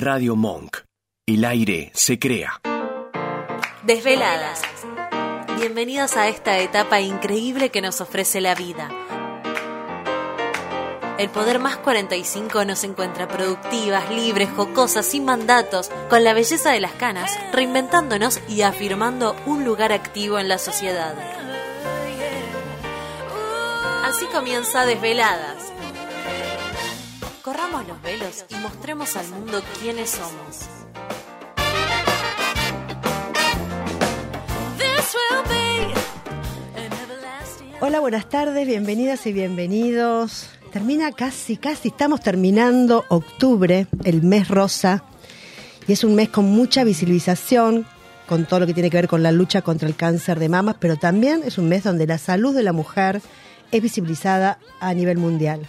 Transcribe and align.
Radio 0.00 0.36
Monk. 0.36 0.76
El 1.26 1.44
aire 1.44 1.90
se 1.92 2.20
crea. 2.20 2.60
Desveladas. 3.82 4.62
Bienvenidos 5.58 6.16
a 6.16 6.28
esta 6.28 6.58
etapa 6.60 7.00
increíble 7.00 7.70
que 7.70 7.80
nos 7.80 8.00
ofrece 8.00 8.40
la 8.40 8.54
vida. 8.54 8.88
El 11.18 11.28
Poder 11.30 11.58
Más 11.58 11.78
45 11.78 12.64
nos 12.64 12.84
encuentra 12.84 13.26
productivas, 13.26 14.08
libres, 14.08 14.48
jocosas, 14.54 15.04
sin 15.04 15.24
mandatos, 15.24 15.90
con 16.08 16.22
la 16.22 16.32
belleza 16.32 16.70
de 16.70 16.78
las 16.78 16.92
canas, 16.92 17.36
reinventándonos 17.52 18.38
y 18.48 18.62
afirmando 18.62 19.34
un 19.46 19.64
lugar 19.64 19.92
activo 19.92 20.38
en 20.38 20.46
la 20.46 20.58
sociedad. 20.58 21.16
Así 24.04 24.26
comienza 24.26 24.86
Desveladas. 24.86 25.72
Y 28.08 28.54
mostremos 28.62 29.16
al 29.16 29.28
mundo 29.28 29.60
quiénes 29.82 30.08
somos. 30.08 30.66
Hola, 37.82 38.00
buenas 38.00 38.26
tardes, 38.30 38.66
bienvenidas 38.66 39.26
y 39.26 39.34
bienvenidos. 39.34 40.48
Termina 40.72 41.12
casi, 41.12 41.58
casi, 41.58 41.88
estamos 41.88 42.22
terminando 42.22 43.04
octubre, 43.10 43.86
el 44.04 44.22
mes 44.22 44.48
rosa, 44.48 45.04
y 45.86 45.92
es 45.92 46.02
un 46.02 46.14
mes 46.14 46.30
con 46.30 46.46
mucha 46.46 46.84
visibilización, 46.84 47.84
con 48.26 48.46
todo 48.46 48.60
lo 48.60 48.66
que 48.66 48.72
tiene 48.72 48.88
que 48.88 48.96
ver 48.96 49.08
con 49.08 49.22
la 49.22 49.32
lucha 49.32 49.60
contra 49.60 49.86
el 49.86 49.96
cáncer 49.96 50.38
de 50.38 50.48
mamas, 50.48 50.76
pero 50.80 50.96
también 50.96 51.42
es 51.44 51.58
un 51.58 51.68
mes 51.68 51.84
donde 51.84 52.06
la 52.06 52.16
salud 52.16 52.54
de 52.54 52.62
la 52.62 52.72
mujer 52.72 53.20
es 53.70 53.82
visibilizada 53.82 54.58
a 54.80 54.94
nivel 54.94 55.18
mundial. 55.18 55.68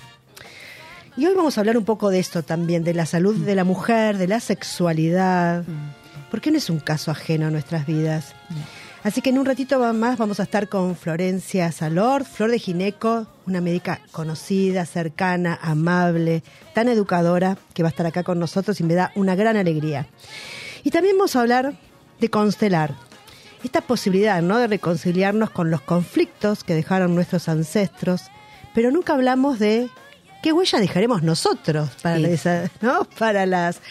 Y 1.20 1.26
hoy 1.26 1.34
vamos 1.36 1.58
a 1.58 1.62
hablar 1.62 1.78
un 1.78 1.84
poco 1.84 2.12
de 2.12 2.20
esto 2.20 2.44
también, 2.44 2.86
de 2.86 2.94
la 2.94 3.06
salud 3.06 3.36
de 3.36 3.54
la 3.54 3.66
mujer, 3.66 4.18
de 4.18 4.26
la 4.26 4.40
sexualidad, 4.40 5.66
porque 6.32 6.50
no 6.50 6.58
es 6.58 6.70
un 6.70 6.80
caso 6.80 7.12
ajeno 7.12 7.48
a 7.48 7.52
nuestras 7.52 7.86
vidas. 7.86 8.34
Así 9.04 9.22
que 9.22 9.32
en 9.32 9.38
un 9.38 9.46
ratito 9.46 9.82
más 9.94 10.18
vamos 10.18 10.40
a 10.40 10.44
estar 10.44 10.70
con 10.70 10.96
Florencia 10.96 11.74
Salor, 11.74 12.24
Flor 12.24 12.52
de 12.52 12.60
Gineco, 12.60 13.28
una 13.46 13.60
médica 13.60 14.00
conocida, 14.14 14.86
cercana, 14.86 15.60
amable, 15.62 16.42
tan 16.74 16.88
educadora, 16.88 17.58
que 17.74 17.84
va 17.84 17.90
a 17.90 17.92
estar 17.92 18.06
acá 18.06 18.24
con 18.24 18.40
nosotros 18.40 18.80
y 18.80 18.86
me 18.86 18.94
da 18.94 19.12
una 19.16 19.36
gran 19.36 19.58
alegría. 19.58 20.08
Y 20.86 20.92
también 20.92 21.18
vamos 21.18 21.36
a 21.36 21.42
hablar 21.42 21.74
de 22.22 22.30
constelar, 22.30 22.96
esta 23.62 23.82
posibilidad 23.82 24.42
¿no? 24.42 24.58
de 24.58 24.68
reconciliarnos 24.68 25.50
con 25.50 25.70
los 25.70 25.82
conflictos 25.82 26.64
que 26.64 26.76
dejaron 26.76 27.14
nuestros 27.14 27.50
ancestros, 27.50 28.22
pero 28.74 28.90
nunca 28.90 29.16
hablamos 29.16 29.60
de 29.60 29.90
qué 30.42 30.54
huella 30.54 30.80
dejaremos 30.80 31.24
nosotros 31.24 31.90
para, 32.02 32.20
¿no? 32.82 33.06
para 33.18 33.46
las 33.46 33.82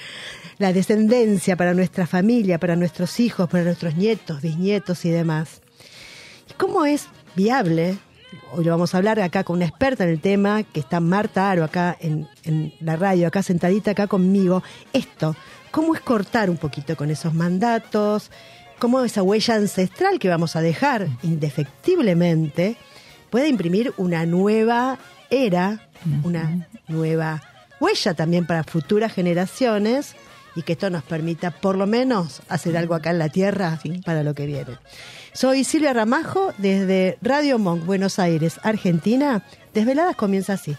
la 0.58 0.72
descendencia 0.72 1.56
para 1.56 1.72
nuestra 1.72 2.06
familia, 2.06 2.58
para 2.58 2.76
nuestros 2.76 3.20
hijos, 3.20 3.48
para 3.48 3.64
nuestros 3.64 3.96
nietos, 3.96 4.42
bisnietos 4.42 5.04
y 5.04 5.10
demás. 5.10 5.62
¿Y 6.50 6.54
cómo 6.54 6.84
es 6.84 7.06
viable? 7.36 7.96
Hoy 8.52 8.64
lo 8.64 8.72
vamos 8.72 8.92
a 8.92 8.98
hablar 8.98 9.20
acá 9.20 9.44
con 9.44 9.56
una 9.56 9.66
experta 9.66 10.04
en 10.04 10.10
el 10.10 10.20
tema, 10.20 10.64
que 10.64 10.80
está 10.80 11.00
Marta 11.00 11.50
Aro 11.50 11.64
acá 11.64 11.96
en, 12.00 12.28
en 12.42 12.74
la 12.80 12.96
radio, 12.96 13.28
acá 13.28 13.42
sentadita 13.42 13.92
acá 13.92 14.08
conmigo. 14.08 14.62
Esto, 14.92 15.36
¿cómo 15.70 15.94
es 15.94 16.00
cortar 16.00 16.50
un 16.50 16.56
poquito 16.56 16.96
con 16.96 17.10
esos 17.10 17.34
mandatos? 17.34 18.30
¿Cómo 18.78 19.02
esa 19.04 19.22
huella 19.22 19.54
ancestral 19.54 20.18
que 20.18 20.28
vamos 20.28 20.56
a 20.56 20.60
dejar 20.60 21.08
indefectiblemente 21.22 22.76
puede 23.30 23.48
imprimir 23.48 23.92
una 23.96 24.26
nueva 24.26 24.98
era, 25.30 25.87
una 26.24 26.68
nueva 26.88 27.42
huella 27.80 28.14
también 28.14 28.46
para 28.46 28.64
futuras 28.64 29.12
generaciones 29.12 30.14
y 30.54 30.62
que 30.62 30.72
esto 30.72 30.90
nos 30.90 31.04
permita 31.04 31.50
por 31.50 31.76
lo 31.76 31.86
menos 31.86 32.42
hacer 32.48 32.76
algo 32.76 32.94
acá 32.94 33.10
en 33.10 33.18
la 33.18 33.28
tierra 33.28 33.78
para 34.04 34.22
lo 34.22 34.34
que 34.34 34.46
viene. 34.46 34.78
Soy 35.32 35.62
Silvia 35.62 35.92
Ramajo 35.92 36.52
desde 36.58 37.16
Radio 37.22 37.58
Monk, 37.58 37.84
Buenos 37.84 38.18
Aires, 38.18 38.58
Argentina. 38.64 39.44
Desveladas 39.72 40.16
comienza 40.16 40.54
así. 40.54 40.76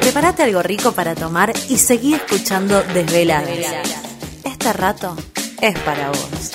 Prepárate 0.00 0.42
algo 0.42 0.62
rico 0.62 0.92
para 0.92 1.14
tomar 1.14 1.52
y 1.68 1.76
seguir 1.76 2.16
escuchando 2.16 2.82
Desveladas. 2.94 4.01
Este 4.62 4.74
rato 4.74 5.16
es 5.60 5.76
para 5.80 6.10
vos. 6.10 6.52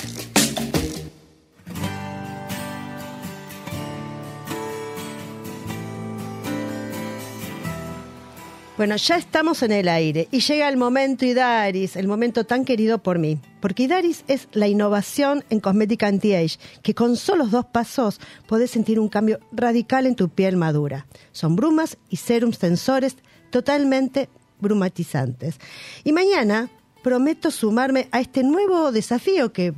Bueno, 8.78 8.96
ya 8.96 9.18
estamos 9.18 9.62
en 9.62 9.72
el 9.72 9.88
aire 9.88 10.26
y 10.30 10.40
llega 10.40 10.70
el 10.70 10.78
momento 10.78 11.26
Idaris, 11.26 11.96
el 11.96 12.08
momento 12.08 12.44
tan 12.44 12.64
querido 12.64 12.96
por 12.96 13.18
mí. 13.18 13.38
Porque 13.60 13.82
Idaris 13.82 14.24
es 14.26 14.48
la 14.52 14.68
innovación 14.68 15.44
en 15.50 15.60
cosmética 15.60 16.06
anti-age, 16.06 16.58
que 16.82 16.94
con 16.94 17.14
solo 17.14 17.46
dos 17.46 17.66
pasos 17.66 18.22
podés 18.46 18.70
sentir 18.70 18.98
un 18.98 19.10
cambio 19.10 19.38
radical 19.52 20.06
en 20.06 20.14
tu 20.14 20.30
piel 20.30 20.56
madura. 20.56 21.04
Son 21.32 21.56
brumas 21.56 21.98
y 22.08 22.16
serums 22.16 22.58
tensores 22.58 23.18
totalmente 23.50 24.30
brumatizantes. 24.60 25.58
Y 26.04 26.12
mañana 26.12 26.70
prometo 27.08 27.50
sumarme 27.50 28.06
a 28.12 28.20
este 28.20 28.42
nuevo 28.42 28.92
desafío 28.92 29.50
que 29.50 29.72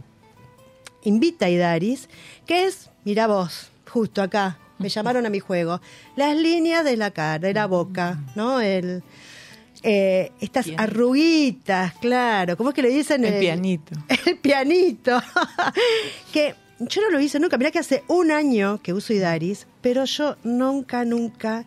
invita 1.04 1.48
Idaris, 1.48 2.08
que 2.44 2.64
es, 2.64 2.90
mira 3.04 3.28
vos, 3.28 3.70
justo 3.88 4.20
acá, 4.20 4.58
me 4.78 4.88
llamaron 4.88 5.26
a 5.26 5.30
mi 5.30 5.38
juego. 5.38 5.80
Las 6.16 6.36
líneas 6.36 6.84
de 6.84 6.96
la 6.96 7.12
cara, 7.12 7.38
de 7.38 7.54
la 7.54 7.66
boca, 7.66 8.18
¿no? 8.34 8.60
El, 8.60 9.04
eh, 9.84 10.32
estas 10.40 10.66
arruguitas, 10.76 11.94
claro. 12.00 12.56
¿Cómo 12.56 12.70
es 12.70 12.74
que 12.74 12.82
le 12.82 12.88
dicen? 12.88 13.24
El, 13.24 13.38
pianito. 13.38 13.94
El 14.26 14.36
pianito. 14.38 15.22
que 16.32 16.56
yo 16.80 17.00
no 17.02 17.10
lo 17.10 17.20
hice 17.20 17.38
nunca. 17.38 17.58
Mirá 17.58 17.70
que 17.70 17.78
hace 17.78 18.02
un 18.08 18.32
año 18.32 18.80
que 18.82 18.92
uso 18.92 19.12
Idaris, 19.12 19.68
pero 19.82 20.04
yo 20.04 20.36
nunca, 20.42 21.04
nunca 21.04 21.64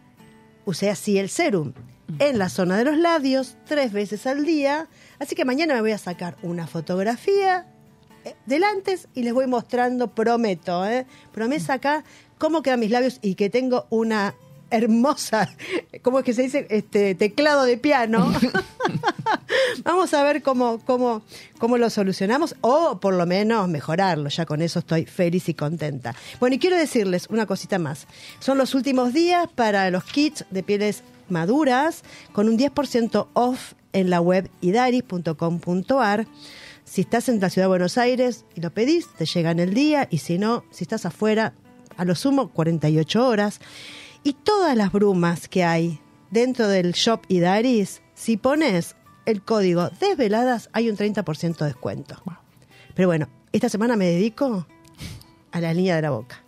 usé 0.66 0.90
así 0.90 1.18
el 1.18 1.30
serum. 1.30 1.72
En 2.20 2.38
la 2.38 2.50
zona 2.50 2.78
de 2.78 2.84
los 2.84 2.98
labios, 2.98 3.56
tres 3.66 3.94
veces 3.94 4.28
al 4.28 4.44
día. 4.46 4.90
Así 5.24 5.36
que 5.36 5.46
mañana 5.46 5.74
me 5.76 5.80
voy 5.80 5.94
a 5.94 5.98
sacar 5.98 6.36
una 6.44 6.68
fotografía 6.68 7.66
eh, 8.26 8.36
del 8.46 8.66
antes 8.66 9.08
y 9.14 9.24
les 9.24 9.34
voy 9.34 9.48
mostrando, 9.48 10.14
prometo, 10.14 10.86
¿eh? 10.86 11.06
Promesa 11.32 11.76
acá, 11.76 12.04
cómo 12.38 12.62
quedan 12.62 12.82
mis 12.82 12.92
labios 12.92 13.20
y 13.22 13.36
que 13.36 13.50
tengo 13.50 13.88
una 13.90 14.36
hermosa, 14.70 15.50
¿cómo 16.02 16.20
es 16.20 16.26
que 16.26 16.34
se 16.34 16.42
dice? 16.42 16.68
Este 16.70 17.16
teclado 17.16 17.64
de 17.64 17.78
piano. 17.78 18.34
Vamos 19.86 20.14
a 20.14 20.24
ver 20.24 20.44
cómo, 20.44 20.80
cómo, 20.86 21.22
cómo 21.58 21.78
lo 21.78 21.90
solucionamos 21.90 22.58
o 22.60 23.00
por 23.00 23.14
lo 23.14 23.26
menos 23.26 23.70
mejorarlo. 23.70 24.28
Ya 24.28 24.46
con 24.46 24.62
eso 24.62 24.80
estoy 24.80 25.06
feliz 25.06 25.48
y 25.48 25.54
contenta. 25.54 26.14
Bueno, 26.42 26.58
y 26.58 26.60
quiero 26.60 26.76
decirles 26.76 27.28
una 27.30 27.46
cosita 27.46 27.80
más. 27.80 28.08
Son 28.40 28.58
los 28.58 28.76
últimos 28.76 29.14
días 29.14 29.48
para 29.56 29.90
los 29.90 30.04
kits 30.04 30.44
de 30.50 30.64
pieles 30.64 31.02
maduras 31.30 32.04
con 32.34 32.50
un 32.50 32.58
10% 32.58 33.28
off 33.32 33.74
en 33.94 34.10
la 34.10 34.20
web 34.20 34.50
idaris.com.ar. 34.62 36.28
Si 36.84 37.02
estás 37.02 37.30
en 37.30 37.40
la 37.40 37.50
ciudad 37.50 37.66
de 37.66 37.70
Buenos 37.70 37.98
Aires 37.98 38.46
y 38.56 38.62
lo 38.62 38.72
pedís, 38.72 39.08
te 39.18 39.26
llega 39.26 39.52
en 39.52 39.60
el 39.60 39.74
día 39.74 40.08
y 40.12 40.18
si 40.18 40.38
no, 40.38 40.66
si 40.72 40.84
estás 40.84 41.06
afuera, 41.06 41.54
a 41.96 42.06
lo 42.06 42.16
sumo 42.16 42.50
48 42.50 43.28
horas. 43.28 43.60
Y 44.24 44.34
todas 44.34 44.76
las 44.76 44.92
brumas 44.92 45.48
que 45.48 45.64
hay 45.64 46.00
dentro 46.32 46.68
del 46.68 46.92
shop 46.94 47.22
Idaris, 47.28 48.02
si 48.16 48.38
pones 48.38 48.96
el 49.26 49.42
código 49.42 49.90
desveladas, 50.00 50.70
hay 50.74 50.90
un 50.90 50.98
30% 50.98 51.58
de 51.58 51.66
descuento. 51.66 52.22
Pero 52.96 53.08
bueno, 53.08 53.30
esta 53.52 53.70
semana 53.70 53.96
me 53.96 54.06
dedico 54.06 54.68
a 55.52 55.62
la 55.62 55.74
línea 55.74 55.96
de 55.96 56.02
la 56.02 56.10
boca. 56.12 56.44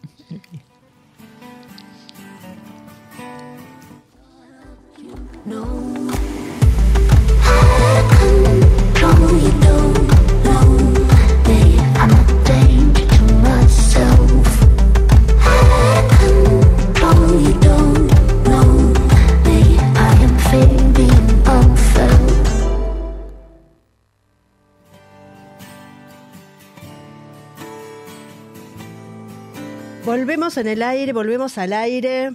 Volvemos 30.05 30.55
en 30.57 30.67
el 30.67 30.83
aire, 30.83 31.13
volvemos 31.13 31.57
al 31.57 31.73
aire. 31.73 32.31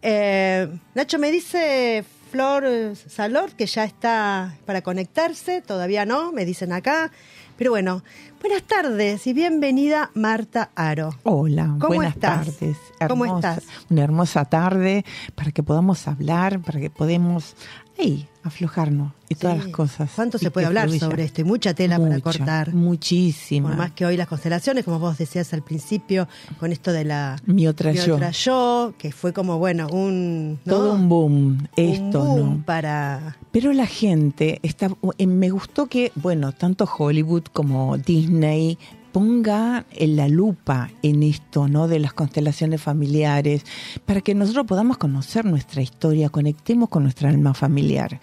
Eh, 0.00 0.68
Nacho, 0.94 1.18
me 1.18 1.30
dice 1.30 2.04
Flor 2.34 2.96
Salor 2.96 3.52
que 3.52 3.64
ya 3.66 3.84
está 3.84 4.56
para 4.66 4.82
conectarse, 4.82 5.62
todavía 5.62 6.04
no, 6.04 6.32
me 6.32 6.44
dicen 6.44 6.72
acá. 6.72 7.12
Pero 7.56 7.70
bueno, 7.70 8.02
buenas 8.40 8.64
tardes 8.64 9.24
y 9.28 9.32
bienvenida 9.32 10.10
Marta 10.14 10.72
Aro. 10.74 11.10
Hola, 11.22 11.76
¿Cómo 11.78 11.94
buenas 11.94 12.14
estás? 12.14 12.46
tardes. 12.46 12.76
¿Cómo 13.06 13.24
estás? 13.24 13.62
Una 13.88 14.02
hermosa 14.02 14.44
tarde 14.46 15.04
para 15.36 15.52
que 15.52 15.62
podamos 15.62 16.08
hablar, 16.08 16.60
para 16.60 16.80
que 16.80 16.90
podamos 16.90 17.54
ahí 18.00 18.28
aflojarnos 18.44 19.12
y 19.28 19.34
todas 19.34 19.56
las 19.58 19.68
cosas. 19.68 20.10
¿Cuánto 20.14 20.38
se 20.38 20.50
puede 20.50 20.66
hablar 20.66 20.86
fluya. 20.88 21.00
sobre 21.00 21.24
esto? 21.24 21.40
Y 21.40 21.44
mucha 21.44 21.74
tela 21.74 21.98
para 21.98 22.20
cortar. 22.20 22.72
Muchísima. 22.74 23.70
Por 23.70 23.78
más 23.78 23.90
que 23.92 24.04
hoy 24.06 24.16
las 24.16 24.28
constelaciones, 24.28 24.84
como 24.84 24.98
vos 24.98 25.18
decías 25.18 25.52
al 25.54 25.62
principio, 25.62 26.28
con 26.60 26.70
esto 26.70 26.92
de 26.92 27.04
la 27.04 27.36
Mi 27.46 27.66
otra 27.66 27.90
mi 27.92 27.98
yo. 27.98 28.14
otra 28.16 28.30
yo, 28.30 28.94
que 28.98 29.10
fue 29.12 29.32
como, 29.32 29.58
bueno, 29.58 29.88
un... 29.88 30.60
¿no? 30.64 30.72
Todo 30.72 30.94
un 30.94 31.08
boom. 31.08 31.34
Un 31.34 31.68
Esto, 31.76 32.22
boom 32.24 32.50
¿no? 32.58 32.62
para... 32.64 33.36
Pero 33.50 33.72
la 33.72 33.86
gente 33.86 34.60
está. 34.62 34.88
eh, 35.18 35.26
Me 35.26 35.48
gustó 35.50 35.86
que, 35.86 36.12
bueno, 36.14 36.52
tanto 36.52 36.84
Hollywood 36.98 37.44
como 37.52 37.96
Disney 37.98 38.78
ponga 39.14 39.86
en 39.92 40.16
la 40.16 40.26
lupa 40.26 40.90
en 41.00 41.22
esto, 41.22 41.68
¿no? 41.68 41.86
De 41.86 42.00
las 42.00 42.12
constelaciones 42.12 42.82
familiares, 42.82 43.64
para 44.04 44.20
que 44.22 44.34
nosotros 44.34 44.66
podamos 44.66 44.98
conocer 44.98 45.44
nuestra 45.44 45.82
historia, 45.82 46.30
conectemos 46.30 46.88
con 46.88 47.04
nuestra 47.04 47.28
alma 47.28 47.54
familiar. 47.54 48.18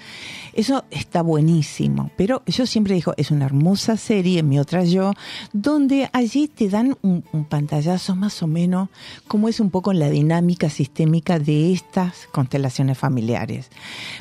Eso 0.52 0.84
está 0.92 1.22
buenísimo, 1.22 2.12
pero 2.18 2.44
yo 2.46 2.66
siempre 2.66 2.96
digo, 2.96 3.14
es 3.16 3.32
una 3.32 3.46
hermosa 3.46 3.96
serie, 3.96 4.44
mi 4.44 4.60
otra 4.60 4.84
yo, 4.84 5.14
donde 5.54 6.10
allí 6.12 6.50
te 6.50 6.68
dan 6.68 6.98
un, 7.04 7.24
un 7.32 7.46
pantallazo 7.46 8.18
más 8.18 8.44
o 8.44 8.48
menos 8.48 8.90
cómo 9.30 9.48
es 9.48 9.62
un 9.62 9.70
poco 9.70 9.94
la 9.94 10.10
dinámica 10.10 10.70
sistémica 10.70 11.40
de 11.40 11.72
estas 11.72 12.28
constelaciones 12.34 12.98
familiares. 12.98 13.70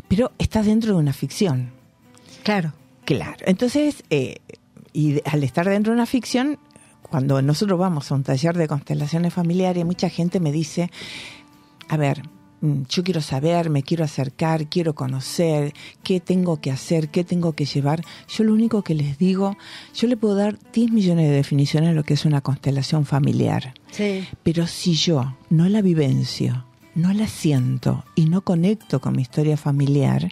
Pero 0.06 0.31
está 0.38 0.62
dentro 0.62 0.93
de 0.93 1.00
una 1.00 1.12
ficción. 1.12 1.72
Claro. 2.44 2.75
Claro. 3.05 3.44
Entonces, 3.46 4.05
eh, 4.11 4.37
y 4.93 5.21
al 5.25 5.45
estar 5.45 5.69
dentro 5.69 5.93
de 5.93 5.97
una 5.97 6.07
ficción, 6.07 6.59
cuando 7.03 7.43
nosotros 7.43 7.79
vamos 7.79 8.11
a 8.11 8.15
un 8.15 8.23
taller 8.23 8.57
de 8.57 8.69
constelaciones 8.69 9.35
familiares, 9.35 9.85
mucha 9.85 10.09
gente 10.09 10.41
me 10.41 10.53
dice, 10.53 10.91
a 11.89 11.97
ver, 11.97 12.23
mm, 12.61 12.83
yo 12.89 13.03
quiero 13.03 13.21
saber, 13.21 13.69
me 13.69 13.83
quiero 13.83 14.05
acercar, 14.05 14.69
quiero 14.69 14.95
conocer, 14.95 15.73
qué 16.03 16.21
tengo 16.21 16.61
que 16.61 16.71
hacer, 16.71 17.09
qué 17.09 17.25
tengo 17.25 17.53
que 17.53 17.65
llevar. 17.65 18.05
Yo 18.29 18.45
lo 18.45 18.53
único 18.53 18.83
que 18.83 18.95
les 18.95 19.19
digo, 19.19 19.57
yo 19.95 20.07
le 20.07 20.17
puedo 20.17 20.37
dar 20.37 20.59
10 20.73 20.93
millones 20.93 21.29
de 21.29 21.35
definiciones 21.35 21.91
de 21.91 21.95
lo 21.97 22.05
que 22.05 22.15
es 22.15 22.25
una 22.25 22.41
constelación 22.41 23.07
familiar. 23.07 23.75
Sí. 23.91 24.27
Pero 24.43 24.67
si 24.67 24.95
yo 24.95 25.37
no 25.49 25.69
la 25.69 25.83
vivencio, 25.83 26.65
no 26.95 27.13
la 27.13 27.27
siento 27.27 28.05
y 28.15 28.27
no 28.27 28.43
conecto 28.43 29.01
con 29.01 29.17
mi 29.17 29.23
historia 29.23 29.57
familiar, 29.57 30.29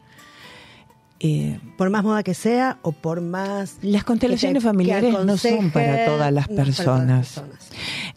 eh, 1.20 1.58
Por 1.76 1.90
más 1.90 2.04
moda 2.04 2.22
que 2.22 2.34
sea 2.34 2.78
o 2.82 2.92
por 2.92 3.20
más... 3.20 3.76
las 3.82 4.04
constelaciones 4.04 4.62
te- 4.62 4.68
familiares 4.68 5.12
no 5.24 5.36
son 5.36 5.70
para 5.70 6.04
todas 6.06 6.32
las 6.32 6.48
no 6.48 6.54
es 6.54 6.56
para 6.58 6.64
todas 6.64 6.66
las 6.66 6.76
personas, 6.76 7.26
personas. 7.34 7.68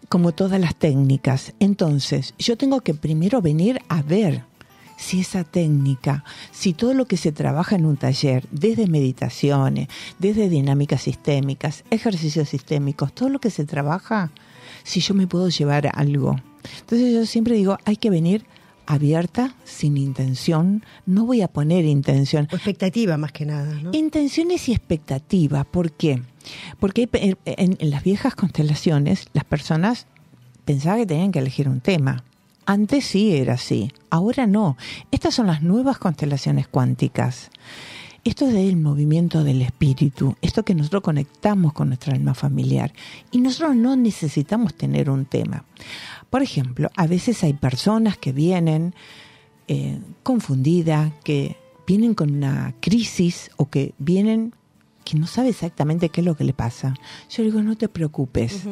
como 0.09 0.31
todas 0.33 0.59
las 0.59 0.75
técnicas. 0.75 1.53
Entonces, 1.59 2.33
yo 2.37 2.57
tengo 2.57 2.81
que 2.81 2.93
primero 2.93 3.41
venir 3.41 3.81
a 3.89 4.01
ver 4.01 4.43
si 4.97 5.21
esa 5.21 5.43
técnica, 5.43 6.23
si 6.51 6.73
todo 6.73 6.93
lo 6.93 7.05
que 7.05 7.17
se 7.17 7.31
trabaja 7.31 7.75
en 7.75 7.87
un 7.87 7.97
taller, 7.97 8.45
desde 8.51 8.85
meditaciones, 8.85 9.87
desde 10.19 10.47
dinámicas 10.47 11.01
sistémicas, 11.01 11.83
ejercicios 11.89 12.49
sistémicos, 12.49 13.11
todo 13.13 13.29
lo 13.29 13.39
que 13.39 13.49
se 13.49 13.65
trabaja, 13.65 14.29
si 14.83 14.99
yo 14.99 15.15
me 15.15 15.25
puedo 15.25 15.49
llevar 15.49 15.89
algo. 15.95 16.39
Entonces 16.81 17.11
yo 17.13 17.25
siempre 17.25 17.55
digo, 17.55 17.77
hay 17.85 17.95
que 17.97 18.11
venir 18.11 18.45
abierta, 18.85 19.55
sin 19.63 19.97
intención, 19.97 20.83
no 21.05 21.25
voy 21.25 21.41
a 21.41 21.47
poner 21.47 21.85
intención. 21.85 22.47
O 22.51 22.55
expectativa 22.55 23.17
más 23.17 23.31
que 23.31 23.45
nada, 23.45 23.73
¿no? 23.81 23.91
Intenciones 23.93 24.67
y 24.69 24.73
expectativas, 24.73 25.65
¿por 25.65 25.91
qué? 25.91 26.21
Porque 26.79 27.07
en, 27.13 27.37
en- 27.45 27.77
en 27.79 27.89
las 27.89 28.03
viejas 28.03 28.35
constelaciones 28.35 29.27
las 29.33 29.43
personas 29.45 30.07
pensaban 30.65 30.99
que 30.99 31.05
tenían 31.05 31.31
que 31.31 31.39
elegir 31.39 31.67
un 31.69 31.81
tema. 31.81 32.23
Antes 32.65 33.05
sí 33.05 33.35
era 33.35 33.53
así, 33.55 33.91
ahora 34.09 34.45
no. 34.47 34.77
Estas 35.11 35.33
son 35.33 35.47
las 35.47 35.61
nuevas 35.63 35.97
constelaciones 35.97 36.67
cuánticas. 36.67 37.49
Esto 38.23 38.45
es 38.47 38.53
del 38.53 38.77
movimiento 38.77 39.43
del 39.43 39.63
espíritu, 39.63 40.35
esto 40.43 40.63
que 40.63 40.75
nosotros 40.75 41.01
conectamos 41.01 41.73
con 41.73 41.87
nuestra 41.87 42.13
alma 42.13 42.35
familiar. 42.35 42.93
Y 43.31 43.39
nosotros 43.39 43.75
no 43.75 43.95
necesitamos 43.95 44.75
tener 44.75 45.09
un 45.09 45.25
tema. 45.25 45.65
Por 46.31 46.41
ejemplo, 46.41 46.89
a 46.95 47.05
veces 47.05 47.43
hay 47.43 47.53
personas 47.53 48.17
que 48.17 48.31
vienen 48.31 48.95
eh, 49.67 49.99
confundidas, 50.23 51.11
que 51.23 51.57
vienen 51.85 52.15
con 52.15 52.33
una 52.33 52.73
crisis 52.79 53.51
o 53.57 53.69
que 53.69 53.93
vienen 53.99 54.55
que 55.03 55.17
no 55.17 55.27
sabe 55.27 55.49
exactamente 55.49 56.09
qué 56.09 56.21
es 56.21 56.25
lo 56.25 56.35
que 56.37 56.45
le 56.45 56.53
pasa. 56.53 56.93
Yo 57.29 57.43
digo, 57.43 57.61
no 57.61 57.75
te 57.75 57.89
preocupes. 57.89 58.63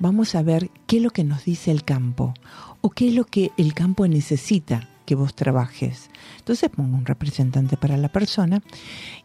Vamos 0.00 0.34
a 0.34 0.42
ver 0.42 0.70
qué 0.86 0.98
es 0.98 1.02
lo 1.02 1.10
que 1.10 1.24
nos 1.24 1.44
dice 1.46 1.70
el 1.70 1.82
campo 1.82 2.34
o 2.82 2.90
qué 2.90 3.08
es 3.08 3.14
lo 3.14 3.24
que 3.24 3.52
el 3.56 3.72
campo 3.72 4.06
necesita 4.06 4.88
que 5.06 5.14
vos 5.14 5.34
trabajes. 5.34 6.10
Entonces 6.38 6.68
pongo 6.68 6.96
un 6.96 7.06
representante 7.06 7.78
para 7.78 7.96
la 7.96 8.10
persona 8.10 8.62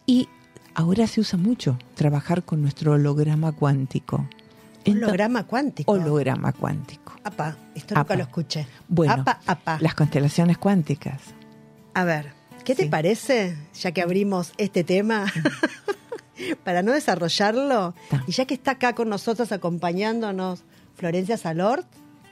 y 0.06 0.28
ahora 0.74 1.06
se 1.06 1.20
usa 1.20 1.38
mucho 1.38 1.76
trabajar 1.94 2.44
con 2.44 2.62
nuestro 2.62 2.92
holograma 2.92 3.52
cuántico. 3.52 4.26
Holograma 4.92 5.44
cuántico. 5.46 5.92
holograma 5.92 6.52
cuántico. 6.52 7.12
Apa, 7.24 7.56
esto 7.74 7.94
nunca 7.94 8.00
Apa. 8.14 8.16
lo 8.16 8.22
escuché. 8.22 8.66
Bueno, 8.88 9.12
Apa, 9.14 9.40
apa. 9.46 9.78
las 9.80 9.94
constelaciones 9.94 10.58
cuánticas. 10.58 11.20
A 11.94 12.04
ver, 12.04 12.32
¿qué 12.64 12.74
te 12.74 12.84
Sí. 12.84 12.88
parece, 12.88 13.56
ya 13.74 13.92
que 13.92 14.02
abrimos 14.02 14.52
este 14.56 14.84
tema, 14.84 15.26
para 16.64 16.82
no 16.82 16.92
desarrollarlo, 16.92 17.94
Ta. 18.10 18.24
y 18.26 18.32
ya 18.32 18.44
que 18.46 18.54
está 18.54 18.72
acá 18.72 18.94
con 18.94 19.08
nosotros 19.08 19.50
acompañándonos 19.52 20.62
Florencia 20.94 21.36
Salort, 21.36 21.86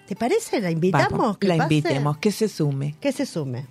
¿te 0.07 0.17
parece? 0.17 0.61
¿La 0.61 0.71
invitamos? 0.71 1.11
Vamos, 1.19 1.39
que 1.39 1.49
la 1.49 1.57
pase? 1.59 1.75
invitemos, 1.75 2.19
que 2.19 2.31
se 2.33 2.49
sume. 2.49 2.95
Que 3.01 3.13
se 3.13 3.27
sume. 3.27 3.67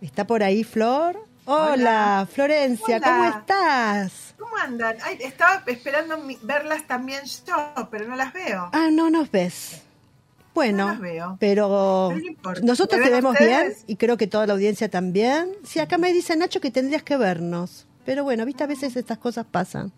¿Está 0.00 0.26
por 0.26 0.42
ahí 0.42 0.64
Flor? 0.64 1.16
Hola, 1.44 1.72
Hola. 1.72 2.28
Florencia, 2.32 2.96
Hola. 2.98 3.06
¿cómo 3.10 3.24
estás? 3.24 4.34
¿Cómo 4.38 4.56
andan? 4.56 4.96
Ay, 5.02 5.18
estaba 5.20 5.62
esperando 5.66 6.18
mi- 6.18 6.38
verlas 6.42 6.86
también 6.86 7.22
yo, 7.46 7.88
pero 7.90 8.06
no 8.06 8.14
las 8.16 8.32
veo. 8.32 8.70
Ah, 8.72 8.88
no 8.92 9.10
nos 9.10 9.30
ves. 9.30 9.82
Bueno, 10.54 10.86
No 10.86 10.90
las 10.92 11.00
veo. 11.00 11.36
pero 11.40 12.08
Pero 12.10 12.20
no 12.20 12.26
importa. 12.28 12.60
nosotros 12.62 13.00
¿Me 13.00 13.06
te 13.06 13.12
vemos 13.12 13.36
bien 13.38 13.74
y 13.86 13.96
creo 13.96 14.16
que 14.16 14.26
toda 14.26 14.46
la 14.46 14.52
audiencia 14.52 14.88
también. 14.90 15.48
Sí, 15.64 15.80
acá 15.80 15.98
me 15.98 16.12
dice 16.12 16.36
Nacho 16.36 16.60
que 16.60 16.70
tendrías 16.70 17.02
que 17.02 17.16
vernos. 17.16 17.86
Pero 18.04 18.22
bueno, 18.24 18.44
viste, 18.44 18.62
a 18.64 18.66
veces 18.66 18.94
estas 18.96 19.18
cosas 19.18 19.46
pasan. 19.50 19.90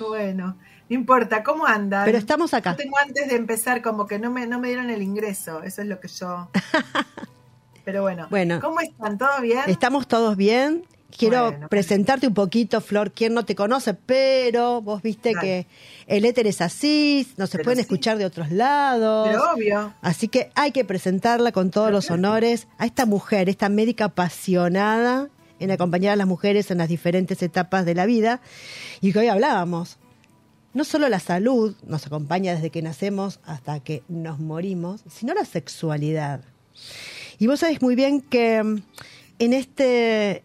Bueno, 0.00 0.56
no 0.88 0.94
importa, 0.96 1.42
¿cómo 1.44 1.66
andan? 1.66 2.04
Pero 2.04 2.18
estamos 2.18 2.54
acá. 2.54 2.70
Yo 2.72 2.76
tengo 2.78 2.96
antes 2.98 3.28
de 3.28 3.36
empezar 3.36 3.82
como 3.82 4.06
que 4.06 4.18
no 4.18 4.30
me, 4.30 4.46
no 4.46 4.58
me 4.58 4.68
dieron 4.68 4.90
el 4.90 5.02
ingreso, 5.02 5.62
eso 5.62 5.82
es 5.82 5.88
lo 5.88 6.00
que 6.00 6.08
yo... 6.08 6.48
Pero 7.88 8.02
bueno, 8.02 8.26
Bueno. 8.28 8.60
¿cómo 8.60 8.80
están? 8.80 9.16
¿Todo 9.16 9.40
bien? 9.40 9.60
Estamos 9.66 10.06
todos 10.06 10.36
bien. 10.36 10.84
Quiero 11.16 11.52
Bueno, 11.52 11.68
presentarte 11.70 12.26
un 12.26 12.34
poquito, 12.34 12.82
Flor, 12.82 13.12
quien 13.12 13.32
no 13.32 13.46
te 13.46 13.54
conoce, 13.54 13.94
pero 13.94 14.82
vos 14.82 15.00
viste 15.00 15.32
que 15.40 15.66
el 16.06 16.26
éter 16.26 16.46
es 16.46 16.60
así, 16.60 17.26
no 17.38 17.46
se 17.46 17.60
pueden 17.60 17.78
sí. 17.78 17.80
escuchar 17.80 18.18
de 18.18 18.26
otros 18.26 18.50
lados. 18.50 19.28
Pero 19.30 19.52
obvio. 19.54 19.94
Así 20.02 20.28
que 20.28 20.50
hay 20.54 20.70
que 20.72 20.84
presentarla 20.84 21.50
con 21.50 21.70
todos 21.70 21.90
los 21.90 22.10
honores 22.10 22.68
a 22.76 22.84
esta 22.84 23.06
mujer, 23.06 23.48
esta 23.48 23.70
médica 23.70 24.04
apasionada 24.04 25.30
en 25.58 25.70
acompañar 25.70 26.12
a 26.12 26.16
las 26.16 26.26
mujeres 26.26 26.70
en 26.70 26.76
las 26.76 26.90
diferentes 26.90 27.40
etapas 27.42 27.86
de 27.86 27.94
la 27.94 28.04
vida 28.04 28.42
y 29.00 29.14
que 29.14 29.20
hoy 29.20 29.28
hablábamos. 29.28 29.96
No 30.74 30.84
solo 30.84 31.08
la 31.08 31.20
salud 31.20 31.74
nos 31.86 32.06
acompaña 32.06 32.54
desde 32.54 32.68
que 32.68 32.82
nacemos 32.82 33.40
hasta 33.46 33.80
que 33.80 34.02
nos 34.08 34.40
morimos, 34.40 35.04
sino 35.08 35.32
la 35.32 35.46
sexualidad. 35.46 36.42
Y 37.38 37.46
vos 37.46 37.60
sabés 37.60 37.80
muy 37.82 37.94
bien 37.94 38.20
que 38.20 38.62
mm, 38.62 38.82
en 39.38 39.52
este 39.52 40.42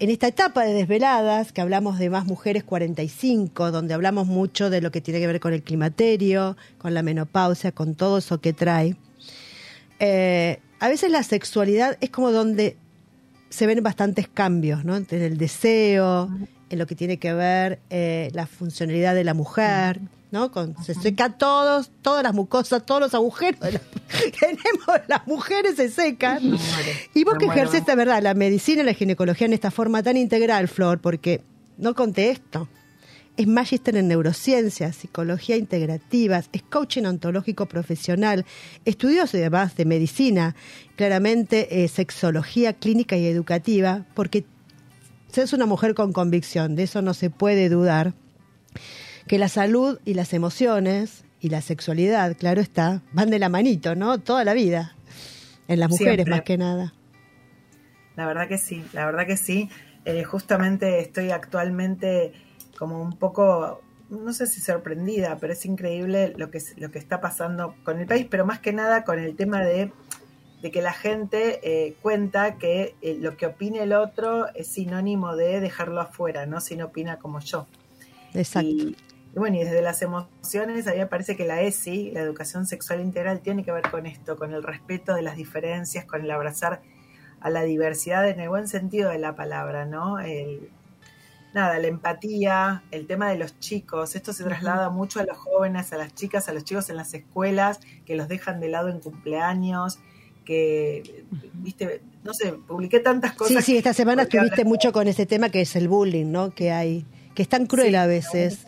en 0.00 0.10
esta 0.10 0.26
etapa 0.26 0.64
de 0.64 0.72
desveladas, 0.72 1.52
que 1.52 1.60
hablamos 1.60 1.98
de 1.98 2.10
más 2.10 2.26
mujeres 2.26 2.64
45, 2.64 3.70
donde 3.70 3.94
hablamos 3.94 4.26
mucho 4.26 4.68
de 4.68 4.80
lo 4.80 4.90
que 4.90 5.00
tiene 5.00 5.20
que 5.20 5.26
ver 5.26 5.38
con 5.38 5.52
el 5.52 5.62
climaterio, 5.62 6.56
con 6.78 6.94
la 6.94 7.02
menopausia, 7.02 7.70
con 7.70 7.94
todo 7.94 8.18
eso 8.18 8.40
que 8.40 8.52
trae, 8.52 8.96
eh, 10.00 10.58
a 10.80 10.88
veces 10.88 11.10
la 11.10 11.22
sexualidad 11.22 11.96
es 12.00 12.10
como 12.10 12.32
donde 12.32 12.76
se 13.48 13.66
ven 13.66 13.82
bastantes 13.82 14.26
cambios, 14.28 14.84
¿no? 14.84 14.96
En 14.96 15.06
el 15.10 15.38
deseo, 15.38 16.28
en 16.68 16.78
lo 16.78 16.86
que 16.86 16.96
tiene 16.96 17.18
que 17.18 17.32
ver 17.32 17.78
eh, 17.88 18.30
la 18.34 18.46
funcionalidad 18.46 19.14
de 19.14 19.24
la 19.24 19.32
mujer, 19.32 20.00
¿no? 20.34 20.50
Con, 20.50 20.74
se 20.84 20.94
seca 20.94 21.30
todos, 21.38 21.92
todas 22.02 22.24
las 22.24 22.34
mucosas, 22.34 22.84
todos 22.84 23.00
los 23.00 23.14
agujeros 23.14 23.60
de 23.60 23.72
la- 23.72 23.80
que 23.80 24.32
tenemos 24.40 25.00
las 25.06 25.24
mujeres 25.28 25.76
se 25.76 25.88
secan. 25.88 26.58
Y 27.14 27.22
vos 27.22 27.38
que 27.38 27.46
ejerces 27.46 27.86
de 27.86 27.94
verdad 27.94 28.20
la 28.20 28.34
medicina 28.34 28.82
y 28.82 28.84
la 28.84 28.94
ginecología 28.94 29.46
en 29.46 29.52
esta 29.52 29.70
forma 29.70 30.02
tan 30.02 30.16
integral, 30.16 30.66
Flor, 30.66 31.00
porque 31.00 31.40
no 31.78 31.94
conté 31.94 32.30
esto. 32.30 32.68
Es 33.36 33.46
magíster 33.46 33.94
en 33.96 34.08
neurociencias, 34.08 34.96
psicología 34.96 35.56
integrativa, 35.56 36.42
es 36.52 36.62
coaching 36.62 37.04
ontológico 37.04 37.66
profesional, 37.66 38.44
estudios 38.84 39.32
además 39.34 39.76
de 39.76 39.84
medicina, 39.84 40.56
claramente 40.96 41.84
eh, 41.84 41.88
sexología 41.88 42.72
clínica 42.72 43.16
y 43.16 43.26
educativa, 43.26 44.04
porque 44.14 44.44
sos 45.32 45.52
una 45.52 45.66
mujer 45.66 45.94
con 45.94 46.12
convicción, 46.12 46.74
de 46.74 46.82
eso 46.84 47.02
no 47.02 47.14
se 47.14 47.30
puede 47.30 47.68
dudar. 47.68 48.14
Que 49.26 49.38
la 49.38 49.48
salud 49.48 49.98
y 50.04 50.14
las 50.14 50.32
emociones 50.32 51.24
y 51.40 51.48
la 51.50 51.60
sexualidad, 51.60 52.36
claro 52.36 52.60
está, 52.60 53.02
van 53.12 53.30
de 53.30 53.38
la 53.38 53.48
manito, 53.48 53.94
¿no? 53.94 54.18
Toda 54.18 54.44
la 54.44 54.54
vida. 54.54 54.96
En 55.68 55.80
las 55.80 55.90
mujeres 55.90 56.16
Siempre. 56.16 56.30
más 56.30 56.42
que 56.42 56.58
nada. 56.58 56.94
La 58.16 58.26
verdad 58.26 58.48
que 58.48 58.58
sí, 58.58 58.84
la 58.92 59.06
verdad 59.06 59.26
que 59.26 59.36
sí. 59.36 59.68
Eh, 60.04 60.24
justamente 60.24 61.00
estoy 61.00 61.30
actualmente 61.30 62.32
como 62.78 63.00
un 63.00 63.16
poco, 63.18 63.80
no 64.10 64.32
sé 64.32 64.46
si 64.46 64.60
sorprendida, 64.60 65.38
pero 65.40 65.52
es 65.52 65.64
increíble 65.64 66.34
lo 66.36 66.50
que, 66.50 66.60
lo 66.76 66.90
que 66.90 66.98
está 66.98 67.20
pasando 67.20 67.74
con 67.84 67.98
el 67.98 68.06
país, 68.06 68.26
pero 68.28 68.44
más 68.44 68.58
que 68.58 68.72
nada 68.72 69.04
con 69.04 69.18
el 69.18 69.34
tema 69.36 69.62
de, 69.62 69.90
de 70.62 70.70
que 70.70 70.82
la 70.82 70.92
gente 70.92 71.60
eh, 71.62 71.94
cuenta 72.02 72.58
que 72.58 72.94
eh, 73.00 73.16
lo 73.20 73.36
que 73.36 73.46
opine 73.46 73.82
el 73.82 73.94
otro 73.94 74.46
es 74.54 74.68
sinónimo 74.68 75.36
de 75.36 75.60
dejarlo 75.60 76.00
afuera, 76.00 76.46
¿no? 76.46 76.60
Si 76.60 76.76
no 76.76 76.86
opina 76.86 77.18
como 77.18 77.40
yo. 77.40 77.66
Exacto. 78.34 78.68
Y, 78.68 78.96
bueno, 79.36 79.56
y 79.56 79.64
desde 79.64 79.82
las 79.82 80.00
emociones, 80.02 80.86
a 80.86 80.92
mí 80.92 80.98
me 80.98 81.06
parece 81.06 81.36
que 81.36 81.44
la 81.46 81.60
ESI, 81.62 82.10
la 82.12 82.20
educación 82.20 82.66
sexual 82.66 83.00
integral, 83.00 83.40
tiene 83.40 83.64
que 83.64 83.72
ver 83.72 83.90
con 83.90 84.06
esto, 84.06 84.36
con 84.36 84.52
el 84.52 84.62
respeto 84.62 85.14
de 85.14 85.22
las 85.22 85.36
diferencias, 85.36 86.04
con 86.04 86.22
el 86.22 86.30
abrazar 86.30 86.82
a 87.40 87.50
la 87.50 87.62
diversidad 87.62 88.28
en 88.28 88.40
el 88.40 88.48
buen 88.48 88.68
sentido 88.68 89.10
de 89.10 89.18
la 89.18 89.34
palabra, 89.34 89.84
¿no? 89.86 90.18
El, 90.18 90.70
nada, 91.52 91.78
la 91.78 91.86
empatía, 91.86 92.82
el 92.90 93.06
tema 93.06 93.28
de 93.30 93.36
los 93.36 93.58
chicos, 93.60 94.16
esto 94.16 94.32
se 94.32 94.44
traslada 94.44 94.88
mucho 94.90 95.20
a 95.20 95.24
los 95.24 95.36
jóvenes, 95.36 95.92
a 95.92 95.96
las 95.96 96.14
chicas, 96.14 96.48
a 96.48 96.52
los 96.52 96.64
chicos 96.64 96.88
en 96.90 96.96
las 96.96 97.12
escuelas, 97.14 97.80
que 98.06 98.16
los 98.16 98.28
dejan 98.28 98.60
de 98.60 98.68
lado 98.68 98.88
en 98.88 99.00
cumpleaños, 99.00 99.98
que, 100.44 101.24
viste, 101.54 102.02
no 102.22 102.34
sé, 102.34 102.52
publiqué 102.52 103.00
tantas 103.00 103.32
Sí, 103.32 103.36
cosas. 103.36 103.64
sí, 103.64 103.76
esta 103.78 103.92
semana 103.94 104.22
estuviste 104.22 104.64
mucho 104.64 104.92
con 104.92 105.08
ese 105.08 105.26
tema 105.26 105.48
que 105.48 105.62
es 105.62 105.74
el 105.76 105.88
bullying, 105.88 106.30
¿no? 106.30 106.54
Que 106.54 106.70
hay, 106.72 107.06
que 107.34 107.42
es 107.42 107.48
tan 107.48 107.66
cruel 107.66 107.90
Sí, 107.90 107.94
a 107.96 108.06
veces 108.06 108.66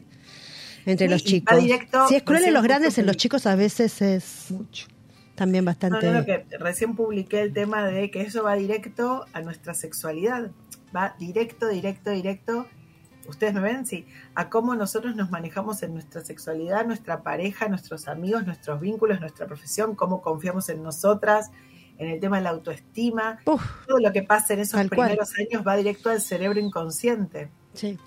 entre 0.86 1.06
Sí, 1.06 1.12
los 1.12 1.24
chicos. 1.24 1.58
directo, 1.62 2.08
si 2.08 2.14
es 2.16 2.22
cruel 2.22 2.44
en 2.44 2.54
los 2.54 2.62
grandes, 2.62 2.96
en 2.98 3.06
los 3.06 3.16
chicos 3.16 3.46
a 3.46 3.54
veces 3.56 4.00
es 4.02 4.48
también 5.34 5.64
No, 5.64 5.70
bastante... 5.70 6.06
no, 6.06 6.20
no, 6.20 6.24
que 6.24 6.46
recién 6.58 6.96
publiqué 6.96 7.42
el 7.42 7.52
tema 7.52 7.84
de 7.84 8.10
que 8.10 8.22
eso 8.22 8.42
va 8.44 8.54
directo 8.54 9.26
a 9.34 9.42
nuestra 9.42 9.74
sexualidad. 9.74 10.50
Va 10.96 11.14
directo, 11.18 11.68
directo, 11.68 12.10
directo. 12.10 12.66
Ustedes 13.28 13.52
me 13.54 13.60
ven, 13.60 13.84
sí. 13.84 14.06
A 14.34 14.48
cómo 14.48 14.74
nosotros 14.76 15.16
nos 15.16 15.30
manejamos 15.30 15.82
en 15.82 15.92
nuestra 15.94 16.24
sexualidad, 16.24 16.86
nuestra 16.86 17.22
pareja, 17.22 17.68
nuestros 17.68 18.06
amigos, 18.08 18.46
nuestros 18.46 18.80
vínculos, 18.80 19.20
nuestra 19.20 19.46
profesión, 19.46 19.94
cómo 19.96 20.22
confiamos 20.22 20.68
en 20.68 20.82
nosotras, 20.82 21.50
en 21.98 22.08
el 22.08 22.20
tema 22.20 22.36
de 22.36 22.44
la 22.44 22.50
autoestima. 22.50 23.40
Uf, 23.44 23.62
Todo 23.86 23.98
lo 23.98 24.12
que 24.12 24.22
pasa 24.22 24.54
en 24.54 24.60
esos 24.60 24.74
cual. 24.74 24.88
primeros 24.88 25.32
años 25.38 25.66
va 25.66 25.76
directo 25.76 26.08
al 26.08 26.20
cerebro 26.22 26.60
inconsciente 26.60 27.50
sí. 27.74 27.98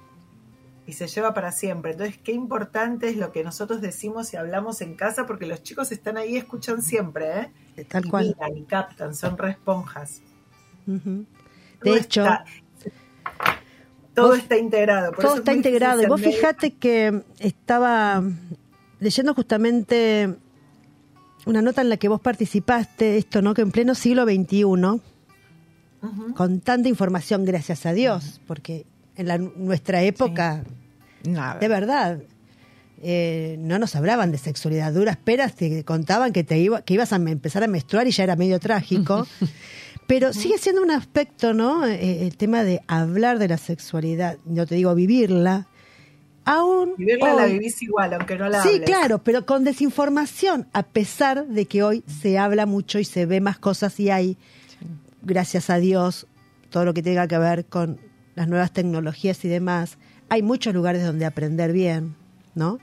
Y 0.89 0.93
se 0.93 1.07
lleva 1.07 1.33
para 1.33 1.51
siempre. 1.51 1.91
Entonces, 1.91 2.17
qué 2.23 2.31
importante 2.33 3.07
es 3.09 3.15
lo 3.17 3.31
que 3.31 3.43
nosotros 3.43 3.79
decimos 3.81 4.33
y 4.33 4.37
hablamos 4.37 4.81
en 4.81 4.95
casa, 4.95 5.25
porque 5.25 5.45
los 5.45 5.61
chicos 5.63 5.91
están 5.91 6.17
ahí, 6.17 6.35
escuchan 6.35 6.81
siempre, 6.81 7.51
¿eh? 7.75 7.85
Tal 7.87 8.05
y 8.05 8.09
cual. 8.09 8.25
miran 8.27 8.57
y 8.57 8.63
captan, 8.63 9.15
son 9.15 9.37
re 9.37 9.51
esponjas. 9.51 10.21
Ujú. 10.87 11.25
Todo 11.81 11.93
De 11.93 11.99
hecho, 11.99 12.21
está- 12.23 12.45
todo 14.13 14.29
vos- 14.29 14.37
está 14.39 14.57
integrado. 14.57 15.11
por 15.11 15.21
todo 15.21 15.31
eso 15.33 15.39
está 15.39 15.53
integrado. 15.53 16.01
Y 16.01 16.05
vos 16.07 16.19
fijate 16.21 16.71
que 16.75 17.23
estaba 17.39 18.21
leyendo 18.99 19.33
justamente 19.33 20.35
una 21.45 21.61
nota 21.61 21.81
en 21.81 21.89
la 21.89 21.97
que 21.97 22.09
vos 22.09 22.19
participaste, 22.19 23.17
esto, 23.17 23.41
¿no? 23.41 23.53
Que 23.53 23.61
en 23.61 23.71
pleno 23.71 23.95
siglo 23.95 24.23
XXI, 24.25 24.63
con 26.35 26.59
tanta 26.61 26.89
información, 26.89 27.45
gracias 27.45 27.85
a 27.85 27.93
Dios, 27.93 28.41
porque 28.47 28.85
en 29.19 29.27
la, 29.27 29.37
nuestra 29.37 30.01
época, 30.01 30.63
Nada. 31.23 31.59
de 31.59 31.67
verdad, 31.67 32.19
eh, 33.01 33.55
no 33.59 33.79
nos 33.79 33.95
hablaban 33.95 34.31
de 34.31 34.37
sexualidad. 34.37 34.93
Duras 34.93 35.17
peras 35.17 35.55
te 35.55 35.83
contaban 35.83 36.33
que, 36.33 36.43
te 36.43 36.57
iba, 36.57 36.81
que 36.81 36.93
ibas 36.95 37.13
a 37.13 37.17
empezar 37.17 37.63
a 37.63 37.67
menstruar 37.67 38.07
y 38.07 38.11
ya 38.11 38.23
era 38.23 38.35
medio 38.35 38.59
trágico. 38.59 39.27
Pero 40.07 40.33
sigue 40.33 40.57
siendo 40.57 40.81
un 40.81 40.89
aspecto, 40.91 41.53
¿no? 41.53 41.85
Eh, 41.85 42.25
el 42.25 42.35
tema 42.35 42.63
de 42.63 42.81
hablar 42.87 43.37
de 43.37 43.47
la 43.47 43.57
sexualidad, 43.57 44.37
no 44.45 44.65
te 44.65 44.73
digo 44.75 44.95
vivirla, 44.95 45.67
aún 46.45 46.93
Vivirla 46.97 47.35
la 47.35 47.45
vivís 47.45 47.79
igual, 47.83 48.13
aunque 48.15 48.35
no 48.35 48.49
la 48.49 48.63
Sí, 48.63 48.69
hables. 48.69 48.85
claro, 48.89 49.19
pero 49.23 49.45
con 49.45 49.63
desinformación, 49.63 50.67
a 50.73 50.81
pesar 50.81 51.45
de 51.45 51.65
que 51.67 51.83
hoy 51.83 52.03
se 52.21 52.39
habla 52.39 52.65
mucho 52.65 52.97
y 52.97 53.05
se 53.05 53.27
ve 53.27 53.39
más 53.39 53.59
cosas 53.59 53.99
y 53.99 54.09
hay, 54.09 54.35
gracias 55.21 55.69
a 55.69 55.77
Dios, 55.77 56.25
todo 56.71 56.85
lo 56.85 56.93
que 56.95 57.03
tenga 57.03 57.27
que 57.27 57.37
ver 57.37 57.65
con 57.65 57.99
las 58.39 58.47
nuevas 58.47 58.71
tecnologías 58.71 59.43
y 59.43 59.49
demás, 59.49 59.97
hay 60.29 60.41
muchos 60.41 60.73
lugares 60.73 61.03
donde 61.03 61.25
aprender 61.25 61.73
bien, 61.73 62.15
¿no? 62.55 62.79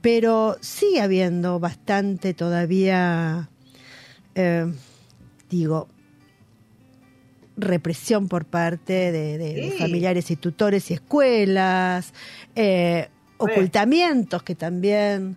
Pero 0.00 0.56
sigue 0.60 1.00
habiendo 1.00 1.58
bastante 1.58 2.34
todavía, 2.34 3.48
eh, 4.36 4.72
digo, 5.50 5.88
represión 7.56 8.28
por 8.28 8.44
parte 8.44 9.10
de, 9.10 9.38
de- 9.38 9.54
familiares 9.78 10.30
y 10.30 10.36
tutores 10.36 10.88
y 10.92 10.94
escuelas, 10.94 12.12
eh, 12.54 13.08
ocultamientos 13.38 14.44
que 14.44 14.54
también 14.54 15.36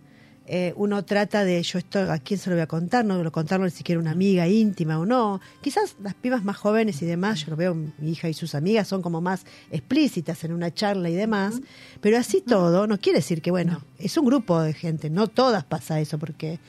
eh, 0.50 0.74
uno 0.78 1.04
trata 1.04 1.44
de, 1.44 1.62
yo 1.62 1.78
esto, 1.78 2.00
¿a 2.10 2.20
quién 2.20 2.40
se 2.40 2.50
lo 2.50 2.56
voy 2.56 2.64
a 2.64 2.68
contar? 2.68 3.04
No 3.04 3.22
lo 3.22 3.32
contarlo 3.34 3.66
ni 3.66 3.72
siquiera 3.72 4.00
una 4.00 4.12
amiga 4.12 4.48
íntima 4.48 4.98
o 4.98 5.06
no. 5.06 5.42
Quizás 5.62 5.98
las 6.02 6.14
pibas 6.14 6.46
más 6.46 6.56
jóvenes 6.56 7.02
y 7.02 7.06
demás, 7.06 7.42
yo 7.42 7.52
lo 7.52 7.58
veo, 7.58 7.76
mi 7.76 8.12
hija 8.12 8.30
y 8.30 8.34
sus 8.34 8.56
amigas 8.56 8.88
son 8.88 9.02
como 9.02 9.20
más 9.20 9.46
explícitas 9.72 10.46
en 10.46 10.54
una 10.54 10.74
charla 10.74 11.10
y 11.10 11.16
demás, 11.16 11.60
pero 12.00 12.18
así 12.18 12.40
todo 12.40 12.88
no 12.88 12.98
quiere 12.98 13.20
decir 13.20 13.42
que, 13.42 13.52
bueno, 13.52 13.84
es 14.00 14.18
un 14.18 14.26
grupo 14.26 14.62
de 14.62 14.74
gente, 14.74 15.10
no 15.10 15.28
todas 15.28 15.66
pasa 15.66 16.00
eso, 16.00 16.18
porque 16.18 16.60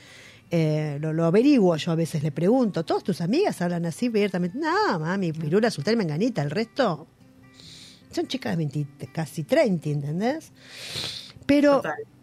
eh, 0.50 0.98
lo, 1.00 1.12
lo 1.12 1.24
averiguo 1.24 1.76
yo 1.76 1.92
a 1.92 1.94
veces, 1.94 2.24
le 2.24 2.32
pregunto, 2.32 2.84
¿todas 2.84 3.04
tus 3.04 3.20
amigas 3.20 3.62
hablan 3.62 3.86
así 3.86 4.06
abiertamente? 4.06 4.58
No, 4.58 4.98
mami, 4.98 5.32
pirula, 5.32 5.70
sultana 5.70 5.94
y 5.94 5.98
menganita, 5.98 6.42
el 6.42 6.50
resto 6.50 7.06
son 8.10 8.26
chicas 8.26 8.56
de 8.56 8.66
20, 8.66 9.06
casi 9.12 9.44
30, 9.44 9.88
¿entendés? 9.88 10.50
Pero 11.46 11.76
Total. 11.76 12.17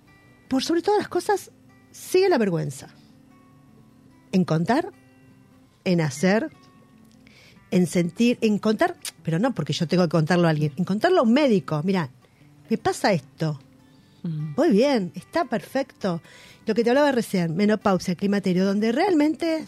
Por 0.55 0.63
sobre 0.63 0.81
todas 0.81 0.99
las 0.99 1.09
cosas, 1.09 1.51
sigue 1.91 2.29
la 2.29 2.37
vergüenza. 2.37 2.87
En 4.31 4.45
contar, 4.45 4.93
en 5.83 5.99
hacer, 5.99 6.49
en 7.71 7.87
sentir, 7.87 8.37
en 8.39 8.57
contar, 8.57 8.95
pero 9.21 9.37
no 9.37 9.53
porque 9.53 9.73
yo 9.73 9.85
tengo 9.85 10.03
que 10.03 10.11
contarlo 10.11 10.47
a 10.47 10.51
alguien, 10.51 10.71
en 10.77 10.85
contarlo 10.85 11.19
a 11.19 11.23
un 11.23 11.33
médico. 11.33 11.81
Mira, 11.83 12.09
me 12.69 12.77
pasa 12.77 13.11
esto. 13.11 13.59
Mm. 14.23 14.53
Muy 14.55 14.69
bien, 14.69 15.11
está 15.15 15.43
perfecto. 15.43 16.21
Lo 16.65 16.73
que 16.73 16.85
te 16.85 16.89
hablaba 16.89 17.11
recién, 17.11 17.53
menopausia, 17.57 18.15
climaterio, 18.15 18.63
donde 18.63 18.93
realmente 18.93 19.65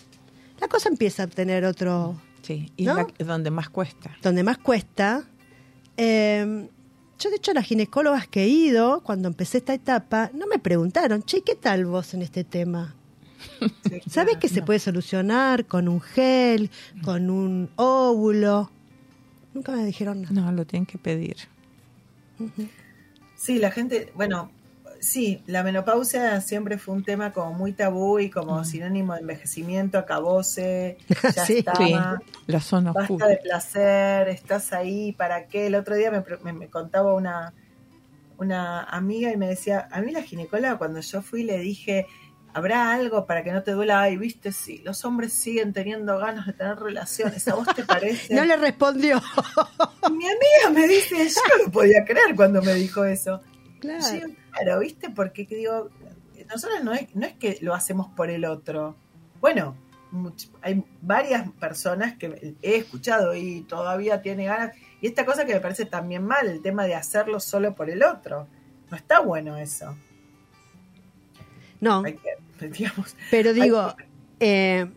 la 0.62 0.70
cosa 0.70 0.88
empieza 0.88 1.24
a 1.24 1.28
tener 1.28 1.66
otro, 1.66 2.18
Sí, 2.44 2.72
y 2.78 2.86
¿No? 2.86 3.08
es 3.18 3.28
donde 3.28 3.52
más 3.52 3.68
cuesta. 3.68 4.16
donde 4.22 4.42
más 4.42 4.58
cuesta. 4.60 5.26
Eh, 5.98 6.70
yo, 7.18 7.30
de 7.30 7.38
hecho, 7.38 7.54
las 7.54 7.66
ginecólogas 7.66 8.28
que 8.28 8.44
he 8.44 8.48
ido, 8.48 9.02
cuando 9.04 9.28
empecé 9.28 9.60
esta 9.60 9.74
etapa, 9.74 10.30
no 10.34 10.48
me 10.48 10.60
preguntaron, 10.60 11.24
che, 11.24 11.42
¿qué 11.42 11.56
tal 11.56 11.86
vos 11.86 12.14
en 12.14 12.22
este 12.22 12.44
tema? 12.44 12.96
Sí, 13.60 14.02
¿Sabes 14.10 14.34
claro. 14.34 14.40
que 14.40 14.50
se 14.50 14.62
puede 14.62 14.80
solucionar 14.80 15.66
con 15.66 15.88
un 15.88 16.02
gel, 16.02 16.70
con 17.04 17.30
un 17.30 17.70
óvulo? 17.76 18.70
Nunca 19.54 19.72
me 19.72 19.86
dijeron 19.86 20.22
nada. 20.22 20.34
No, 20.34 20.52
lo 20.52 20.66
tienen 20.66 20.86
que 20.86 20.98
pedir. 20.98 21.38
Sí, 23.36 23.58
la 23.58 23.72
gente, 23.72 24.12
bueno, 24.16 24.52
sí, 25.02 25.42
la 25.48 25.64
menopausia 25.64 26.40
siempre 26.42 26.78
fue 26.78 26.96
un 26.96 27.04
tema 27.04 27.32
como 27.34 27.54
muy 27.54 27.74
tabú 27.74 28.20
y 28.20 28.30
como 28.30 28.64
sinónimo 28.66 29.14
de 29.14 29.22
envejecimiento, 29.22 29.98
acabose, 29.98 30.98
ya 31.36 31.46
Sí. 31.46 31.58
está, 31.60 31.76
Sí, 31.78 31.94
la 32.48 32.60
zona 32.62 32.92
basta 32.94 33.14
oscura. 33.14 33.28
de 33.28 33.38
placer, 33.38 34.30
estás 34.30 34.74
ahí, 34.74 35.12
¿para 35.14 35.48
qué? 35.48 35.68
El 35.68 35.76
otro 35.76 35.96
día 35.96 36.12
me, 36.12 36.24
me- 36.44 36.54
me 36.54 36.68
contaba 36.70 37.14
una, 37.14 37.54
una 38.38 38.84
amiga 38.84 39.32
y 39.32 39.38
me 39.38 39.48
decía, 39.48 39.88
a 39.92 40.02
mí 40.02 40.12
la 40.12 40.22
ginecóloga 40.22 40.78
cuando 40.78 41.00
yo 41.02 41.22
fui 41.22 41.44
le 41.44 41.58
dije, 41.60 42.06
¿habrá 42.54 42.92
algo 42.94 43.26
para 43.26 43.44
que 43.44 43.52
no 43.52 43.64
te 43.64 43.72
duela? 43.72 44.02
Ay, 44.02 44.18
viste, 44.18 44.52
sí, 44.52 44.82
los 44.84 45.04
hombres 45.06 45.34
siguen 45.34 45.74
teniendo 45.74 46.18
ganas 46.20 46.46
de 46.46 46.54
tener 46.54 46.78
relaciones, 46.78 47.48
¿a 47.48 47.56
vos 47.56 47.68
te 47.76 47.84
parece? 47.86 48.36
No 48.36 48.46
le 48.46 48.56
respondió. 48.58 49.22
Mi 50.12 50.26
amiga 50.26 50.70
me 50.74 50.88
dice, 50.88 51.16
yo 51.28 51.42
no 51.58 51.66
lo 51.66 51.72
podía 51.72 52.06
creer 52.06 52.36
cuando 52.36 52.62
me 52.62 52.74
dijo 52.76 53.04
eso. 53.06 53.42
Claro. 53.80 54.02
Sí, 54.04 54.22
claro, 54.52 54.80
¿viste? 54.80 55.10
Porque 55.10 55.46
digo, 55.46 55.90
nosotros 56.50 56.84
no 56.84 56.94
es, 56.94 57.14
no 57.16 57.26
es 57.26 57.34
que 57.34 57.58
lo 57.62 57.74
hacemos 57.74 58.08
por 58.16 58.30
el 58.30 58.46
otro. 58.46 58.96
Bueno, 59.42 59.76
much- 60.12 60.50
hay 60.62 60.84
varias 61.02 61.50
personas 61.60 62.18
que 62.18 62.56
he 62.62 62.76
escuchado 62.78 63.36
y 63.36 63.62
todavía 63.62 64.22
tiene 64.22 64.46
ganas. 64.46 64.72
Y 65.02 65.08
esta 65.08 65.26
cosa 65.26 65.46
que 65.46 65.54
me 65.54 65.60
parece 65.60 65.86
también 65.86 66.24
mal, 66.26 66.48
el 66.48 66.62
tema 66.62 66.86
de 66.86 66.96
hacerlo 66.96 67.40
solo 67.40 67.76
por 67.76 67.90
el 67.90 68.04
otro. 68.04 68.48
No 68.90 68.98
está 68.98 69.20
bueno 69.20 69.58
eso. 69.58 69.96
No, 71.80 72.04
Hay 72.04 72.16
que, 72.60 72.68
digamos, 72.70 73.16
pero 73.30 73.54
digo, 73.54 73.94
eh, 74.40 74.88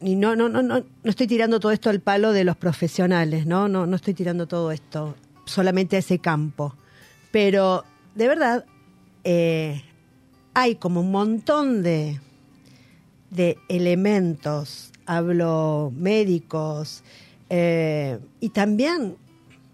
y 0.00 0.14
no, 0.16 0.36
no, 0.36 0.48
no, 0.48 0.62
no, 0.62 0.80
no 0.80 1.10
estoy 1.10 1.26
tirando 1.26 1.58
todo 1.58 1.72
esto 1.72 1.88
al 1.88 2.00
palo 2.00 2.32
de 2.32 2.44
los 2.44 2.56
profesionales, 2.56 3.46
¿no? 3.46 3.68
No, 3.68 3.86
no 3.86 3.96
estoy 3.96 4.12
tirando 4.12 4.46
todo 4.46 4.70
esto 4.72 5.14
solamente 5.46 5.96
a 5.96 6.00
ese 6.00 6.18
campo. 6.18 6.74
Pero 7.36 7.84
de 8.14 8.28
verdad, 8.28 8.64
eh, 9.22 9.82
hay 10.54 10.76
como 10.76 11.00
un 11.02 11.10
montón 11.10 11.82
de, 11.82 12.18
de 13.28 13.58
elementos, 13.68 14.90
hablo 15.04 15.92
médicos, 15.94 17.02
eh, 17.50 18.18
y 18.40 18.48
también, 18.48 19.18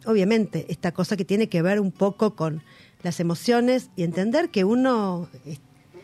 obviamente, 0.07 0.67
esta 0.71 0.91
cosa 0.91 1.17
que 1.17 1.25
tiene 1.25 1.49
que 1.49 1.63
ver 1.63 1.79
un 1.79 1.93
poco 1.93 2.35
con 2.35 2.65
las 3.05 3.21
emociones 3.21 3.91
y 3.95 4.03
entender 4.03 4.49
que 4.49 4.65
uno, 4.65 5.29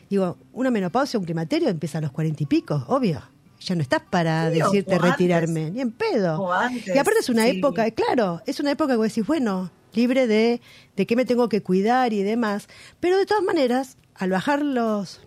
digo, 0.09 0.37
una 0.53 0.71
menopausia, 0.71 1.19
un 1.19 1.25
climaterio 1.25 1.71
empieza 1.71 1.99
a 1.99 2.03
los 2.03 2.13
cuarenta 2.13 2.41
y 2.45 2.47
pico, 2.47 2.85
obvio. 2.87 3.21
Ya 3.63 3.75
no 3.75 3.83
estás 3.83 4.03
para 4.09 4.53
Sí, 4.53 4.61
decirte 4.61 4.95
antes. 4.95 5.11
retirarme, 5.11 5.73
ni 5.73 5.81
en 5.81 5.91
pedo. 5.91 6.41
O 6.41 6.53
antes, 6.53 6.95
y 6.95 6.99
aparte 6.99 7.19
es 7.19 7.29
una 7.29 7.47
sí. 7.47 7.59
época, 7.59 7.91
claro, 7.91 8.41
es 8.47 8.61
una 8.61 8.71
época 8.71 8.93
que 8.93 8.99
vos 8.99 9.09
decís, 9.09 9.27
bueno, 9.27 9.73
libre 9.95 10.27
de, 10.27 10.61
de 10.97 11.07
qué 11.07 11.17
me 11.17 11.25
tengo 11.25 11.49
que 11.49 11.63
cuidar 11.63 12.13
y 12.13 12.23
demás. 12.23 12.69
Pero 13.01 13.19
de 13.19 13.27
todas 13.27 13.43
maneras, 13.43 13.97
al 14.15 14.31
bajar 14.31 14.63
los, 14.63 15.21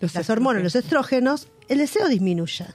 Los 0.00 0.14
las 0.14 0.30
hormonas, 0.30 0.62
los 0.62 0.74
estrógenos, 0.74 1.48
el 1.68 1.78
deseo 1.78 2.08
disminuye. 2.08 2.66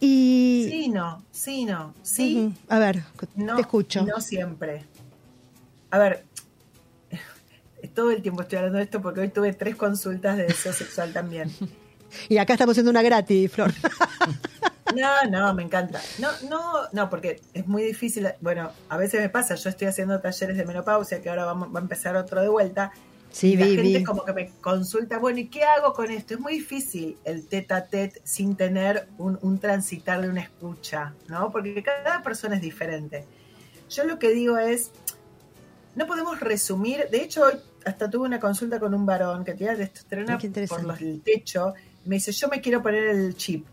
Y. 0.00 0.66
Sí, 0.70 0.88
no, 0.88 1.24
sí, 1.30 1.64
no, 1.64 1.94
sí. 2.02 2.52
A 2.68 2.78
ver, 2.78 3.02
no, 3.34 3.54
te 3.54 3.62
escucho. 3.62 4.04
No 4.04 4.20
siempre. 4.20 4.84
A 5.90 5.98
ver, 5.98 6.24
todo 7.94 8.10
el 8.10 8.20
tiempo 8.20 8.42
estoy 8.42 8.58
hablando 8.58 8.78
de 8.78 8.84
esto 8.84 9.00
porque 9.00 9.20
hoy 9.20 9.28
tuve 9.28 9.52
tres 9.54 9.76
consultas 9.76 10.36
de 10.36 10.44
deseo 10.44 10.72
sexual 10.72 11.12
también. 11.12 11.50
Y 12.28 12.38
acá 12.38 12.54
estamos 12.54 12.72
haciendo 12.72 12.92
una 12.92 13.02
gratis, 13.02 13.50
Flor. 13.50 13.74
No, 14.94 15.30
no, 15.30 15.54
me 15.54 15.62
encanta. 15.62 16.00
No, 16.18 16.28
no, 16.48 16.88
no, 16.92 17.10
porque 17.10 17.40
es 17.54 17.66
muy 17.66 17.82
difícil. 17.82 18.28
Bueno, 18.40 18.70
a 18.88 18.96
veces 18.96 19.20
me 19.20 19.28
pasa, 19.28 19.54
yo 19.54 19.68
estoy 19.68 19.88
haciendo 19.88 20.20
talleres 20.20 20.56
de 20.56 20.64
menopausia, 20.64 21.20
que 21.20 21.28
ahora 21.28 21.44
vamos, 21.44 21.74
va 21.74 21.80
a 21.80 21.82
empezar 21.82 22.16
otro 22.16 22.40
de 22.40 22.48
vuelta. 22.48 22.92
Sí, 23.30 23.52
y 23.52 23.56
la 23.56 23.66
vi, 23.66 23.76
gente 23.76 23.98
vi. 23.98 24.04
como 24.04 24.24
que 24.24 24.32
me 24.32 24.50
consulta, 24.60 25.18
bueno, 25.18 25.40
¿y 25.40 25.48
qué 25.48 25.64
hago 25.64 25.92
con 25.92 26.10
esto? 26.10 26.34
Es 26.34 26.40
muy 26.40 26.54
difícil 26.54 27.18
el 27.24 27.46
tete 27.46 27.74
a 27.74 27.84
tete 27.86 28.22
sin 28.24 28.56
tener 28.56 29.08
un, 29.18 29.38
un 29.42 29.58
transitar 29.58 30.22
de 30.22 30.28
una 30.28 30.40
escucha, 30.40 31.12
¿no? 31.28 31.50
Porque 31.50 31.82
cada 31.82 32.22
persona 32.22 32.56
es 32.56 32.62
diferente. 32.62 33.26
Yo 33.90 34.04
lo 34.04 34.18
que 34.18 34.30
digo 34.30 34.56
es, 34.56 34.90
no 35.96 36.06
podemos 36.06 36.40
resumir, 36.40 37.08
de 37.10 37.22
hecho 37.22 37.42
hoy 37.42 37.54
hasta 37.84 38.10
tuve 38.10 38.26
una 38.26 38.40
consulta 38.40 38.80
con 38.80 38.94
un 38.94 39.06
varón 39.06 39.44
que 39.44 39.54
tenía 39.54 39.76
qué 39.76 40.46
interesante. 40.46 40.66
por 40.68 40.82
los, 40.84 41.00
el 41.00 41.22
techo, 41.22 41.72
me 42.04 42.16
dice, 42.16 42.32
yo 42.32 42.48
me 42.48 42.60
quiero 42.60 42.82
poner 42.82 43.04
el 43.04 43.36
chip. 43.36 43.66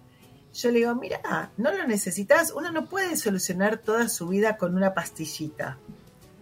Yo 0.54 0.70
le 0.72 0.80
digo, 0.80 0.94
mira, 0.96 1.20
no 1.58 1.72
lo 1.72 1.88
necesitas, 1.88 2.52
uno 2.52 2.72
no 2.72 2.86
puede 2.86 3.18
solucionar 3.18 3.78
toda 3.80 4.08
su 4.08 4.28
vida 4.28 4.58
con 4.58 4.76
una 4.76 4.94
pastillita 4.94 5.78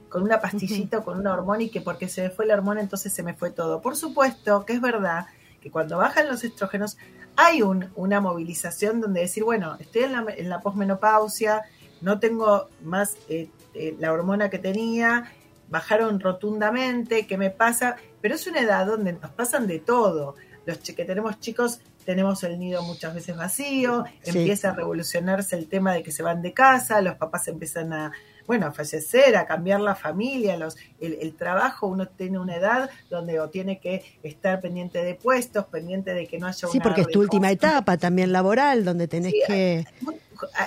con 0.10 0.24
una 0.24 0.42
pastillita 0.42 0.98
o 0.98 1.06
con 1.06 1.18
una 1.18 1.32
hormona 1.34 1.64
y 1.64 1.70
que 1.70 1.80
porque 1.80 2.10
se 2.10 2.24
me 2.24 2.30
fue 2.32 2.46
la 2.46 2.56
hormona 2.56 2.82
entonces 2.82 3.14
se 3.14 3.24
me 3.24 3.34
fue 3.34 3.50
todo. 3.50 3.82
Por 3.82 3.96
supuesto 3.96 4.66
que 4.66 4.74
es 4.74 4.82
verdad 4.82 5.28
que 5.62 5.72
cuando 5.72 5.98
bajan 5.98 6.28
los 6.28 6.44
estrógenos 6.44 6.98
hay 7.38 7.62
un- 7.62 7.90
una 7.96 8.20
movilización 8.20 9.00
donde 9.00 9.22
decir, 9.22 9.46
bueno, 9.46 9.78
estoy 9.80 10.02
en 10.04 10.12
la, 10.12 10.26
en 10.36 10.50
la 10.50 10.60
posmenopausia, 10.60 11.62
no 12.02 12.20
tengo 12.20 12.68
más 12.84 13.16
eh, 13.30 13.50
eh, 13.74 13.96
la 14.00 14.12
hormona 14.12 14.50
que 14.50 14.60
tenía, 14.60 15.32
bajaron 15.70 16.20
rotundamente, 16.20 17.26
¿qué 17.26 17.38
me 17.38 17.50
pasa? 17.50 17.96
Pero 18.20 18.36
es 18.36 18.46
una 18.48 18.60
edad 18.60 18.86
donde 18.86 19.14
nos 19.14 19.32
pasan 19.32 19.66
de 19.66 19.80
todo. 19.80 20.36
Los 20.66 20.80
que 20.80 21.06
tenemos 21.06 21.40
chicos 21.40 21.80
tenemos 22.06 22.44
el 22.44 22.60
nido 22.60 22.82
muchas 22.84 23.14
veces 23.14 23.36
vacío, 23.38 24.06
Sí. 24.24 24.38
empieza 24.40 24.70
a 24.70 24.74
revolucionarse 24.76 25.56
el 25.56 25.68
tema 25.68 25.94
de 25.94 26.04
que 26.04 26.12
se 26.12 26.24
van 26.24 26.42
de 26.42 26.54
casa, 26.54 27.02
los 27.02 27.16
papás 27.16 27.48
empiezan 27.48 27.94
a, 27.94 28.12
bueno, 28.48 28.66
a 28.68 28.72
fallecer, 28.72 29.36
a 29.36 29.46
cambiar 29.46 29.80
la 29.82 29.96
familia, 29.96 30.58
los, 30.58 30.76
el, 31.00 31.18
el 31.22 31.36
trabajo, 31.36 31.88
uno 31.88 32.08
tiene 32.08 32.40
una 32.40 32.56
edad 32.56 32.90
donde 33.10 33.40
o 33.40 33.50
tiene 33.50 33.80
que 33.80 34.04
estar 34.24 34.60
pendiente 34.62 35.04
de 35.04 35.16
puestos, 35.16 35.66
pendiente 35.66 36.14
de 36.14 36.28
que 36.28 36.38
no 36.40 36.48
haya 36.48 36.68
Sí, 36.68 36.78
una 36.78 36.84
porque 36.84 37.02
es 37.02 37.08
tu 37.08 37.20
última 37.20 37.52
etapa 37.52 37.98
también 37.98 38.32
laboral, 38.32 38.84
donde 38.84 39.08
tenés 39.08 39.32
Sí, 39.34 39.42
que... 39.48 39.86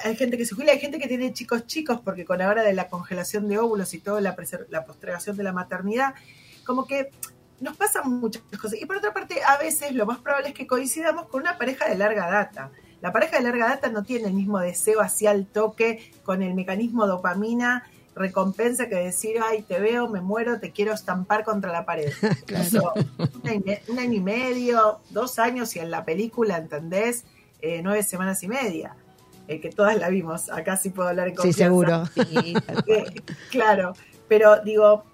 Hay 0.04 0.14
gente 0.14 0.38
que 0.38 0.46
se 0.46 0.54
jubila, 0.54 0.70
hay 0.70 0.78
gente 0.78 1.00
que 1.00 1.08
tiene 1.08 1.32
chicos 1.32 1.66
chicos, 1.66 2.00
porque 2.04 2.24
con 2.24 2.38
la 2.38 2.48
hora 2.48 2.62
de 2.62 2.72
la 2.74 2.86
congelación 2.88 3.48
de 3.48 3.58
óvulos 3.58 3.92
y 3.92 3.98
toda 3.98 4.20
la, 4.20 4.36
la 4.70 4.84
postergación 4.84 5.36
de 5.36 5.42
la 5.42 5.52
maternidad, 5.52 6.14
como 6.64 6.86
que 6.86 7.10
nos 7.60 7.76
pasan 7.76 8.10
muchas 8.20 8.42
cosas. 8.60 8.80
Y 8.80 8.86
por 8.86 8.96
otra 8.96 9.12
parte, 9.12 9.42
a 9.46 9.56
veces 9.58 9.92
lo 9.92 10.06
más 10.06 10.18
probable 10.18 10.48
es 10.48 10.54
que 10.54 10.66
coincidamos 10.66 11.26
con 11.28 11.42
una 11.42 11.58
pareja 11.58 11.88
de 11.88 11.96
larga 11.96 12.30
data. 12.30 12.70
La 13.00 13.12
pareja 13.12 13.36
de 13.36 13.44
larga 13.44 13.68
data 13.68 13.88
no 13.90 14.02
tiene 14.02 14.28
el 14.28 14.34
mismo 14.34 14.58
deseo 14.58 15.00
hacia 15.00 15.30
el 15.32 15.46
toque 15.46 16.12
con 16.24 16.42
el 16.42 16.54
mecanismo 16.54 17.06
dopamina 17.06 17.84
recompensa 18.14 18.88
que 18.88 18.94
decir, 18.96 19.36
ay, 19.44 19.62
te 19.62 19.80
veo, 19.80 20.08
me 20.08 20.20
muero, 20.20 20.60
te 20.60 20.70
quiero 20.70 20.92
estampar 20.92 21.44
contra 21.44 21.72
la 21.72 21.84
pared. 21.84 22.12
Eso, 22.48 22.92
un, 23.42 23.98
año, 23.98 24.12
y 24.12 24.20
medio, 24.20 25.00
dos 25.10 25.38
años 25.38 25.74
y 25.76 25.80
en 25.80 25.90
la 25.90 26.04
película, 26.04 26.56
¿entendés? 26.56 27.24
Eh, 27.60 27.80
nueve 27.82 28.02
semanas 28.02 28.42
y 28.42 28.48
media. 28.48 28.94
Eh, 29.46 29.60
que 29.60 29.70
todas 29.70 29.98
la 29.98 30.08
vimos, 30.08 30.48
acá 30.48 30.76
sí 30.76 30.90
puedo 30.90 31.08
hablar 31.08 31.28
en 31.28 31.34
Sí, 31.34 31.42
confianza. 31.42 31.64
seguro. 31.64 32.06
Sí, 32.14 32.54
cual. 32.66 32.84
Eh, 32.86 33.22
claro, 33.50 33.92
pero 34.26 34.62
digo, 34.62 35.04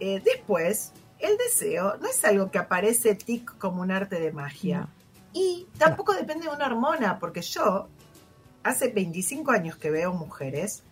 eh, 0.00 0.20
después, 0.24 0.92
el 1.18 1.36
deseo 1.38 1.96
no 1.98 2.08
es 2.08 2.24
algo 2.24 2.50
que 2.50 2.58
aparece 2.58 3.14
tic 3.14 3.56
como 3.58 3.82
un 3.82 3.90
arte 3.90 4.20
de 4.20 4.32
magia. 4.32 4.80
No. 4.80 4.88
Y 5.32 5.66
tampoco 5.78 6.14
depende 6.14 6.46
de 6.46 6.54
una 6.54 6.66
hormona, 6.66 7.18
porque 7.18 7.42
yo, 7.42 7.88
hace 8.62 8.88
25 8.88 9.50
años 9.50 9.76
que 9.76 9.90
veo 9.90 10.12
mujeres, 10.12 10.82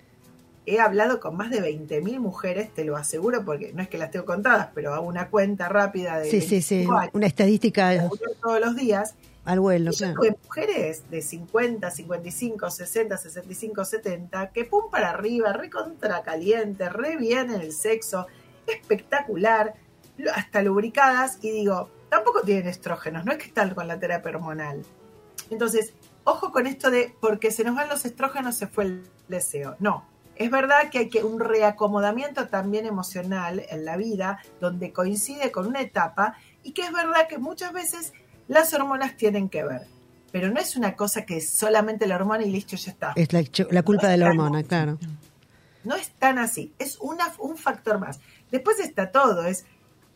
he 0.67 0.81
hablado 0.81 1.21
con 1.21 1.37
más 1.37 1.51
de 1.51 1.63
20.000 1.63 2.19
mujeres, 2.19 2.73
te 2.73 2.85
lo 2.85 2.97
aseguro, 2.97 3.45
porque 3.45 3.73
no 3.73 3.83
es 3.83 3.89
que 3.89 3.99
las 3.99 4.11
tengo 4.11 4.25
contadas, 4.25 4.69
pero 4.75 4.95
hago 4.95 5.07
una 5.07 5.29
cuenta 5.29 5.69
rápida 5.69 6.19
de 6.19 6.31
Sí, 6.31 6.41
sí, 6.41 6.63
sí. 6.63 6.77
25 6.77 6.97
años, 6.99 7.15
Una 7.15 7.27
estadística 7.27 8.09
todos 8.43 8.61
los 8.61 8.77
días, 8.77 9.15
al 9.45 9.61
vuelo, 9.61 9.91
y 9.93 9.97
claro. 9.97 10.15
tuve 10.15 10.37
mujeres 10.43 11.11
de 11.11 11.21
50, 11.21 11.91
55, 11.91 12.71
60, 12.71 13.17
65, 13.17 13.85
70, 13.85 14.51
que 14.51 14.65
pum 14.65 14.91
para 14.91 15.11
arriba, 15.11 15.53
re 15.53 15.69
contra 15.71 16.23
caliente, 16.23 16.89
re 16.89 17.17
bien 17.17 17.51
en 17.51 17.61
el 17.61 17.73
sexo, 17.73 18.27
espectacular, 18.67 19.75
hasta 20.35 20.63
lubricadas, 20.63 21.39
y 21.43 21.51
digo, 21.51 21.91
tampoco 22.09 22.43
tienen 22.43 22.69
estrógenos, 22.69 23.25
no 23.25 23.33
es 23.33 23.39
que 23.39 23.47
están 23.47 23.75
con 23.75 23.89
la 23.89 23.99
terapia 23.99 24.31
hormonal. 24.31 24.85
Entonces, 25.51 25.95
ojo 26.25 26.53
con 26.53 26.67
esto 26.67 26.91
de 26.91 27.15
porque 27.21 27.51
se 27.51 27.65
nos 27.65 27.75
van 27.75 27.89
los 27.89 28.05
estrógenos 28.05 28.57
se 28.57 28.67
fue 28.67 28.85
el 28.85 29.11
deseo. 29.29 29.77
No, 29.79 30.07
es 30.37 30.51
verdad 30.51 30.91
que 30.91 30.99
hay 30.99 31.09
que 31.09 31.23
un 31.23 31.41
reacomodamiento 31.41 32.49
también 32.49 32.87
emocional 32.87 33.65
en 33.69 33.85
la 33.85 33.97
vida, 33.97 34.41
donde 34.61 34.93
coincide 34.93 35.53
con 35.53 35.67
una 35.67 35.81
etapa, 35.81 36.37
y 36.63 36.73
que 36.73 36.83
es 36.83 36.93
verdad 36.93 37.29
que 37.29 37.39
muchas 37.39 37.73
veces 37.73 38.13
las 38.49 38.73
hormonas 38.75 39.17
tienen 39.17 39.49
que 39.49 39.65
ver. 39.65 39.83
Pero 40.33 40.51
no 40.51 40.59
es 40.59 40.77
una 40.77 40.97
cosa 40.97 41.25
que 41.25 41.37
es 41.37 41.51
solamente 41.51 42.07
la 42.07 42.17
hormona 42.17 42.43
y 42.43 42.51
listo, 42.51 42.75
ya 42.77 42.91
está. 42.91 43.13
Es 43.15 43.33
la, 43.33 43.45
la 43.71 43.83
culpa 43.85 44.09
de 44.09 44.17
la 44.17 44.27
hormona, 44.27 44.65
claro. 44.65 44.99
No 45.85 45.95
es 45.95 46.11
tan 46.13 46.39
así, 46.39 46.73
es 46.79 46.99
una, 46.99 47.33
un 47.39 47.57
factor 47.57 48.01
más. 48.01 48.19
Después 48.51 48.81
está 48.81 49.13
todo, 49.13 49.45
es 49.45 49.67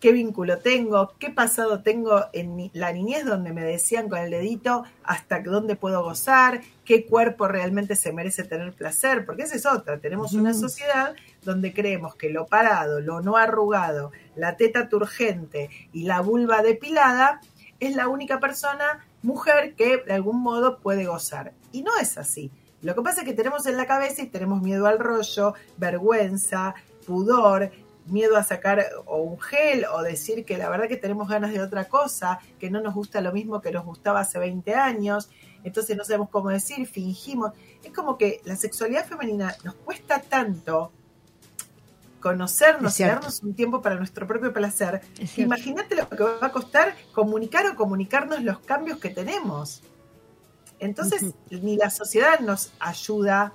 qué 0.01 0.13
vínculo 0.13 0.59
tengo, 0.59 1.13
qué 1.19 1.31
pasado 1.31 1.83
tengo 1.83 2.25
en 2.33 2.71
la 2.73 2.93
niñez 2.93 3.25
donde 3.25 3.53
me 3.53 3.63
decían 3.63 4.09
con 4.09 4.19
el 4.19 4.31
dedito 4.31 4.85
hasta 5.03 5.41
dónde 5.41 5.77
puedo 5.77 6.03
gozar, 6.03 6.61
qué 6.85 7.07
cuerpo 7.07 7.49
realmente 7.49 7.97
se 7.97 8.13
merece 8.13 8.45
tener 8.45 8.73
placer, 8.73 9.25
porque 9.27 9.43
esa 9.43 9.57
es 9.57 9.67
otra, 9.67 9.99
tenemos 9.99 10.33
una 10.33 10.55
sociedad 10.55 11.15
donde 11.43 11.73
creemos 11.73 12.15
que 12.15 12.31
lo 12.31 12.47
parado, 12.47 13.01
lo 13.01 13.21
no 13.21 13.37
arrugado, 13.37 14.13
la 14.37 14.57
teta 14.57 14.89
turgente 14.89 15.71
y 15.93 16.05
la 16.05 16.21
vulva 16.21 16.63
depilada 16.63 17.41
es 17.81 17.95
la 17.95 18.09
única 18.09 18.41
persona, 18.41 19.05
mujer, 19.23 19.75
que 19.75 19.99
de 19.99 20.13
algún 20.13 20.41
modo 20.41 20.79
puede 20.79 21.07
gozar. 21.07 21.53
Y 21.73 21.83
no 21.83 21.93
es 22.01 22.19
así. 22.19 22.51
Lo 22.83 22.95
que 22.95 23.03
pasa 23.03 23.21
es 23.21 23.27
que 23.27 23.35
tenemos 23.35 23.67
en 23.67 23.77
la 23.77 23.87
cabeza 23.87 24.23
y 24.23 24.27
tenemos 24.27 24.63
miedo 24.63 24.87
al 24.87 24.99
rollo, 24.99 25.55
vergüenza, 25.77 26.75
pudor, 27.07 27.71
miedo 28.11 28.37
a 28.37 28.43
sacar 28.43 28.85
o 29.07 29.19
un 29.19 29.41
gel 29.41 29.85
o 29.93 30.03
decir 30.03 30.45
que 30.45 30.59
la 30.59 30.69
verdad 30.69 30.89
que 30.89 30.97
tenemos 30.97 31.29
ganas 31.29 31.53
de 31.53 31.61
otra 31.61 31.85
cosa, 31.87 32.41
que 32.59 32.71
no 32.71 32.81
nos 32.81 32.95
gusta 32.95 33.21
lo 33.21 33.33
mismo 33.33 33.61
que 33.61 33.73
nos 33.73 33.85
gustaba 33.85 34.21
hace 34.21 34.39
20 34.39 34.75
años, 34.75 35.31
entonces 35.65 35.97
no 35.97 36.05
sabemos 36.05 36.31
cómo 36.31 36.51
decir, 36.51 36.87
fingimos. 36.87 37.53
Es 37.83 37.93
como 37.93 38.17
que 38.17 38.41
la 38.45 38.57
sexualidad 38.57 39.07
femenina 39.07 39.55
nos 39.65 39.75
cuesta 39.75 40.21
tanto 40.21 40.93
conocernos 42.21 42.99
y 42.99 43.05
darnos 43.05 43.43
un 43.43 43.55
tiempo 43.55 43.81
para 43.81 43.95
nuestro 43.95 44.27
propio 44.27 44.53
placer. 44.53 45.01
Imagínate 45.37 45.95
lo 45.95 46.09
que 46.09 46.23
va 46.23 46.47
a 46.47 46.53
costar 46.53 46.95
comunicar 47.13 47.67
o 47.67 47.77
comunicarnos 47.77 48.43
los 48.43 48.59
cambios 48.61 48.99
que 48.99 49.11
tenemos. 49.11 49.83
Entonces, 50.81 51.35
ni 51.51 51.77
la 51.77 51.91
sociedad 51.91 52.41
nos 52.41 52.73
ayuda 52.79 53.53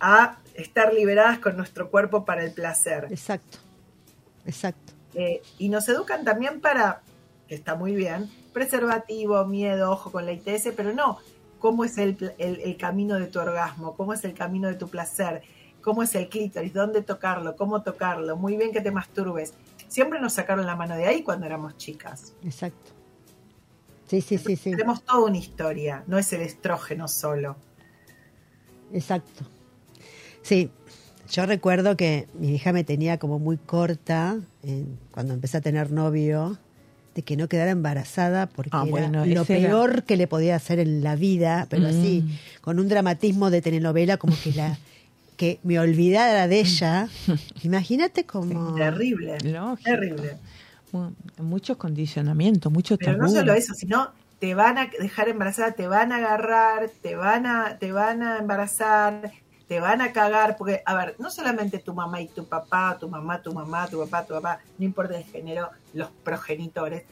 a 0.00 0.38
estar 0.54 0.92
liberadas 0.92 1.38
con 1.38 1.56
nuestro 1.56 1.90
cuerpo 1.90 2.24
para 2.24 2.44
el 2.44 2.52
placer. 2.52 3.06
Exacto. 3.10 3.58
Exacto. 4.46 4.92
Eh, 5.14 5.42
y 5.58 5.68
nos 5.68 5.88
educan 5.88 6.24
también 6.24 6.60
para, 6.60 7.02
que 7.48 7.54
está 7.54 7.74
muy 7.74 7.94
bien, 7.94 8.30
preservativo, 8.52 9.44
miedo, 9.44 9.90
ojo 9.90 10.10
con 10.10 10.26
la 10.26 10.32
ITS, 10.32 10.68
pero 10.76 10.92
no 10.92 11.18
cómo 11.62 11.84
es 11.84 11.96
el, 11.96 12.34
el 12.38 12.76
camino 12.76 13.14
de 13.14 13.28
tu 13.28 13.38
orgasmo, 13.38 13.94
cómo 13.94 14.12
es 14.12 14.24
el 14.24 14.34
camino 14.34 14.66
de 14.66 14.74
tu 14.74 14.88
placer, 14.88 15.42
cómo 15.80 16.02
es 16.02 16.12
el 16.16 16.28
clítoris, 16.28 16.74
dónde 16.74 17.02
tocarlo, 17.02 17.54
cómo 17.54 17.82
tocarlo, 17.82 18.36
muy 18.36 18.56
bien 18.56 18.72
que 18.72 18.80
te 18.80 18.90
masturbes. 18.90 19.54
siempre 19.86 20.20
nos 20.20 20.32
sacaron 20.32 20.66
la 20.66 20.74
mano 20.74 20.96
de 20.96 21.06
ahí 21.06 21.22
cuando 21.22 21.46
éramos 21.46 21.76
chicas. 21.76 22.34
Exacto. 22.42 22.90
Sí, 24.08 24.20
sí, 24.20 24.38
sí, 24.38 24.56
sí. 24.56 24.72
Tenemos 24.72 25.04
toda 25.04 25.24
una 25.26 25.38
historia, 25.38 26.02
no 26.08 26.18
es 26.18 26.32
el 26.32 26.40
estrógeno 26.40 27.06
solo. 27.06 27.56
Exacto. 28.92 29.44
Sí, 30.42 30.68
yo 31.32 31.46
recuerdo 31.46 31.96
que 31.96 32.28
mi 32.38 32.54
hija 32.54 32.72
me 32.72 32.84
tenía 32.84 33.18
como 33.18 33.38
muy 33.38 33.56
corta 33.56 34.36
eh, 34.62 34.84
cuando 35.12 35.34
empecé 35.34 35.56
a 35.56 35.60
tener 35.60 35.90
novio, 35.90 36.58
de 37.14 37.22
que 37.22 37.36
no 37.36 37.46
quedara 37.48 37.70
embarazada 37.72 38.46
porque 38.46 38.70
Ah, 38.72 38.82
era 38.84 38.90
bueno, 38.90 39.26
lo 39.26 39.32
era- 39.32 39.44
peor 39.44 40.04
que 40.04 40.16
le 40.16 40.26
podía 40.26 40.56
hacer 40.56 40.78
en 40.78 41.02
la 41.02 41.14
vida, 41.16 41.66
pero 41.68 41.88
así, 41.88 42.24
Mm. 42.26 42.60
con 42.62 42.78
un 42.80 42.88
dramatismo 42.88 43.50
de 43.50 43.60
telenovela 43.60 44.16
como 44.16 44.34
que 44.42 44.52
la 44.52 44.78
que 45.36 45.58
me 45.62 45.78
olvidara 45.80 46.46
de 46.48 46.60
ella. 46.60 47.08
Imagínate 47.64 48.24
como 48.24 48.74
Terrible, 48.76 49.38
Lógico. 49.44 49.82
terrible. 49.90 50.36
Mu- 50.92 51.12
Muchos 51.38 51.76
condicionamientos, 51.78 52.70
mucho 52.72 52.96
Pero 52.98 53.12
tabú. 53.12 53.22
no 53.24 53.28
solo 53.28 53.52
eso, 53.54 53.74
sino 53.74 54.10
te 54.38 54.54
van 54.54 54.78
a 54.78 54.86
dejar 55.00 55.28
embarazada, 55.28 55.72
te 55.72 55.86
van 55.88 56.12
a 56.12 56.16
agarrar, 56.16 56.90
te 57.02 57.14
van 57.16 57.46
a, 57.46 57.78
te 57.78 57.92
van 57.92 58.22
a 58.22 58.38
embarazar, 58.38 59.32
te 59.72 59.80
van 59.80 60.02
a 60.02 60.12
cagar, 60.12 60.58
porque, 60.58 60.82
a 60.84 60.94
ver, 60.94 61.16
no 61.18 61.30
solamente 61.30 61.78
tu 61.78 61.94
mamá 61.94 62.20
y 62.20 62.28
tu 62.28 62.44
papá, 62.44 62.98
tu 63.00 63.08
mamá, 63.08 63.40
tu 63.40 63.54
mamá, 63.54 63.88
tu 63.88 63.98
papá, 64.00 64.26
tu 64.26 64.34
papá, 64.34 64.58
no 64.76 64.84
importa 64.84 65.16
el 65.16 65.24
género, 65.24 65.70
los 65.94 66.10
progenitores. 66.22 67.04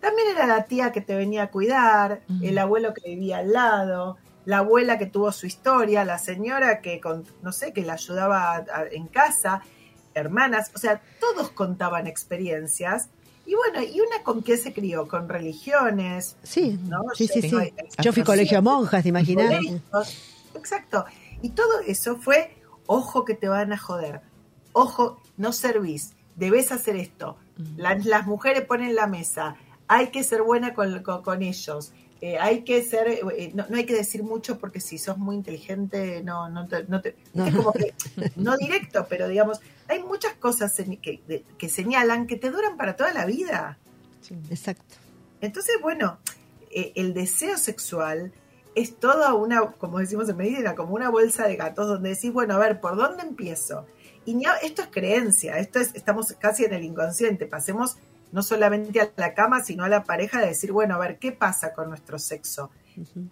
También 0.00 0.26
era 0.34 0.44
la 0.48 0.64
tía 0.64 0.90
que 0.90 1.00
te 1.02 1.14
venía 1.14 1.44
a 1.44 1.50
cuidar, 1.52 2.22
el 2.42 2.58
abuelo 2.58 2.92
que 2.94 3.10
vivía 3.10 3.38
al 3.38 3.52
lado, 3.52 4.16
la 4.44 4.58
abuela 4.58 4.98
que 4.98 5.06
tuvo 5.06 5.30
su 5.30 5.46
historia, 5.46 6.04
la 6.04 6.18
señora 6.18 6.80
que, 6.80 7.00
con, 7.00 7.24
no 7.42 7.52
sé, 7.52 7.72
que 7.72 7.82
la 7.82 7.92
ayudaba 7.92 8.56
a- 8.56 8.64
a- 8.74 8.86
en 8.90 9.06
casa, 9.06 9.62
hermanas, 10.14 10.72
o 10.74 10.78
sea, 10.78 11.00
todos 11.20 11.50
contaban 11.52 12.08
experiencias. 12.08 13.08
Y 13.46 13.54
bueno, 13.54 13.82
¿y 13.88 14.00
una 14.00 14.24
con 14.24 14.42
qué 14.42 14.56
se 14.56 14.72
crió? 14.72 15.06
Con 15.06 15.28
religiones, 15.28 16.36
Sí, 16.42 16.76
¿no? 16.88 17.02
sí, 17.14 17.28
sí, 17.28 17.40
Yo 18.02 18.12
fui 18.12 18.24
colegio 18.24 18.58
de 18.58 18.62
monjas, 18.62 19.04
¿te 19.04 19.10
imaginas? 19.10 19.46
colegios. 19.46 20.16
Exacto. 20.56 21.04
Y 21.42 21.50
todo 21.50 21.80
eso 21.86 22.16
fue, 22.16 22.56
ojo 22.86 23.24
que 23.24 23.34
te 23.34 23.48
van 23.48 23.72
a 23.72 23.78
joder, 23.78 24.20
ojo, 24.72 25.20
no 25.36 25.52
servís, 25.52 26.14
debes 26.36 26.72
hacer 26.72 26.96
esto. 26.96 27.36
Las, 27.76 28.06
las 28.06 28.26
mujeres 28.26 28.62
ponen 28.64 28.94
la 28.94 29.06
mesa, 29.06 29.56
hay 29.86 30.08
que 30.08 30.24
ser 30.24 30.42
buena 30.42 30.72
con, 30.74 31.02
con- 31.02 31.22
con 31.22 31.42
ellos. 31.42 31.92
eh, 32.22 32.38
hay 32.38 32.64
que 32.64 32.82
ser, 32.82 33.08
eh, 33.08 33.50
no, 33.54 33.64
no 33.70 33.76
hay 33.78 33.84
que 33.86 33.94
decir 33.94 34.22
mucho 34.22 34.58
porque 34.58 34.78
si 34.80 34.98
sos 34.98 35.16
muy 35.18 35.34
inteligente, 35.36 36.22
no, 36.22 36.48
no 36.50 36.66
te, 36.68 36.84
no 36.84 37.00
te- 37.00 37.16
es 37.34 37.54
como 37.54 37.72
que, 37.72 37.94
no 38.36 38.56
directo, 38.58 39.06
pero 39.08 39.26
digamos, 39.28 39.60
hay 39.88 40.02
muchas 40.02 40.34
cosas 40.34 40.78
en- 40.80 40.98
que, 40.98 41.22
de- 41.26 41.44
que 41.58 41.68
señalan 41.70 42.26
que 42.26 42.36
te 42.36 42.50
duran 42.50 42.76
para 42.76 42.94
toda 42.96 43.12
la 43.14 43.24
vida. 43.26 43.78
Sí. 44.20 44.36
Exacto. 44.50 44.96
Entonces, 45.40 45.76
bueno, 45.82 46.18
eh, 46.70 46.92
el 46.94 47.14
deseo 47.14 47.56
sexual 47.58 48.32
es 48.74 48.96
toda 48.98 49.34
una, 49.34 49.72
como 49.72 49.98
decimos 49.98 50.28
en 50.28 50.36
medicina, 50.36 50.74
como 50.74 50.94
una 50.94 51.10
bolsa 51.10 51.46
de 51.46 51.56
gatos 51.56 51.88
donde 51.88 52.10
decís, 52.10 52.32
bueno, 52.32 52.54
a 52.54 52.58
ver, 52.58 52.80
¿por 52.80 52.96
dónde 52.96 53.22
empiezo? 53.22 53.86
Y 54.24 54.34
ni 54.34 54.44
a- 54.46 54.56
esto 54.62 54.82
es 54.82 54.88
creencia, 54.88 55.58
esto 55.58 55.80
es, 55.80 55.94
estamos 55.94 56.32
casi 56.38 56.64
en 56.64 56.74
el 56.74 56.84
inconsciente, 56.84 57.46
pasemos 57.46 57.96
no 58.32 58.42
solamente 58.42 59.00
a 59.00 59.10
la 59.16 59.34
cama, 59.34 59.62
sino 59.64 59.82
a 59.84 59.88
la 59.88 60.04
pareja 60.04 60.40
de 60.40 60.46
decir, 60.48 60.70
bueno, 60.70 60.94
a 60.94 60.98
ver, 60.98 61.18
¿qué 61.18 61.32
pasa 61.32 61.72
con 61.72 61.88
nuestro 61.88 62.18
sexo? 62.18 62.70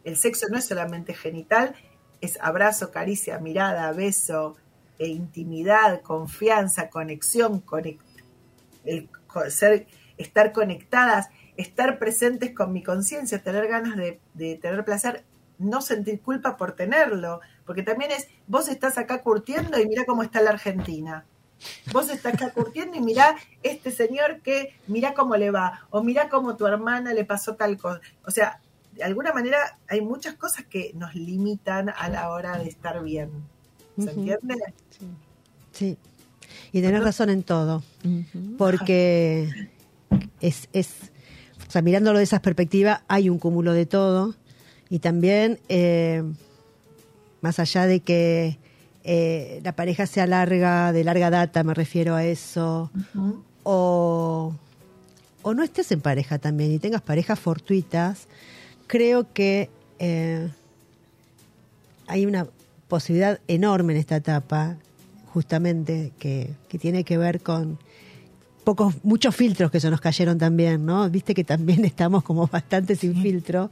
El 0.03 0.17
sexo 0.17 0.47
no 0.51 0.59
es 0.59 0.65
solamente 0.65 1.15
genital, 1.15 1.75
es 2.21 2.37
abrazo, 2.41 2.91
caricia, 2.91 3.39
mirada, 3.39 3.93
beso, 3.93 4.57
e 4.99 5.07
intimidad, 5.07 6.01
confianza, 6.03 6.91
conexión, 6.91 7.63
el 8.85 9.09
ser, 9.51 9.87
estar 10.17 10.53
conectadas, 10.53 11.29
estar 11.57 11.99
presentes 11.99 12.53
con 12.55 12.73
mi 12.73 12.83
conciencia, 12.83 13.43
tener 13.43 13.69
ganas 13.69 13.97
de, 13.97 14.21
de 14.35 14.57
tener 14.57 14.85
placer, 14.85 15.25
no 15.59 15.81
sentir 15.81 16.21
culpa 16.21 16.57
por 16.57 16.73
tenerlo, 16.73 17.41
porque 17.67 17.83
también 17.83 18.11
es, 18.13 18.29
vos 18.47 18.69
estás 18.69 18.97
acá 18.99 19.23
curtiendo 19.23 19.79
y 19.79 19.87
mira 19.87 20.05
cómo 20.07 20.23
está 20.23 20.41
la 20.41 20.51
Argentina. 20.51 21.25
Vos 21.93 22.09
estás 22.09 22.35
acá 22.35 22.53
curtiendo 22.53 22.97
y 22.97 23.01
mirá 23.01 23.37
este 23.63 23.91
señor 23.91 24.41
que, 24.43 24.75
mirá 24.87 25.15
cómo 25.15 25.37
le 25.37 25.51
va, 25.51 25.87
o 25.91 26.03
mirá 26.03 26.29
cómo 26.29 26.57
tu 26.57 26.67
hermana 26.67 27.13
le 27.13 27.25
pasó 27.25 27.57
tal 27.57 27.77
cosa. 27.77 28.01
O 28.25 28.31
sea, 28.31 28.61
de 28.93 29.05
alguna 29.05 29.33
manera 29.33 29.79
hay 29.89 30.01
muchas 30.01 30.35
cosas 30.35 30.65
que 30.67 30.93
nos 30.95 31.15
limitan 31.15 31.89
a 31.89 32.09
la 32.09 32.31
hora 32.31 32.57
de 32.59 32.69
estar 32.69 33.03
bien. 33.03 33.31
¿Se 33.99 34.11
entiende? 34.11 34.55
Sí. 35.73 35.99
Y 36.71 36.81
tenés 36.81 37.03
razón 37.03 37.31
en 37.31 37.43
todo. 37.43 37.83
Porque 38.57 39.71
es, 40.41 40.69
es, 40.73 41.11
o 41.67 41.71
sea, 41.71 41.83
mirándolo 41.83 42.19
de 42.19 42.25
esa 42.25 42.41
perspectiva, 42.41 43.03
hay 43.09 43.29
un 43.29 43.39
cúmulo 43.39 43.73
de 43.73 43.87
todo 43.87 44.37
y 44.91 45.01
también, 45.01 45.59
eh, 45.69 46.23
más 47.41 47.59
allá 47.59 47.87
de 47.87 48.01
que 48.01 48.59
eh, 49.05 49.61
la 49.63 49.73
pareja 49.73 50.07
sea 50.07 50.27
larga, 50.27 50.93
de 50.93 51.05
larga 51.05 51.31
data, 51.31 51.63
me 51.63 51.75
refiero 51.75 52.15
a 52.15 52.25
eso, 52.25 52.91
o, 53.63 54.55
o 55.43 55.55
no 55.55 55.63
estés 55.63 55.93
en 55.93 56.01
pareja 56.01 56.39
también 56.39 56.73
y 56.73 56.79
tengas 56.79 57.03
parejas 57.03 57.39
fortuitas, 57.39 58.29
creo 58.87 59.33
que 59.33 59.71
eh, 59.99 60.49
hay 62.07 62.27
una 62.27 62.47
posibilidad 62.89 63.41
enorme 63.47 63.93
en 63.93 64.01
esta 64.01 64.17
etapa, 64.17 64.77
justamente, 65.33 66.13
que, 66.19 66.55
que 66.69 66.79
tiene 66.79 67.05
que 67.05 67.19
ver 67.19 67.43
con 67.43 67.79
pocos, 68.65 68.95
muchos 69.05 69.37
filtros 69.37 69.71
que 69.71 69.81
se 69.81 69.91
nos 69.91 70.01
cayeron 70.01 70.39
también, 70.39 70.87
¿no? 70.87 71.09
Viste 71.11 71.35
que 71.35 71.45
también 71.45 71.85
estamos 71.85 72.25
como 72.25 72.47
bastante 72.47 72.97
sin 72.97 73.21
filtro 73.21 73.71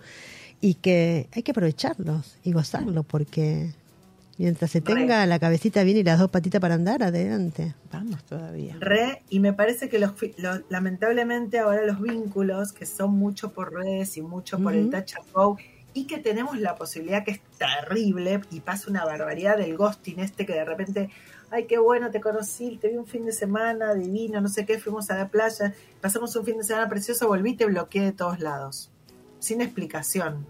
y 0.66 0.74
que 0.74 1.28
hay 1.32 1.42
que 1.44 1.52
aprovecharlos 1.52 2.36
y 2.42 2.50
gozarlos 2.52 3.06
porque 3.06 3.70
mientras 4.36 4.68
se 4.72 4.80
Re. 4.80 4.94
tenga 4.94 5.24
la 5.26 5.38
cabecita 5.38 5.84
bien 5.84 5.98
y 5.98 6.02
las 6.02 6.18
dos 6.18 6.28
patitas 6.28 6.60
para 6.60 6.74
andar, 6.74 7.04
adelante. 7.04 7.74
Vamos 7.92 8.24
todavía. 8.24 8.76
Re, 8.80 9.22
y 9.30 9.38
me 9.38 9.52
parece 9.52 9.88
que 9.88 10.00
los, 10.00 10.12
fi- 10.18 10.34
lo- 10.38 10.60
lamentablemente 10.68 11.60
ahora 11.60 11.86
los 11.86 12.00
vínculos, 12.02 12.72
que 12.72 12.84
son 12.84 13.12
mucho 13.16 13.52
por 13.52 13.72
redes 13.72 14.16
y 14.16 14.22
mucho 14.22 14.58
por 14.58 14.74
el 14.74 14.90
touch 14.90 15.14
and 15.16 15.32
go, 15.32 15.56
y 15.94 16.08
que 16.08 16.18
tenemos 16.18 16.58
la 16.58 16.74
posibilidad 16.74 17.24
que 17.24 17.30
es 17.30 17.40
terrible 17.58 18.40
y 18.50 18.58
pasa 18.60 18.90
una 18.90 19.04
barbaridad 19.04 19.56
del 19.56 19.76
ghosting 19.76 20.18
este 20.18 20.44
que 20.46 20.52
de 20.54 20.64
repente, 20.64 21.10
ay, 21.50 21.66
qué 21.68 21.78
bueno, 21.78 22.10
te 22.10 22.20
conocí, 22.20 22.76
te 22.76 22.88
vi 22.88 22.96
un 22.96 23.06
fin 23.06 23.24
de 23.24 23.32
semana 23.32 23.94
divino, 23.94 24.40
no 24.40 24.48
sé 24.48 24.66
qué, 24.66 24.80
fuimos 24.80 25.08
a 25.10 25.16
la 25.16 25.28
playa, 25.28 25.72
pasamos 26.00 26.34
un 26.34 26.44
fin 26.44 26.58
de 26.58 26.64
semana 26.64 26.88
precioso, 26.88 27.28
volví 27.28 27.50
y 27.52 27.56
te 27.56 27.66
bloqueé 27.66 28.02
de 28.02 28.12
todos 28.12 28.40
lados, 28.40 28.90
sin 29.38 29.60
explicación. 29.62 30.44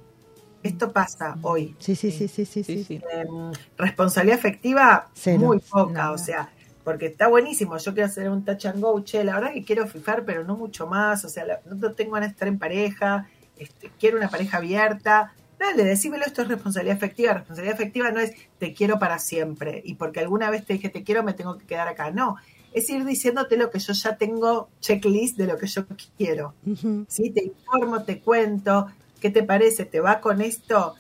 Esto 0.63 0.93
pasa 0.93 1.37
hoy. 1.43 1.77
Sí, 1.79 1.95
sí, 1.95 2.11
sí, 2.11 2.29
sí, 2.29 2.45
sí. 2.45 2.65
Sí. 2.65 3.01
Em, 3.13 3.53
responsabilidad 3.77 4.39
afectiva 4.39 5.09
Cero. 5.15 5.39
muy 5.41 5.59
poca, 5.59 5.93
Nada. 5.93 6.11
o 6.13 6.19
sea, 6.19 6.51
porque 6.83 7.07
está 7.07 7.29
buenísimo, 7.29 7.77
yo 7.79 7.95
quiero 7.95 8.07
hacer 8.09 8.29
un 8.31 8.45
touch 8.45 8.67
and 8.67 8.81
go, 8.81 9.03
che, 9.05 9.23
la 9.25 9.35
verdad 9.35 9.53
que 9.53 9.65
quiero 9.65 9.87
fifar, 9.87 10.25
pero 10.25 10.45
no 10.45 10.57
mucho 10.57 10.87
más, 10.87 11.25
o 11.25 11.29
sea, 11.29 11.45
la- 11.45 11.61
no 11.65 11.93
tengo 11.93 12.13
ganas 12.13 12.31
de 12.31 12.33
estar 12.33 12.49
en 12.49 12.59
pareja, 12.59 13.29
este, 13.59 13.91
quiero 13.99 14.19
una 14.19 14.29
pareja 14.29 14.59
abierta, 14.59 15.33
dale, 15.59 15.85
decímelo, 15.85 16.25
esto 16.25 16.43
es 16.43 16.49
responsabilidad 16.49 16.97
afectiva, 16.97 17.33
responsabilidad 17.35 17.75
afectiva 17.75 18.11
no 18.11 18.21
es 18.21 18.33
te 18.59 18.73
quiero 18.73 18.99
para 18.99 19.19
siempre, 19.19 19.83
y 19.85 19.95
porque 19.95 20.21
alguna 20.21 20.51
vez 20.51 20.65
te 20.65 20.75
dije 20.75 20.89
te 20.89 21.03
quiero, 21.03 21.23
me 21.23 21.33
tengo 21.35 21.59
que 21.59 21.67
quedar 21.67 21.89
acá, 21.89 22.11
no, 22.11 22.37
es 22.73 22.89
ir 22.91 23.05
diciéndote 23.05 23.57
lo 23.57 23.71
que 23.71 23.79
yo 23.79 23.93
ya 23.93 24.17
tengo 24.17 24.69
checklist 24.81 25.37
de 25.39 25.47
lo 25.47 25.57
que 25.59 25.67
yo 25.67 25.85
quiero. 26.19 26.55
Ujú. 26.67 27.07
¿sí? 27.09 27.31
Te 27.31 27.43
informo, 27.45 28.03
te 28.05 28.21
cuento, 28.21 28.89
¿qué 29.27 29.41
te 29.41 29.43
parece? 29.43 29.85
¿Te 29.85 29.99
va 29.99 30.21
con 30.21 30.41
esto? 30.41 30.95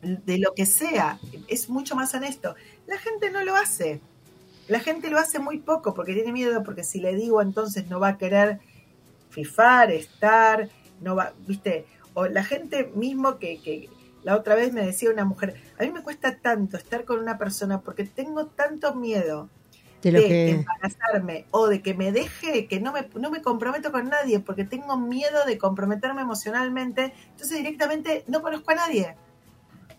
De 0.00 0.38
lo 0.38 0.54
que 0.54 0.64
sea, 0.64 1.18
es 1.48 1.68
mucho 1.68 1.96
más 1.96 2.14
honesto. 2.14 2.54
La 2.86 2.98
gente 2.98 3.32
no 3.32 3.42
lo 3.42 3.56
hace. 3.56 4.00
La 4.68 4.78
gente 4.78 5.10
lo 5.10 5.18
hace 5.18 5.40
muy 5.40 5.58
poco 5.58 5.92
porque 5.92 6.14
tiene 6.14 6.30
miedo, 6.30 6.62
porque 6.62 6.84
si 6.84 7.00
le 7.00 7.16
digo 7.16 7.42
entonces 7.42 7.88
no 7.88 7.98
va 7.98 8.10
a 8.10 8.18
querer 8.18 8.60
fifar, 9.30 9.90
estar, 9.90 10.68
no 11.00 11.16
va, 11.16 11.32
viste, 11.48 11.86
o 12.14 12.26
la 12.26 12.44
gente 12.44 12.92
mismo 12.94 13.38
que, 13.38 13.60
que 13.60 13.90
la 14.22 14.36
otra 14.36 14.54
vez 14.54 14.72
me 14.72 14.86
decía 14.86 15.10
una 15.10 15.24
mujer, 15.24 15.60
a 15.76 15.82
mí 15.82 15.90
me 15.90 16.04
cuesta 16.04 16.38
tanto 16.38 16.76
estar 16.76 17.04
con 17.04 17.18
una 17.18 17.38
persona 17.38 17.80
porque 17.80 18.04
tengo 18.04 18.46
tanto 18.46 18.94
miedo 18.94 19.50
De 20.10 20.18
de 20.18 20.22
lo 20.22 20.28
que... 20.28 20.50
embarazarme 20.50 21.46
o 21.50 21.68
de 21.68 21.82
que 21.82 21.94
me 21.94 22.12
deje, 22.12 22.66
que 22.66 22.80
no 22.80 22.92
me, 22.92 23.08
no 23.14 23.30
me 23.30 23.40
comprometo 23.42 23.90
con 23.90 24.08
nadie 24.08 24.40
porque 24.40 24.64
tengo 24.64 24.96
miedo 24.98 25.44
de 25.46 25.58
comprometerme 25.58 26.22
emocionalmente, 26.22 27.12
entonces 27.30 27.58
directamente 27.58 28.24
no 28.26 28.42
conozco 28.42 28.72
a 28.72 28.74
nadie. 28.74 29.16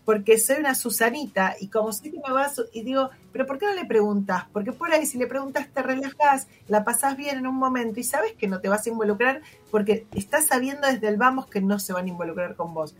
Porque 0.04 0.38
soy 0.38 0.60
una 0.60 0.76
Susanita 0.76 1.56
y 1.60 1.66
como 1.66 1.92
sé 1.92 2.12
que 2.12 2.20
me 2.24 2.32
vas 2.32 2.62
y 2.72 2.82
digo, 2.82 3.10
pero 3.32 3.44
¿por 3.44 3.58
qué 3.58 3.66
no 3.66 3.74
le 3.74 3.84
preguntas? 3.84 4.44
Porque 4.52 4.70
por 4.70 4.92
ahí 4.92 5.04
si 5.04 5.18
le 5.18 5.26
preguntas 5.26 5.66
te 5.74 5.82
relajas, 5.82 6.46
la 6.68 6.84
pasás 6.84 7.16
bien 7.16 7.38
en 7.38 7.46
un 7.48 7.56
momento 7.56 7.98
y 7.98 8.04
sabes 8.04 8.34
que 8.34 8.46
no 8.46 8.60
te 8.60 8.68
vas 8.68 8.86
a 8.86 8.90
involucrar 8.90 9.42
porque 9.72 10.06
estás 10.12 10.46
sabiendo 10.46 10.86
desde 10.86 11.08
el 11.08 11.16
vamos 11.16 11.46
que 11.48 11.60
no 11.60 11.80
se 11.80 11.92
van 11.92 12.06
a 12.06 12.08
involucrar 12.10 12.54
con 12.54 12.72
vos. 12.72 12.94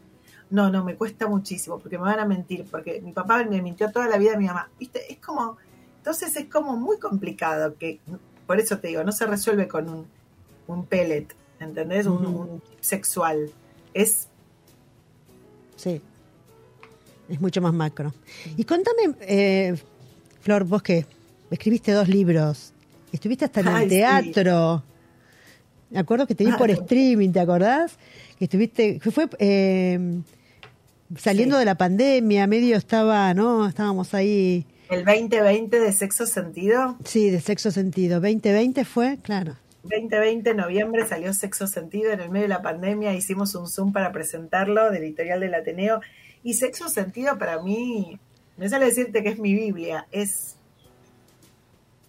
No, 0.51 0.71
no, 0.71 0.85
me 0.85 0.97
cuesta 0.97 1.27
muchísimo 1.27 1.79
porque 1.79 1.99
me 1.99 2.05
van 2.05 2.21
a 2.21 2.25
mentir, 2.25 2.67
porque 2.71 3.01
mi 3.01 3.13
papá 3.13 3.43
me 3.45 3.63
mintió 3.63 3.91
toda 3.91 4.09
la 4.09 4.17
vida 4.17 4.35
a 4.35 4.39
mi 4.39 4.47
mamá. 4.47 4.69
¿Viste? 4.79 5.13
Es 5.13 5.19
como, 5.19 5.59
entonces 6.07 6.37
es 6.37 6.45
como 6.49 6.77
muy 6.77 7.01
complicado 7.01 7.75
que, 7.77 7.99
por 8.47 8.61
eso 8.61 8.79
te 8.79 8.87
digo, 8.87 9.03
no 9.03 9.11
se 9.11 9.27
resuelve 9.27 9.67
con 9.67 9.89
un 9.89 10.07
un 10.69 10.85
pellet, 10.87 11.27
¿entendés? 11.61 12.07
Un- 12.07 12.27
un, 12.27 12.63
sexual. 12.81 13.51
Es 13.95 14.29
Sí. 15.77 16.01
Es 17.29 17.41
mucho 17.41 17.61
más 17.61 17.73
macro. 17.75 18.13
Y 18.57 18.63
contame, 18.65 19.15
eh, 19.21 19.75
Flor, 20.41 20.63
vos 20.65 20.83
que 20.83 21.07
escribiste 21.51 21.91
dos 21.93 22.09
libros, 22.09 22.73
estuviste 23.13 23.45
hasta 23.45 23.61
en 23.61 23.67
el 23.69 23.75
Ay, 23.75 23.83
sí. 23.85 23.89
teatro. 23.91 24.83
Me 25.91 25.99
acuerdo 26.01 26.27
que 26.27 26.35
te 26.37 26.45
vi 26.45 26.53
por 26.53 26.71
streaming, 26.71 27.31
¿te 27.31 27.41
acordás? 27.41 27.97
Que 28.39 28.45
estuviste, 28.47 28.99
que 29.01 29.11
fue 29.13 29.29
eh, 29.39 30.21
saliendo 31.17 31.57
Sí. 31.57 31.61
de 31.61 31.65
la 31.65 31.77
pandemia, 31.77 32.47
medio 32.49 32.77
estaba, 32.77 33.35
¿no? 33.35 33.67
Estábamos 33.69 34.15
ahí, 34.15 34.67
el 34.89 35.05
2020 35.05 35.81
de 35.81 35.93
sexo 35.93 36.27
sentido. 36.27 36.97
sí, 37.05 37.31
de 37.31 37.41
sexo 37.41 37.71
sentido. 37.71 38.21
2020 38.21 38.85
fue, 38.85 39.19
claro. 39.23 39.57
2020, 39.89 40.55
noviembre, 40.55 41.07
salió 41.07 41.33
Sexo 41.33 41.67
Sentido 41.67 42.13
en 42.13 42.21
el 42.21 42.31
medio 42.31 42.45
de 42.45 42.55
la 42.55 42.63
pandemia. 42.63 43.15
Hicimos 43.15 43.55
un 43.55 43.69
Zoom 43.69 43.93
para 43.93 44.13
presentarlo 44.13 44.91
del 44.91 45.05
editorial 45.05 45.41
del 45.41 45.55
Ateneo. 45.55 46.01
Y 46.43 46.55
Sexo 46.55 46.89
Sentido 46.89 47.39
para 47.39 47.63
mí, 47.63 48.19
me 48.57 48.69
sale 48.69 48.87
decirte 48.87 49.23
que 49.23 49.31
es 49.31 49.39
mi 49.39 49.55
Biblia. 49.55 50.07
Es, 50.11 50.57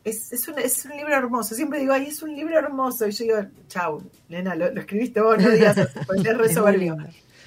es, 0.04 0.32
es, 0.32 0.48
un, 0.48 0.60
es 0.60 0.86
un 0.86 0.98
libro 0.98 1.14
hermoso. 1.14 1.56
Siempre 1.56 1.80
digo, 1.80 1.94
ay, 1.94 2.08
es 2.08 2.22
un 2.22 2.36
libro 2.36 2.58
hermoso. 2.58 3.08
Y 3.08 3.12
yo 3.12 3.24
digo, 3.26 3.40
chau, 3.68 4.04
nena, 4.30 4.56
lo, 4.56 4.72
lo 4.72 4.82
escribiste 4.82 5.22
vos, 5.22 5.42
no 5.42 5.50
digas 5.50 5.78
porque 6.08 6.30
es 6.30 6.38
re 6.38 6.54
soberbio. 6.54 6.98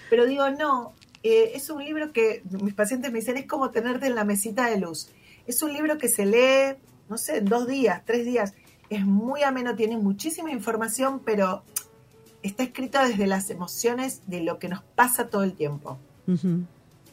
Pero 0.09 0.27
digo, 0.27 0.49
no, 0.51 0.95
eh, 1.23 1.53
es 1.55 1.69
un 1.71 1.85
libro 1.85 2.13
que 2.13 2.43
mis 2.63 2.75
pacientes 2.75 3.13
me 3.13 3.19
dicen, 3.21 3.37
es 3.37 3.47
como 3.47 3.71
tenerte 3.71 4.07
en 4.07 4.15
la 4.15 4.25
mesita 4.25 4.67
de 4.69 4.79
luz. 4.79 5.11
Es 5.47 5.63
un 5.63 5.73
libro 5.73 5.99
que 5.99 6.09
se 6.09 6.27
lee, 6.27 6.77
no 7.09 7.19
sé, 7.19 7.39
en 7.39 7.45
dos 7.47 7.67
días, 7.67 8.03
tres 8.05 8.25
días. 8.25 8.55
Es 8.89 9.05
muy 9.05 9.43
ameno, 9.43 9.75
tiene 9.77 9.97
muchísima 9.97 10.51
información, 10.51 11.21
pero 11.25 11.63
está 12.43 12.63
escrito 12.63 12.99
desde 13.01 13.27
las 13.27 13.51
emociones 13.51 14.23
de 14.27 14.41
lo 14.43 14.59
que 14.59 14.69
nos 14.69 14.83
pasa 14.83 15.29
todo 15.29 15.43
el 15.45 15.53
tiempo. 15.55 15.99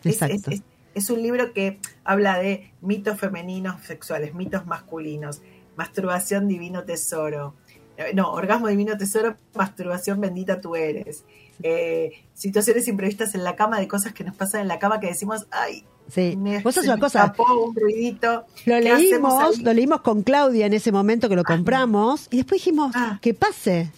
Exacto. 0.03 0.51
Es, 0.51 0.59
es- 0.59 0.63
es 0.93 1.11
un 1.11 1.21
libro 1.21 1.53
que 1.53 1.77
habla 2.03 2.39
de 2.39 2.71
mitos 2.81 3.19
femeninos 3.19 3.83
sexuales, 3.83 4.33
mitos 4.33 4.65
masculinos, 4.65 5.41
masturbación 5.75 6.47
divino 6.47 6.85
tesoro. 6.85 7.53
Eh, 7.97 8.13
No, 8.15 8.31
orgasmo 8.31 8.67
divino 8.67 8.97
tesoro, 8.97 9.37
masturbación 9.53 10.19
bendita 10.21 10.59
tú 10.59 10.75
eres. 10.75 11.23
Eh, 11.63 12.11
situaciones 12.33 12.87
imprevistas 12.87 13.33
en 13.35 13.43
la 13.43 13.55
cama, 13.55 13.79
de 13.79 13.87
cosas 13.87 14.13
que 14.13 14.23
nos 14.23 14.35
pasan 14.35 14.61
en 14.61 14.67
la 14.67 14.77
cama 14.79 14.99
que 14.99 15.07
decimos, 15.07 15.47
ay, 15.51 15.83
sí. 16.09 16.35
me, 16.37 16.59
Vos 16.61 16.75
sos 16.75 16.85
una 16.85 16.97
cosa, 16.99 17.33
un 17.37 17.75
ruidito. 17.75 18.45
Lo 18.65 18.79
¿Qué 18.79 18.89
hacemos 18.91 19.33
leímos, 19.33 19.61
lo 19.61 19.73
leímos 19.73 20.01
con 20.01 20.21
Claudia 20.23 20.65
en 20.67 20.73
ese 20.73 20.91
momento 20.91 21.29
que 21.29 21.35
lo 21.35 21.43
compramos 21.43 22.27
y 22.31 22.37
después 22.37 22.61
dijimos 22.61 22.91
Ah. 22.95 23.17
que 23.21 23.33
pase. 23.33 23.91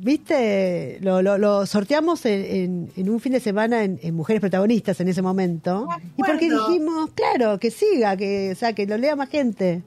¿Viste? 0.00 0.98
Lo, 1.00 1.22
lo, 1.22 1.38
lo 1.38 1.66
sorteamos 1.66 2.24
en, 2.24 2.44
en- 2.44 2.90
en 2.96 3.10
un 3.10 3.18
fin 3.20 3.32
de 3.32 3.40
semana 3.40 3.82
en, 3.82 3.98
en 4.02 4.14
Mujeres 4.14 4.40
Protagonistas 4.40 5.00
en 5.00 5.08
ese 5.08 5.22
momento. 5.22 5.86
Me 5.88 5.96
Y 6.16 6.22
porque 6.22 6.48
dijimos, 6.50 7.10
claro, 7.14 7.58
que 7.58 7.70
siga, 7.70 8.16
que, 8.16 8.52
o 8.52 8.54
sea, 8.54 8.72
que 8.74 8.86
lo 8.86 8.96
lea 8.96 9.16
más 9.16 9.28
gente. 9.28 9.82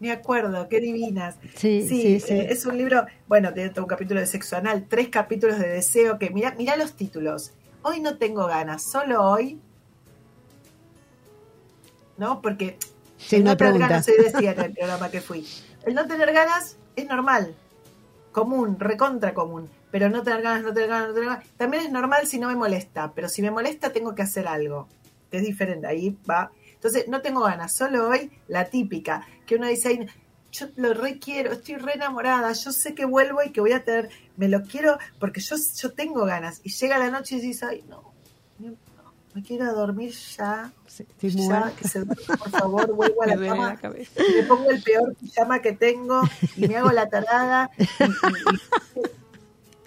Me 0.00 0.12
acuerdo, 0.12 0.68
qué 0.68 0.80
divinas. 0.80 1.36
Sí, 1.56 1.82
Sí, 1.88 1.88
sí, 1.88 2.20
sí. 2.20 2.34
es 2.38 2.64
un 2.66 2.78
libro, 2.78 3.04
bueno, 3.26 3.52
tiene 3.52 3.70
todo 3.70 3.84
un 3.84 3.88
capítulo 3.88 4.20
de 4.20 4.26
sexo 4.26 4.56
anal, 4.56 4.86
tres 4.88 5.08
capítulos 5.08 5.58
de 5.58 5.68
deseo, 5.68 6.18
que 6.18 6.30
mira, 6.30 6.54
mira 6.56 6.76
los 6.76 6.92
títulos. 6.94 7.52
Hoy 7.82 8.00
no 8.00 8.16
tengo 8.18 8.46
ganas, 8.46 8.82
solo 8.82 9.22
hoy. 9.24 9.60
¿No? 12.16 12.40
Porque 12.42 12.78
Sí, 13.16 13.36
el 13.36 13.44
no 13.44 13.56
tener 13.56 13.72
pregunta. 13.72 13.88
ganas, 13.88 14.08
hoy 14.08 14.14
decía 14.32 14.52
en 14.52 14.60
el 14.60 14.72
programa 14.74 15.10
que 15.10 15.20
fui. 15.20 15.46
El 15.84 15.94
no 15.94 16.06
tener 16.06 16.32
ganas 16.32 16.76
es 16.96 17.06
normal, 17.06 17.54
común, 18.32 18.78
recontra 18.78 19.34
común. 19.34 19.68
Pero 19.90 20.10
no 20.10 20.22
tener 20.22 20.42
ganas, 20.42 20.62
no 20.62 20.72
tener 20.74 20.88
ganas, 20.90 21.08
no 21.08 21.14
tener 21.14 21.28
ganas. 21.30 21.46
También 21.56 21.84
es 21.84 21.90
normal 21.90 22.26
si 22.26 22.38
no 22.38 22.48
me 22.48 22.56
molesta, 22.56 23.12
pero 23.14 23.28
si 23.28 23.40
me 23.42 23.50
molesta 23.50 23.90
tengo 23.92 24.14
que 24.14 24.22
hacer 24.22 24.46
algo. 24.46 24.86
Es 25.32 25.42
diferente, 25.42 25.86
ahí 25.86 26.16
va. 26.28 26.50
Entonces, 26.78 27.08
no 27.08 27.20
tengo 27.20 27.40
ganas, 27.40 27.74
solo 27.76 28.08
hoy 28.08 28.30
la 28.46 28.64
típica, 28.66 29.26
que 29.46 29.56
uno 29.56 29.66
dice, 29.66 29.88
"Ay, 29.88 30.06
yo 30.52 30.66
lo 30.76 30.94
requiero, 30.94 31.52
estoy 31.52 31.74
re 31.76 31.94
enamorada, 31.94 32.52
yo 32.52 32.72
sé 32.72 32.94
que 32.94 33.04
vuelvo 33.04 33.42
y 33.44 33.50
que 33.50 33.60
voy 33.60 33.72
a 33.72 33.84
tener, 33.84 34.08
me 34.36 34.48
lo 34.48 34.62
quiero 34.62 34.96
porque 35.18 35.40
yo, 35.40 35.56
yo 35.76 35.92
tengo 35.92 36.24
ganas. 36.24 36.60
Y 36.64 36.70
llega 36.70 36.98
la 36.98 37.10
noche 37.10 37.36
y 37.36 37.40
dices, 37.40 37.64
ay, 37.64 37.84
no, 37.88 38.12
no, 38.58 38.74
me 39.34 39.42
quiero 39.42 39.72
dormir 39.74 40.12
ya, 40.38 40.72
Sí, 40.86 41.02
estoy 41.02 41.30
ya, 41.30 41.42
muerta. 41.42 41.72
que 41.76 41.86
se 41.88 42.06
por 42.06 42.50
favor, 42.50 42.92
vuelvo 42.94 43.22
a 43.22 43.26
la 43.36 43.36
cama 43.36 43.68
la 43.70 43.76
cabeza. 43.76 44.22
y 44.26 44.34
me 44.36 44.42
pongo 44.44 44.70
el 44.70 44.82
peor 44.82 45.14
pijama 45.16 45.60
que 45.60 45.72
tengo 45.72 46.22
y 46.56 46.66
me 46.66 46.76
hago 46.76 46.92
la 46.92 47.08
tarada 47.10 47.70
y, 47.76 47.82
y- 47.82 48.06
y- 48.06 49.00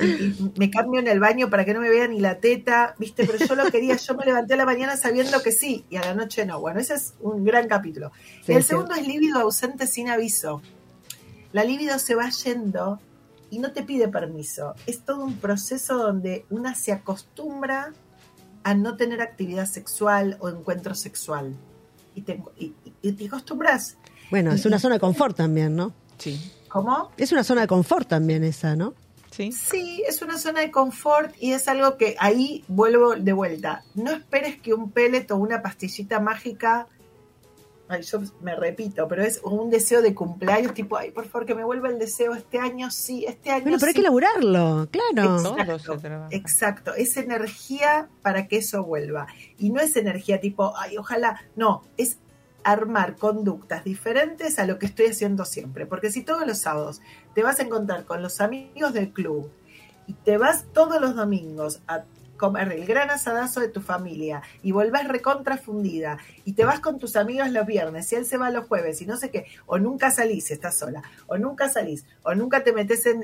y 0.02 0.52
me 0.58 0.70
cambio 0.70 1.00
en 1.00 1.08
el 1.08 1.20
baño 1.20 1.50
para 1.50 1.66
que 1.66 1.74
no 1.74 1.80
me 1.82 1.90
vean 1.90 2.12
ni 2.12 2.20
la 2.20 2.40
teta, 2.40 2.96
¿viste? 2.98 3.26
Pero 3.26 3.38
yo 3.46 3.56
lo 3.56 3.66
quería, 3.72 3.96
yo 3.98 4.16
me 4.16 4.26
levanté 4.26 4.54
a 4.54 4.58
la 4.58 4.66
mañana 4.66 4.98
sabiendo 4.98 5.42
que 5.42 5.52
sí 5.52 5.86
y 5.90 5.96
a 5.98 6.02
la 6.02 6.14
noche 6.14 6.46
no. 6.46 6.60
Bueno, 6.60 6.80
ese 6.80 6.96
es 6.96 7.14
un 7.22 7.44
gran 7.44 7.68
capítulo. 7.68 8.12
Sí, 8.46 8.54
el 8.54 8.64
sí. 8.64 8.70
segundo 8.70 8.94
es 8.96 9.08
líbido 9.08 9.40
ausente 9.40 9.88
sin 9.88 10.10
aviso. 10.10 10.62
La 11.54 11.64
líbido 11.64 12.00
se 12.00 12.16
va 12.16 12.30
yendo 12.30 13.00
y 13.50 13.60
no 13.60 13.72
te 13.74 13.84
pide 13.84 14.08
permiso. 14.08 14.76
Es 14.88 15.02
todo 15.02 15.24
un 15.26 15.36
proceso 15.36 15.98
donde 15.98 16.46
una 16.50 16.74
se 16.76 16.92
acostumbra 16.94 17.92
a 18.64 18.74
no 18.76 18.96
tener 18.96 19.22
actividad 19.22 19.66
sexual 19.66 20.38
o 20.40 20.50
encuentro 20.50 20.96
sexual. 20.96 21.56
Y 22.16 22.22
te, 22.22 22.42
y- 22.58 22.74
y 23.02 23.12
te 23.14 23.26
acostumbras. 23.28 23.98
Bueno, 24.30 24.52
es 24.54 24.66
una 24.66 24.80
zona 24.80 24.96
de 24.96 25.00
confort 25.02 25.36
también, 25.36 25.76
¿no? 25.76 25.94
Sí. 26.18 26.40
¿Cómo? 26.70 27.12
Es 27.18 27.32
una 27.34 27.44
zona 27.44 27.62
de 27.62 27.68
confort 27.68 28.08
también 28.08 28.44
esa, 28.46 28.76
¿no? 28.78 28.94
Sí. 29.32 29.52
Sí, 29.52 30.04
es 30.08 30.22
una 30.22 30.38
zona 30.38 30.60
de 30.60 30.72
confort 30.72 31.34
y 31.40 31.54
es 31.54 31.68
algo 31.68 31.98
que 31.98 32.16
ahí 32.20 32.64
vuelvo 32.68 33.16
de 33.16 33.34
vuelta. 33.34 33.84
No 33.96 34.12
esperes 34.12 34.62
que 34.62 34.74
un 34.74 34.92
pellet 34.92 35.32
o 35.32 35.38
una 35.38 35.62
pastillita 35.62 36.20
mágica, 36.20 36.88
ay, 37.92 38.02
yo 38.04 38.20
me 38.42 38.56
repito, 38.56 39.08
pero 39.08 39.24
es 39.24 39.42
un 39.44 39.70
deseo 39.70 40.02
de 40.02 40.16
cumpleaños, 40.16 40.74
tipo, 40.74 40.98
ay, 40.98 41.12
por 41.12 41.26
favor, 41.26 41.46
que 41.46 41.56
me 41.56 41.64
vuelva 41.64 41.90
el 41.90 42.00
deseo 42.00 42.34
este 42.34 42.60
año, 42.60 42.90
sí, 42.90 43.26
este 43.26 43.52
año 43.52 43.64
Bueno, 43.64 43.78
pero 43.80 43.90
hay 43.90 43.94
que 43.94 44.02
laburarlo, 44.02 44.90
claro. 44.92 45.38
Exacto. 45.38 45.78
Todo 45.78 45.96
se 45.96 46.02
trabaja. 46.02 46.30
Exacto, 46.32 46.94
es 46.96 47.18
energía 47.18 48.10
para 48.22 48.48
que 48.48 48.58
eso 48.58 48.84
vuelva. 48.84 49.28
Y 49.58 49.72
no 49.72 49.82
es 49.82 49.96
energía 49.96 50.40
tipo, 50.40 50.74
ay, 50.78 50.98
ojalá, 50.98 51.42
no, 51.56 51.84
es 51.98 52.18
armar 52.64 53.16
conductas 53.16 53.84
diferentes 53.84 54.60
a 54.60 54.66
lo 54.66 54.80
que 54.80 54.86
estoy 54.86 55.08
haciendo 55.08 55.46
siempre. 55.46 55.86
Porque 55.86 56.12
si 56.12 56.24
todos 56.24 56.46
los 56.46 56.60
sábados 56.60 57.02
te 57.34 57.44
vas 57.44 57.60
a 57.60 57.64
encontrar 57.64 58.06
con 58.06 58.22
los 58.22 58.42
amigos 58.42 58.94
del 58.94 59.12
club 59.12 59.50
y 60.08 60.14
te 60.14 60.38
vas 60.38 60.66
todos 60.74 61.00
los 61.00 61.16
domingos 61.16 61.82
a 61.88 62.04
comer 62.42 62.72
el 62.72 62.88
gran 62.88 63.12
asadazo 63.12 63.60
de 63.60 63.68
tu 63.68 63.82
familia 63.82 64.42
y 64.64 64.72
volvés 64.72 65.08
recontrafundida 65.08 66.18
y 66.44 66.54
te 66.54 66.66
vas 66.66 66.80
con 66.80 66.98
tus 66.98 67.16
amigos 67.16 67.52
los 67.52 67.68
viernes 67.68 68.12
y 68.12 68.16
él 68.16 68.26
se 68.26 68.38
va 68.38 68.50
los 68.50 68.66
jueves 68.66 69.00
y 69.00 69.06
no 69.06 69.16
sé 69.16 69.30
qué, 69.30 69.46
o 69.68 69.78
nunca 69.78 70.10
salís 70.10 70.46
si 70.46 70.54
estás 70.54 70.76
sola, 70.76 71.04
o 71.28 71.38
nunca 71.38 71.70
salís, 71.70 72.04
o 72.24 72.34
nunca 72.34 72.64
te 72.64 72.74
metes 72.74 73.06
en, 73.06 73.22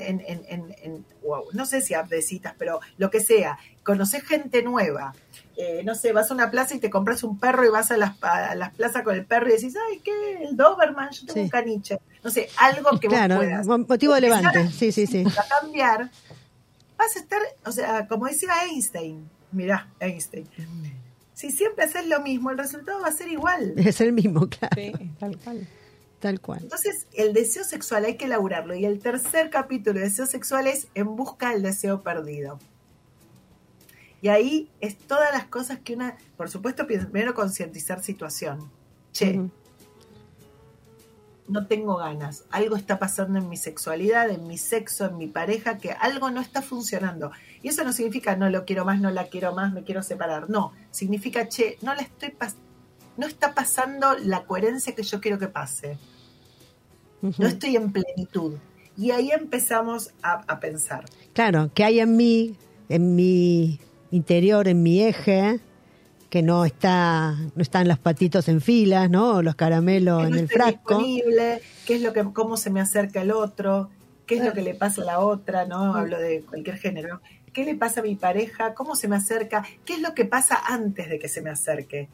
no 1.51 1.65
sé 1.65 1.81
si 1.81 1.95
app 1.95 2.09
de 2.09 2.21
citas, 2.21 2.53
pero 2.59 2.79
lo 2.99 3.09
que 3.09 3.19
sea, 3.19 3.57
conoces 3.87 4.21
gente 4.23 4.61
nueva, 4.63 5.15
eh, 5.55 5.81
no 5.85 5.95
sé, 5.95 6.11
vas 6.11 6.29
a 6.29 6.33
una 6.33 6.51
plaza 6.51 6.75
y 6.75 6.79
te 6.79 6.89
compras 6.89 7.23
un 7.23 7.39
perro 7.39 7.65
y 7.65 7.69
vas 7.69 7.89
a 7.89 7.97
las, 7.97 8.21
a 8.21 8.53
las 8.53 8.73
plazas 8.75 9.01
con 9.03 9.15
el 9.15 9.25
perro 9.25 9.47
y 9.47 9.53
decís, 9.53 9.73
ay, 9.89 9.99
¿qué? 10.03 10.43
El 10.43 10.57
Doberman, 10.57 11.09
yo 11.11 11.21
tengo 11.21 11.33
Sí. 11.35 11.39
un 11.39 11.49
caniche, 11.49 11.99
no 12.23 12.29
sé, 12.29 12.49
algo 12.57 12.99
que 12.99 13.07
Claro, 13.07 13.35
vos 13.37 13.45
puedas 13.45 13.65
mo- 13.67 13.77
motivo 13.79 14.13
de 14.13 14.21
levante. 14.21 14.69
Sí, 14.71 14.91
sí, 14.91 15.07
sí. 15.07 15.23
a 15.25 15.59
cambiar, 15.61 16.11
vas 16.97 17.15
a 17.15 17.19
estar, 17.19 17.41
o 17.65 17.71
sea, 17.71 18.07
como 18.07 18.25
decía 18.27 18.49
Einstein, 18.69 19.27
mirá, 19.51 19.87
Einstein, 20.01 20.47
si 21.33 21.51
siempre 21.51 21.85
haces 21.85 22.05
lo 22.07 22.19
mismo, 22.21 22.51
el 22.51 22.57
resultado 22.57 22.99
va 23.01 23.07
a 23.07 23.11
ser 23.11 23.29
igual. 23.29 23.73
Es 23.77 24.01
el 24.01 24.11
mismo, 24.11 24.47
claro. 24.49 24.75
Sí, 24.75 24.91
tal 25.19 25.37
cual. 25.37 25.67
Tal 26.19 26.41
cual. 26.41 26.59
Entonces, 26.63 27.05
el 27.13 27.31
deseo 27.33 27.63
sexual 27.63 28.03
hay 28.05 28.15
que 28.17 28.25
elaborarlo. 28.25 28.73
Y 28.73 28.85
el 28.85 28.97
tercer 28.99 29.51
capítulo 29.51 29.99
de 29.99 30.05
deseo 30.05 30.25
sexual 30.25 30.65
es 30.65 30.87
en 30.95 31.15
busca 31.15 31.51
del 31.51 31.61
deseo 31.61 32.01
perdido. 32.01 32.57
Y 34.21 34.29
ahí 34.29 34.69
es 34.79 34.97
todas 34.97 35.31
las 35.31 35.45
cosas 35.45 35.79
que 35.79 35.93
una, 35.93 36.17
por 36.35 36.49
supuesto, 36.49 36.87
primero 36.87 37.33
concientizar 37.33 38.01
situación. 38.01 38.71
Che, 39.11 39.39
no 41.47 41.65
tengo 41.67 41.95
ganas, 41.97 42.43
algo 42.49 42.75
está 42.75 42.99
pasando 42.99 43.39
en 43.39 43.47
mi 43.47 43.57
sexualidad, 43.57 44.29
en 44.29 44.47
mi 44.47 44.57
sexo, 44.57 45.05
en 45.05 45.17
mi 45.17 45.27
pareja, 45.27 45.77
que 45.77 45.91
algo 45.91 46.29
no 46.29 46.41
está 46.41 46.61
funcionando. 46.61 47.31
Y 47.63 47.69
eso 47.69 47.83
no 47.83 47.93
significa 47.93 48.35
no 48.35 48.49
lo 48.49 48.65
quiero 48.65 48.85
más, 48.85 48.99
no 48.99 49.11
la 49.11 49.25
quiero 49.25 49.53
más, 49.53 49.73
me 49.73 49.83
quiero 49.83 50.03
separar. 50.03 50.49
No, 50.49 50.73
significa, 50.91 51.47
che, 51.47 51.77
no 51.81 51.93
la 51.95 52.01
estoy 52.01 52.33
no 53.15 53.25
está 53.25 53.55
pasando 53.55 54.15
la 54.19 54.45
coherencia 54.45 54.93
que 54.93 55.03
yo 55.03 55.19
quiero 55.19 55.39
que 55.39 55.47
pase. 55.47 55.97
No 57.21 57.47
estoy 57.47 57.75
en 57.75 57.91
plenitud. 57.91 58.55
Y 58.95 59.11
ahí 59.11 59.31
empezamos 59.31 60.13
a, 60.21 60.43
a 60.47 60.59
pensar. 60.59 61.05
Claro, 61.33 61.71
que 61.73 61.83
hay 61.83 61.99
en 61.99 62.15
mí, 62.15 62.55
en 62.89 63.15
mi 63.15 63.79
interior, 64.11 64.67
en 64.67 64.83
mi 64.83 65.03
eje, 65.03 65.59
que 66.29 66.41
no 66.41 66.65
está, 66.65 67.35
no 67.55 67.61
están 67.61 67.87
los 67.87 67.99
patitos 67.99 68.47
en 68.47 68.61
filas, 68.61 69.09
¿no? 69.09 69.35
O 69.35 69.41
los 69.41 69.55
caramelos 69.55 70.21
que 70.23 70.27
en 70.27 70.35
el 70.35 70.47
frasco. 70.47 70.97
disponible, 70.97 71.61
qué 71.85 71.95
es 71.95 72.01
lo 72.01 72.13
que, 72.13 72.23
cómo 72.33 72.57
se 72.57 72.69
me 72.69 72.81
acerca 72.81 73.21
el 73.21 73.31
otro. 73.31 73.89
qué 74.25 74.35
es 74.35 74.43
lo 74.43 74.53
que 74.53 74.61
le 74.61 74.75
pasa 74.75 75.01
a 75.01 75.05
la 75.05 75.19
otra, 75.19 75.65
¿no? 75.65 75.95
Hablo 75.95 76.19
de 76.19 76.41
cualquier 76.41 76.77
género. 76.77 77.21
¿Qué 77.53 77.63
le 77.63 77.75
pasa 77.75 78.01
a 78.01 78.03
mi 78.03 78.15
pareja? 78.15 78.73
¿Cómo 78.73 78.95
se 78.95 79.07
me 79.07 79.15
acerca? 79.15 79.65
¿Qué 79.85 79.93
es 79.93 80.01
lo 80.01 80.13
que 80.13 80.25
pasa 80.25 80.61
antes 80.67 81.09
de 81.09 81.17
que 81.17 81.29
se 81.29 81.41
me 81.41 81.49
acerque? 81.49 82.09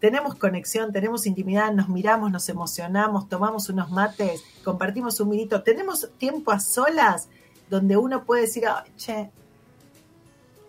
Tenemos 0.00 0.34
conexión, 0.34 0.92
tenemos 0.92 1.26
intimidad, 1.26 1.72
nos 1.72 1.88
miramos, 1.88 2.32
nos 2.32 2.48
emocionamos, 2.48 3.28
tomamos 3.28 3.68
unos 3.68 3.92
mates, 3.92 4.42
compartimos 4.64 5.20
un 5.20 5.28
minuto, 5.28 5.62
tenemos 5.62 6.10
tiempo 6.18 6.50
a 6.50 6.58
solas 6.58 7.28
donde 7.70 7.96
uno 7.96 8.24
puede 8.24 8.42
decir, 8.42 8.64
che, 8.96 9.30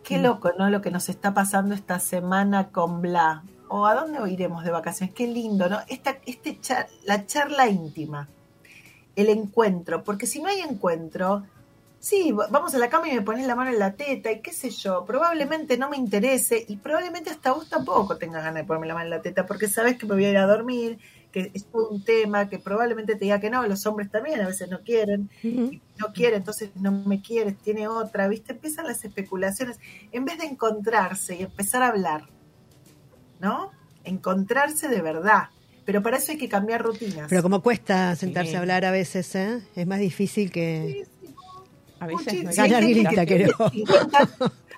qué 0.04 0.20
loco, 0.20 0.52
¿no? 0.58 0.70
Lo 0.70 0.82
que 0.82 0.92
nos 0.92 1.10
está 1.10 1.34
pasando 1.34 1.74
esta 1.74 2.00
semana 2.00 2.70
con 2.70 3.02
Bla. 3.02 3.44
O 3.70 3.86
a 3.86 3.96
dónde 3.96 4.32
iremos 4.32 4.64
de 4.64 4.72
vacaciones, 4.72 5.16
qué 5.16 5.28
lindo, 5.28 5.68
¿no? 5.68 5.80
Esta, 5.88 6.18
este 6.26 6.60
la 7.06 7.26
charla 7.26 7.68
íntima, 7.68 8.28
el 9.16 9.30
encuentro, 9.30 10.04
porque 10.04 10.28
si 10.28 10.42
no 10.42 10.50
hay 10.50 10.60
encuentro, 10.60 11.44
sí, 12.00 12.32
vamos 12.34 12.76
a 12.76 12.78
la 12.78 12.90
cama 12.90 13.10
y 13.10 13.16
me 13.16 13.22
pones 13.22 13.48
la 13.48 13.56
mano 13.56 13.72
en 13.72 13.80
la 13.80 13.94
teta 13.94 14.32
y 14.32 14.42
qué 14.42 14.52
sé 14.52 14.70
yo, 14.70 15.06
probablemente 15.06 15.78
no 15.78 15.90
me 15.90 15.98
interese 15.98 16.64
y 16.68 16.76
probablemente 16.78 17.32
hasta 17.32 17.54
vos 17.54 17.70
tampoco 17.70 18.18
tengas 18.18 18.44
ganas 18.44 18.62
de 18.62 18.64
ponerme 18.66 18.88
la 18.88 18.94
mano 18.94 19.06
en 19.06 19.12
la 19.12 19.22
teta 19.22 19.46
porque 19.46 19.68
sabes 19.68 19.98
que 19.98 20.06
me 20.06 20.14
voy 20.14 20.26
a 20.26 20.30
ir 20.32 20.38
a 20.38 20.46
dormir, 20.46 21.00
que 21.34 21.52
es 21.54 21.66
todo 21.66 21.90
un 21.90 22.04
tema, 22.04 22.48
que 22.48 22.60
probablemente 22.60 23.16
te 23.16 23.26
diga 23.26 23.40
que 23.40 23.50
no, 23.50 23.66
los 23.68 23.86
hombres 23.88 24.12
también 24.12 24.40
a 24.40 24.48
veces 24.48 24.70
no 24.70 24.82
quieren, 24.82 25.32
no 25.44 26.14
quiere, 26.14 26.38
entonces 26.38 26.70
no 26.76 26.92
me 26.92 27.22
quieres, 27.22 27.58
tiene 27.58 27.88
otra, 27.88 28.28
¿viste? 28.28 28.54
Empiezan 28.54 28.86
las 28.86 29.04
especulaciones, 29.04 29.80
en 30.12 30.26
vez 30.26 30.38
de 30.38 30.46
encontrarse 30.46 31.36
y 31.36 31.42
empezar 31.42 31.82
a 31.82 31.88
hablar, 31.88 32.30
¿no? 33.40 33.72
Encontrarse 34.04 34.88
de 34.88 35.02
verdad. 35.02 35.50
Pero 35.86 36.04
para 36.04 36.18
eso 36.18 36.32
hay 36.32 36.38
que 36.38 36.48
cambiar 36.48 36.84
rutinas. 36.84 37.28
Pero 37.30 37.42
como 37.42 37.62
cuesta 37.62 38.16
sentarse 38.16 38.56
a 38.56 38.60
hablar 38.60 38.86
a 38.86 38.92
veces, 38.92 39.36
¿eh? 39.36 39.60
Es 39.76 39.88
más 39.88 40.00
difícil 40.00 40.52
que... 40.52 41.06
A 42.00 42.06
veces 42.06 42.44
no 42.44 42.50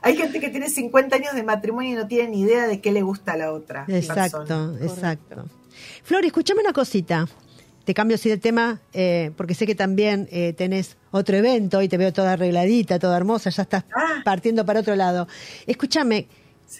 hay, 0.01 0.15
gente 0.15 0.39
que 0.39 0.49
tiene 0.49 0.69
50 0.69 1.15
años 1.15 1.33
de 1.33 1.43
matrimonio 1.43 1.91
y 1.91 1.95
no 1.95 2.07
tiene 2.07 2.29
ni 2.29 2.41
idea 2.41 2.67
de 2.67 2.79
qué 2.79 2.91
le 2.91 3.01
gusta 3.01 3.33
a 3.33 3.37
la 3.37 3.51
otra. 3.51 3.85
Exacto, 3.87 4.77
exacto. 4.79 5.45
Flor, 6.03 6.25
escúchame 6.25 6.61
una 6.61 6.73
cosita. 6.73 7.27
Te 7.85 7.93
cambio 7.93 8.15
así 8.15 8.29
de 8.29 8.37
tema, 8.37 8.81
eh, 8.93 9.31
porque 9.37 9.53
sé 9.53 9.67
que 9.67 9.75
también 9.75 10.27
eh, 10.31 10.53
tenés 10.53 10.97
otro 11.11 11.37
evento 11.37 11.83
y 11.83 11.87
te 11.87 11.97
veo 11.97 12.11
toda 12.11 12.33
arregladita, 12.33 12.97
toda 12.97 13.15
hermosa, 13.15 13.51
ya 13.51 13.61
estás 13.61 13.85
ah. 13.95 14.21
partiendo 14.25 14.65
para 14.65 14.79
otro 14.79 14.95
lado. 14.95 15.27
Escúchame, 15.67 16.27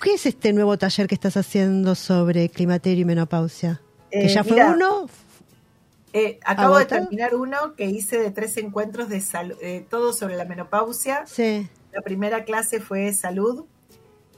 ¿qué 0.01 0.15
es 0.15 0.25
este 0.25 0.51
nuevo 0.51 0.77
taller 0.77 1.07
que 1.07 1.13
estás 1.13 1.37
haciendo 1.37 1.93
sobre 1.93 2.49
climaterio 2.49 3.03
y 3.03 3.05
menopausia? 3.05 3.81
¿Que 4.09 4.27
ya 4.29 4.41
eh, 4.41 4.43
fue 4.43 4.65
uno? 4.65 5.07
Eh, 6.13 6.39
acabo 6.43 6.79
de 6.79 6.85
terminar 6.85 7.35
uno 7.35 7.75
que 7.75 7.85
hice 7.85 8.17
de 8.17 8.31
tres 8.31 8.57
encuentros 8.57 9.07
de 9.07 9.21
salud, 9.21 9.57
todo 9.89 10.11
sobre 10.11 10.37
la 10.37 10.45
menopausia. 10.45 11.27
Sí. 11.27 11.69
La 11.91 12.01
primera 12.01 12.45
clase 12.45 12.79
fue 12.79 13.13
salud, 13.13 13.65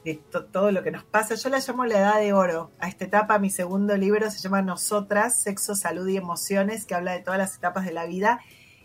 de 0.07 0.21
todo 0.51 0.71
lo 0.71 0.83
que 0.83 0.91
nos 0.91 1.03
pasa. 1.03 1.35
Yo 1.35 1.49
la 1.49 1.59
llamo 1.59 1.85
la 1.85 1.99
edad 1.99 2.19
de 2.19 2.31
oro. 2.31 2.71
A 2.79 2.87
esta 2.87 3.05
etapa, 3.05 3.39
mi 3.39 3.49
segundo 3.49 3.97
libro 3.97 4.31
se 4.31 4.39
llama 4.39 4.61
Nosotras, 4.61 5.41
Sexo, 5.41 5.75
Salud 5.75 6.07
y 6.07 6.15
Emociones, 6.15 6.85
que 6.85 6.95
habla 6.95 7.11
de 7.11 7.19
todas 7.19 7.37
las 7.37 7.57
etapas 7.57 7.85
de 7.85 7.91
la 7.91 8.05
vida 8.05 8.39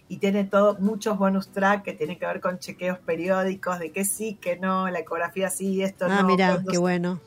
y 0.09 0.19
tiene 0.19 0.45
todo, 0.45 0.77
muchos 0.81 1.17
bonus 1.17 1.49
track 1.53 1.85
que 1.85 1.93
tienen 1.93 2.19
que 2.19 2.27
ver 2.27 2.41
con 2.41 2.59
chequeos 2.59 2.99
periódicos 2.99 3.79
de 3.79 3.93
que 3.93 4.05
sí, 4.05 4.35
que 4.35 4.59
no, 4.59 4.91
la 4.91 4.99
ecografía 4.99 5.49
sí, 5.49 5.83
esto 5.83 6.07
ah, 6.07 6.09
no. 6.09 6.15
Ah, 6.19 6.23
mira, 6.25 6.63
qué 6.69 6.79
bueno. 6.79 7.21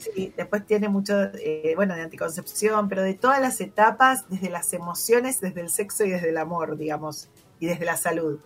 Sí, 0.00 0.32
después 0.36 0.64
tiene 0.64 0.88
mucho, 0.88 1.14
eh, 1.34 1.74
bueno, 1.76 1.94
de 1.94 2.02
anticoncepción, 2.02 2.88
pero 2.88 3.02
de 3.02 3.14
todas 3.14 3.40
las 3.40 3.60
etapas, 3.60 4.28
desde 4.28 4.48
las 4.48 4.72
emociones, 4.72 5.40
desde 5.40 5.60
el 5.60 5.70
sexo 5.70 6.04
y 6.04 6.10
desde 6.10 6.30
el 6.30 6.38
amor, 6.38 6.78
digamos, 6.78 7.28
y 7.58 7.66
desde 7.66 7.84
la 7.84 7.96
salud. 7.96 8.38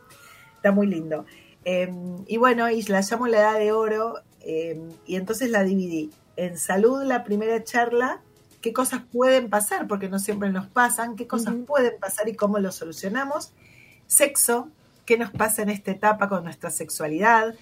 Está 0.56 0.72
muy 0.72 0.86
lindo. 0.86 1.24
Em, 1.64 2.24
y 2.26 2.38
bueno, 2.38 2.70
y 2.70 2.82
la 2.82 3.02
llamo 3.02 3.26
la 3.26 3.38
edad 3.38 3.58
de 3.58 3.72
oro, 3.72 4.22
em, 4.48 4.90
y 5.06 5.16
entonces 5.16 5.50
la 5.50 5.62
dividí. 5.62 6.10
En 6.36 6.56
salud, 6.56 7.04
la 7.04 7.22
primera 7.22 7.62
charla, 7.62 8.20
qué 8.60 8.72
cosas 8.72 9.02
pueden 9.12 9.50
pasar, 9.50 9.86
porque 9.86 10.08
no 10.08 10.18
siempre 10.18 10.50
nos 10.50 10.66
pasan, 10.66 11.16
qué 11.16 11.26
cosas 11.26 11.54
pueden 11.66 11.98
pasar 12.00 12.28
y 12.28 12.34
cómo 12.34 12.58
lo 12.58 12.72
solucionamos 12.72 13.52
sexo, 14.08 14.70
qué 15.04 15.16
nos 15.16 15.30
pasa 15.30 15.62
en 15.62 15.68
esta 15.68 15.92
etapa 15.92 16.28
con 16.28 16.42
nuestra 16.42 16.70
sexualidad 16.70 17.54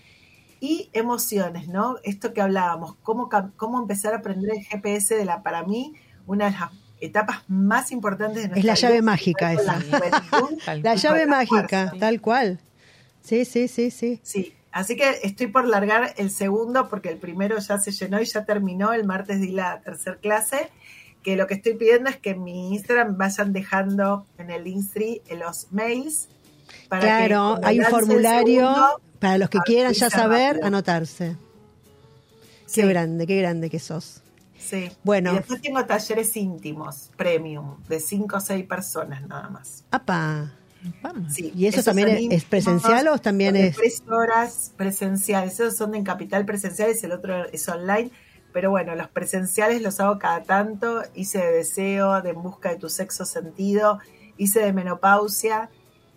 y 0.60 0.88
emociones, 0.94 1.68
¿no? 1.68 1.96
Esto 2.02 2.32
que 2.32 2.40
hablábamos, 2.40 2.96
cómo, 3.02 3.28
cómo 3.56 3.80
empezar 3.80 4.14
a 4.14 4.18
aprender 4.18 4.52
el 4.52 4.64
GPS 4.64 5.14
de 5.14 5.24
la, 5.26 5.42
para 5.42 5.64
mí, 5.64 5.92
una 6.26 6.46
de 6.46 6.52
las 6.52 6.70
etapas 7.00 7.42
más 7.48 7.92
importantes 7.92 8.42
de 8.42 8.48
nuestra 8.48 8.60
Es 8.60 8.64
la 8.64 8.88
llave 8.88 9.02
mágica 9.02 9.52
esa. 9.52 9.78
La, 10.82 10.94
llave 10.94 11.26
mágica, 11.26 11.92
tal 12.00 12.20
cual. 12.20 12.58
Sí, 13.20 13.44
sí, 13.44 13.68
sí, 13.68 13.90
sí. 13.90 14.20
Sí, 14.22 14.54
así 14.80 14.96
que 14.96 15.20
estoy 15.22 15.46
por 15.48 15.66
largar 15.66 16.14
el 16.16 16.30
segundo 16.30 16.88
porque 16.88 17.08
el 17.08 17.18
primero 17.18 17.58
ya 17.58 17.78
se 17.78 17.92
llenó 17.92 18.20
y 18.20 18.24
ya 18.24 18.44
terminó. 18.44 18.92
El 18.92 19.04
martes 19.04 19.40
di 19.40 19.50
la 19.50 19.80
tercera 19.80 20.16
clase 20.16 20.70
que 21.22 21.36
lo 21.36 21.46
que 21.46 21.54
estoy 21.54 21.74
pidiendo 21.74 22.08
es 22.08 22.16
que 22.16 22.30
en 22.30 22.44
mi 22.44 22.74
Instagram 22.74 23.16
vayan 23.18 23.52
dejando 23.52 24.26
en 24.38 24.50
el 24.50 24.66
Instri 24.66 25.22
los 25.30 25.72
mails 25.72 26.28
claro, 26.88 27.58
hay 27.62 27.80
un 27.80 27.86
formulario 27.86 29.00
para 29.18 29.38
los 29.38 29.48
que 29.48 29.58
quieran 29.60 29.92
ya 29.92 30.10
saber, 30.10 30.60
anotarse. 30.62 31.36
Qué 32.72 32.86
grande, 32.86 33.26
qué 33.26 33.38
grande 33.38 33.70
que 33.70 33.78
sos. 33.78 34.22
Sí. 34.58 34.90
Bueno. 35.04 35.32
Y 35.32 35.36
después 35.36 35.60
tengo 35.62 35.84
talleres 35.84 36.36
íntimos, 36.36 37.10
premium, 37.16 37.82
de 37.88 38.00
cinco 38.00 38.36
o 38.36 38.40
seis 38.40 38.66
personas 38.66 39.26
nada 39.26 39.48
más. 39.48 39.84
¡Apa! 39.90 40.52
¿Y 41.54 41.66
eso 41.66 41.82
también 41.82 42.32
es 42.32 42.44
presencial 42.44 43.08
o 43.08 43.18
también 43.18 43.56
es...? 43.56 43.76
Tres 43.76 44.02
horas 44.08 44.72
presenciales. 44.76 45.54
Esos 45.54 45.76
son 45.76 45.94
en 45.94 46.04
capital 46.04 46.44
presenciales, 46.44 47.02
el 47.04 47.12
otro 47.12 47.44
es 47.46 47.68
online. 47.68 48.10
Pero 48.52 48.70
bueno, 48.70 48.94
los 48.94 49.08
presenciales 49.08 49.82
los 49.82 50.00
hago 50.00 50.18
cada 50.18 50.42
tanto. 50.42 51.02
Hice 51.14 51.38
de 51.38 51.52
deseo, 51.52 52.22
de 52.22 52.30
en 52.30 52.42
busca 52.42 52.70
de 52.70 52.76
tu 52.76 52.88
sexo 52.88 53.24
sentido. 53.24 53.98
Hice 54.38 54.60
de 54.60 54.72
menopausia 54.72 55.70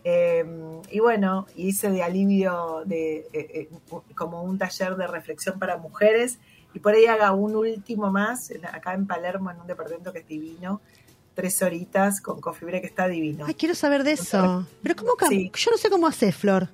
Em, 0.04 0.82
y 0.90 1.00
bueno, 1.00 1.46
hice 1.56 1.90
de 1.92 2.04
alivio 2.04 2.84
de 2.86 3.18
eh, 3.18 3.28
eh, 3.34 3.70
como 4.16 4.44
un 4.44 4.58
taller 4.58 4.96
de 4.96 5.08
reflexión 5.08 5.60
para 5.60 5.78
mujeres 5.78 6.40
y 6.74 6.80
por 6.80 6.94
ahí 6.94 7.06
haga 7.06 7.34
un 7.34 7.56
último 7.56 8.10
más 8.10 8.52
acá 8.72 8.94
en 8.94 9.08
Palermo 9.08 9.52
en 9.52 9.60
un 9.60 9.68
departamento 9.68 10.14
que 10.14 10.20
es 10.20 10.28
divino 10.28 10.82
tres 11.40 11.62
horitas 11.62 12.20
con 12.20 12.42
Cofibre 12.42 12.82
que 12.82 12.88
está 12.88 13.08
divino. 13.08 13.46
Ay, 13.48 13.54
quiero 13.54 13.74
saber 13.74 14.04
de 14.04 14.12
eso. 14.12 14.68
Pero 14.84 14.96
cómo 14.98 15.14
yo 15.22 15.72
no 15.72 15.78
sé 15.78 15.90
cómo 15.90 16.06
haces, 16.06 16.36
Flor. 16.36 16.68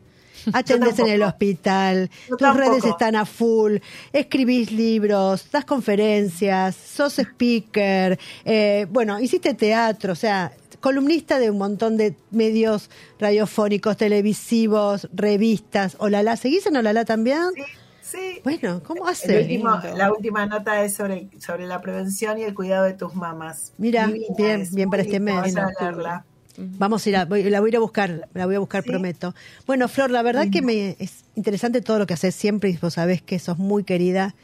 Atendés 0.53 0.97
en 0.97 1.07
el 1.07 1.21
hospital, 1.21 2.09
tus 2.27 2.55
redes 2.55 2.83
están 2.83 3.15
a 3.15 3.25
full, 3.25 3.77
escribís 4.11 4.71
libros, 4.71 5.49
das 5.51 5.65
conferencias, 5.65 6.75
sos 6.75 7.19
speaker, 7.19 8.19
eh, 8.43 8.87
bueno, 8.89 9.19
hiciste 9.19 9.53
teatro, 9.53 10.13
o 10.13 10.15
sea, 10.15 10.51
columnista 10.81 11.37
de 11.37 11.51
un 11.51 11.59
montón 11.59 11.95
de 11.97 12.15
medios 12.31 12.89
radiofónicos, 13.19 13.97
televisivos, 13.97 15.07
revistas. 15.13 15.95
¿Olala? 15.99 16.37
¿Seguís 16.37 16.65
en 16.65 16.77
Olala 16.77 17.05
también? 17.05 17.51
Sí. 17.55 17.63
Sí. 18.05 18.39
Bueno, 18.43 18.83
¿cómo 18.85 19.07
hace? 19.07 19.59
la 19.95 20.11
última 20.11 20.45
nota 20.45 20.83
es 20.83 20.93
sobre, 20.93 21.27
sobre 21.39 21.65
la 21.65 21.81
prevención 21.81 22.37
y 22.37 22.43
el 22.43 22.53
cuidado 22.53 22.85
de 22.85 22.93
tus 22.93 23.15
mamás. 23.15 23.73
Mira, 23.79 24.11
bien, 24.37 24.67
bien 24.71 24.89
para 24.89 25.01
este 25.01 25.19
mes. 25.19 25.55
Vamos 26.57 27.05
a 27.05 27.09
ir 27.09 27.17
a, 27.17 27.25
la 27.25 27.25
voy 27.25 27.41
a 27.41 27.67
ir 27.67 27.75
a 27.75 27.79
buscar, 27.79 28.29
la 28.33 28.45
voy 28.45 28.55
a 28.55 28.59
buscar, 28.59 28.83
prometo. 28.83 29.33
Bueno, 29.65 29.87
Flor, 29.87 30.11
la 30.11 30.21
verdad 30.21 30.45
que 30.51 30.61
me 30.61 30.95
es 30.99 31.25
interesante 31.35 31.81
todo 31.81 31.99
lo 31.99 32.07
que 32.07 32.13
haces 32.13 32.35
siempre 32.35 32.69
y 32.69 32.77
vos 32.77 32.93
sabés 32.93 33.21
que 33.21 33.39
sos 33.39 33.57
muy 33.57 33.83
querida 33.83 34.35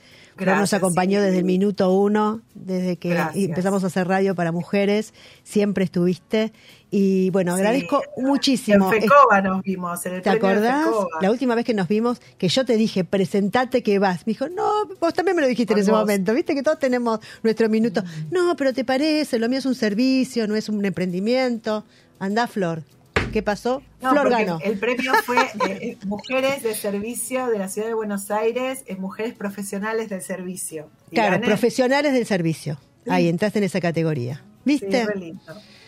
nos 0.45 0.73
acompañó 0.73 1.21
desde 1.21 1.39
el 1.39 1.43
minuto 1.43 1.93
uno, 1.93 2.41
desde 2.54 2.97
que 2.97 3.17
empezamos 3.36 3.84
a 3.84 3.88
hacer 3.88 4.08
radio 4.08 4.36
para 4.36 4.51
mujeres, 4.51 5.13
siempre 5.43 5.84
estuviste. 5.84 6.54
Y 6.93 7.30
bueno, 7.30 7.54
agradezco 7.54 8.02
muchísimo. 8.17 8.92
En 8.94 9.02
FECOBA 9.02 9.42
nos 9.42 9.63
vimos, 9.63 10.06
en 10.06 10.15
el 10.15 10.21
¿Te 10.21 10.29
acordás? 10.29 10.87
La 11.21 11.31
última 11.31 11.56
vez 11.56 11.63
que 11.63 11.73
nos 11.73 11.87
vimos, 11.87 12.21
que 12.37 12.50
yo 12.50 12.65
te 12.65 12.75
dije, 12.75 13.06
presentate 13.06 13.81
que 13.81 13.98
vas. 13.98 14.27
Me 14.27 14.31
dijo, 14.31 14.50
no, 14.50 14.85
vos 15.00 15.13
también 15.13 15.35
me 15.35 15.42
lo 15.42 15.48
dijiste 15.48 15.73
en 15.73 15.79
ese 15.79 15.92
momento. 15.92 16.33
Viste 16.33 16.54
que 16.54 16.63
todos 16.63 16.79
tenemos 16.79 17.19
nuestro 17.44 17.69
minuto. 17.69 18.02
Mm. 18.04 18.33
No, 18.33 18.56
pero 18.58 18.73
te 18.73 18.83
parece, 18.83 19.39
lo 19.39 19.48
mío 19.48 19.60
es 19.60 19.65
un 19.65 19.75
servicio, 19.75 20.48
no 20.48 20.56
es 20.56 20.67
un 20.67 20.83
emprendimiento. 20.83 21.85
Anda, 22.19 22.46
Flor. 22.48 22.83
¿Qué 23.32 23.42
pasó? 23.42 23.82
Flor 24.00 24.29
ganó. 24.29 24.60
El 24.62 24.77
premio 24.77 25.13
fue 25.25 25.38
eh, 25.42 25.48
eh, 25.82 25.98
Mujeres 26.06 26.63
de 26.63 26.75
Servicio 26.75 27.48
de 27.48 27.60
la 27.60 27.69
Ciudad 27.69 27.88
de 27.88 27.94
Buenos 27.94 28.29
Aires, 28.32 28.84
es 28.88 29.00
Mujeres 29.00 29.34
Profesionales 29.34 30.10
del 30.10 30.21
Servicio. 30.21 30.90
claro, 31.12 31.40
profesionales 31.42 32.13
del 32.13 32.25
servicio. 32.25 32.77
Ahí 33.08 33.27
entraste 33.27 33.60
en 33.60 33.65
esa 33.65 33.79
categoría. 33.79 34.44
¿Viste? 34.63 35.08
Sí, 35.15 35.34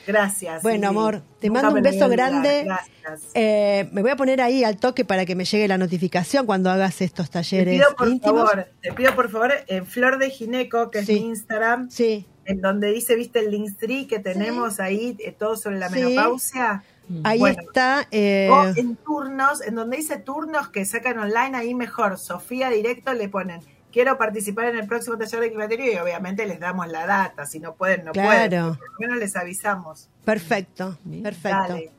Gracias. 0.05 0.63
Bueno, 0.63 0.89
amor, 0.89 1.21
te 1.39 1.49
mando 1.49 1.73
un 1.73 1.81
beso 1.81 2.09
grande. 2.09 2.63
Gracias. 2.65 3.31
Eh, 3.33 3.87
me 3.91 4.01
voy 4.01 4.11
a 4.11 4.15
poner 4.15 4.41
ahí 4.41 4.63
al 4.63 4.77
toque 4.77 5.05
para 5.05 5.25
que 5.25 5.35
me 5.35 5.45
llegue 5.45 5.67
la 5.67 5.77
notificación 5.77 6.45
cuando 6.45 6.69
hagas 6.69 7.01
estos 7.01 7.29
talleres. 7.29 7.79
Te 7.79 7.85
pido 7.85 7.95
por 7.95 8.19
favor, 8.19 8.67
te 8.81 8.93
pido 8.93 9.15
por 9.15 9.29
favor, 9.29 9.53
en 9.67 9.85
Flor 9.85 10.17
de 10.17 10.29
Gineco, 10.29 10.91
que 10.91 10.99
es 10.99 11.07
mi 11.07 11.17
Instagram, 11.17 11.89
sí. 11.89 12.25
en 12.45 12.59
donde 12.59 12.91
dice, 12.91 13.15
viste 13.15 13.39
el 13.39 13.51
link 13.51 13.77
tree 13.77 14.07
que 14.07 14.19
tenemos 14.19 14.79
ahí, 14.79 15.15
todo 15.37 15.55
sobre 15.55 15.77
la 15.77 15.89
menopausia 15.89 16.83
Ahí 17.23 17.39
Bueno. 17.39 17.61
está. 17.61 18.07
eh, 18.11 18.49
O 18.51 18.65
en 18.75 18.95
turnos, 18.95 19.61
en 19.61 19.75
donde 19.75 19.97
dice 19.97 20.17
turnos 20.17 20.69
que 20.69 20.85
sacan 20.85 21.19
online, 21.19 21.55
ahí 21.57 21.73
mejor. 21.75 22.17
Sofía 22.17 22.69
directo 22.69 23.13
le 23.13 23.29
ponen, 23.29 23.61
quiero 23.91 24.17
participar 24.17 24.65
en 24.65 24.77
el 24.77 24.87
próximo 24.87 25.17
taller 25.17 25.39
de 25.41 25.49
climaterio 25.49 25.91
y 25.93 25.97
obviamente 25.97 26.45
les 26.47 26.59
damos 26.59 26.87
la 26.87 27.05
data. 27.05 27.45
Si 27.45 27.59
no 27.59 27.75
pueden, 27.75 28.05
no 28.05 28.11
pueden. 28.13 28.49
Claro. 28.49 28.77
Por 28.79 28.87
lo 28.91 28.95
menos 28.99 29.17
les 29.17 29.35
avisamos. 29.35 30.09
perfecto, 30.23 30.97
perfecto. 31.21 31.57
Dale. 31.69 31.91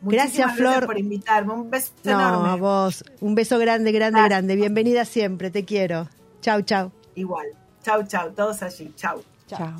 Gracias, 0.00 0.46
Muchísimas 0.46 0.56
Flor. 0.56 0.86
por 0.86 0.98
invitarme. 0.98 1.52
Un 1.54 1.70
beso 1.70 1.92
No, 2.04 2.10
enorme. 2.12 2.48
a 2.50 2.54
vos. 2.56 3.04
Un 3.20 3.34
beso 3.34 3.58
grande, 3.58 3.90
grande, 3.90 4.18
Gracias. 4.20 4.28
grande. 4.28 4.54
Bienvenida 4.56 5.04
siempre, 5.04 5.50
te 5.50 5.64
quiero. 5.64 6.08
Chau, 6.40 6.62
chau. 6.62 6.92
Igual. 7.16 7.46
Chau, 7.82 8.04
chau. 8.06 8.30
Todos 8.32 8.62
allí. 8.62 8.92
Chau. 8.96 9.22
Chao. 9.48 9.74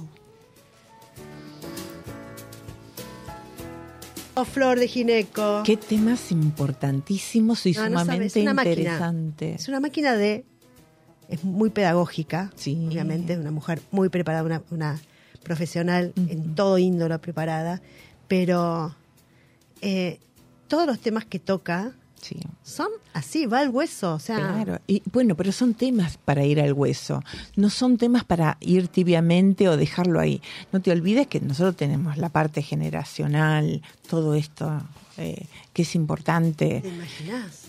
Oh, 4.41 4.45
Flor 4.45 4.79
de 4.79 4.87
Gineco. 4.87 5.63
Qué 5.65 5.77
temas 5.77 6.31
importantísimos 6.31 7.67
y 7.67 7.73
No, 7.73 7.89
no 7.89 8.01
sumamente 8.01 8.27
es 8.27 8.55
máquina. 8.55 8.63
interesantes. 8.73 9.63
Es 9.63 9.69
una 9.69 9.81
máquina 9.81 10.15
de. 10.15 10.45
Es 11.29 11.43
muy 11.45 11.71
pedagógica, 11.71 12.53
Sí. 12.55 12.87
obviamente, 12.89 13.37
una 13.37 13.51
mujer 13.51 13.81
muy 13.91 14.09
preparada, 14.11 14.45
una, 14.45 14.63
una 14.71 15.01
profesional 15.43 16.13
en 16.17 16.55
todo 16.55 16.79
índolo 16.79 17.19
preparada, 17.21 17.83
pero 18.29 18.95
eh, 19.83 20.21
todos 20.69 20.87
los 20.87 21.01
temas 21.01 21.25
que 21.25 21.39
toca 21.41 21.93
Sí. 22.21 22.41
son 22.63 22.89
así, 23.15 23.47
va 23.47 23.61
al 23.61 23.71
hueso, 23.71 24.15
o 24.15 24.19
sea, 24.19 24.37
Claro, 24.37 24.81
y 24.87 25.03
bueno, 25.13 25.37
pero 25.37 25.53
son 25.53 25.75
temas 25.75 26.19
para 26.19 26.45
ir 26.45 26.61
al 26.61 26.73
hueso, 26.73 27.23
no 27.57 27.71
son 27.71 27.97
temas 27.97 28.25
para 28.25 28.59
ir 28.61 28.89
tibiamente 28.89 29.69
o 29.69 29.77
dejarlo 29.77 30.21
ahí. 30.21 30.43
No 30.73 30.81
te 30.81 30.91
olvides 30.91 31.27
que 31.27 31.41
nosotros 31.41 31.77
tenemos 31.77 32.17
la 32.17 32.29
parte 32.29 32.63
generacional, 32.63 33.83
todo 34.09 34.35
esto 34.35 34.83
eh, 35.17 35.47
que 35.73 35.83
es 35.83 35.95
importante 35.95 36.81
¿te 36.81 36.89
imaginás? 36.89 37.69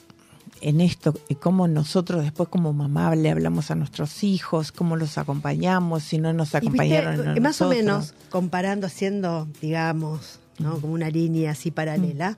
en 0.62 0.82
esto, 0.82 1.14
cómo 1.39 1.68
nosotros 1.68 2.24
después 2.24 2.50
como 2.50 2.74
mamá 2.74 3.16
le 3.16 3.30
hablamos 3.30 3.72
a 3.72 3.76
nuestros 3.76 4.24
hijos, 4.24 4.72
cómo 4.72 4.95
los 4.95 5.18
acompañamos, 5.18 6.04
si 6.04 6.18
no 6.18 6.34
nos 6.34 6.52
viste, 6.52 6.58
acompañaron 6.58 7.38
eh, 7.38 7.39
más 7.39 7.62
o 7.62 7.70
menos, 7.70 8.14
comparando, 8.30 8.88
haciendo, 8.88 9.47
digamos, 9.62 10.39
¿no? 10.58 10.80
como 10.80 10.93
una 10.93 11.10
línea 11.10 11.52
así 11.52 11.72
paralela, 11.72 12.38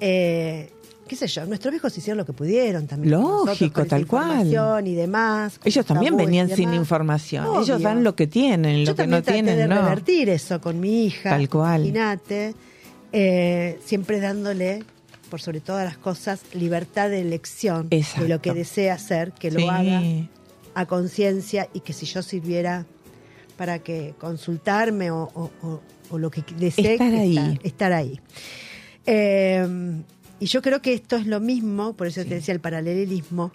eh, 0.00 0.72
qué 1.08 1.16
sé 1.16 1.26
yo, 1.26 1.44
nuestros 1.46 1.72
viejos 1.72 1.96
hicieron 1.98 2.18
lo 2.18 2.24
que 2.26 2.32
pudieron 2.32 2.86
también. 2.86 3.12
Lógico, 3.12 3.84
tal 3.86 4.06
cual. 4.06 4.46
y 4.86 4.94
demás. 4.94 5.58
Ellos 5.64 5.84
también 5.86 6.16
venían 6.16 6.48
sin 6.50 6.72
información, 6.74 7.46
Obvio. 7.46 7.62
ellos 7.62 7.82
dan 7.82 8.04
lo 8.04 8.14
que 8.14 8.26
tienen, 8.28 8.84
Yo 8.84 8.92
lo 8.92 8.96
que 8.96 9.06
no 9.06 9.16
traté 9.22 9.32
tienen, 9.32 9.56
de 9.58 9.66
no. 9.66 9.74
revertir 9.82 10.28
eso 10.28 10.60
con 10.60 10.78
mi 10.78 11.06
hija. 11.06 11.30
Tal 11.30 11.48
cual. 11.48 11.80
Imagínate, 11.86 12.54
eh, 13.12 13.80
siempre 13.84 14.20
dándole, 14.20 14.84
por 15.30 15.40
sobre 15.40 15.60
todas 15.60 15.84
las 15.84 15.98
cosas, 15.98 16.40
libertad 16.54 17.10
de 17.10 17.20
elección 17.22 17.88
de 17.88 18.04
lo 18.28 18.40
que 18.40 18.52
desea 18.52 18.94
hacer, 18.94 19.32
que 19.32 19.50
lo 19.50 19.60
Sí. 19.60 19.66
haga 19.68 20.02
a 20.74 20.86
conciencia 20.86 21.68
y 21.74 21.80
que 21.80 21.92
si 21.92 22.06
yo 22.06 22.22
sirviera 22.22 22.86
para 23.56 23.80
que 23.80 24.14
consultarme 24.18 25.10
o, 25.10 25.28
o- 25.34 25.50
o- 25.62 25.80
o 26.10 26.18
lo 26.18 26.30
que 26.30 26.44
desee 26.56 26.92
Estar 26.92 27.12
ahí. 27.12 27.36
Estar, 27.36 27.66
estar 27.66 27.92
ahí. 27.92 28.20
Eh, 29.04 29.66
y 30.40 30.46
yo 30.46 30.62
creo 30.62 30.80
que 30.82 30.92
esto 30.94 31.16
es 31.16 31.26
lo 31.26 31.40
mismo, 31.40 31.94
por 31.94 32.06
eso 32.06 32.22
Sí. 32.22 32.28
te 32.28 32.34
decía 32.36 32.54
el 32.54 32.60
paralelismo 32.60 33.50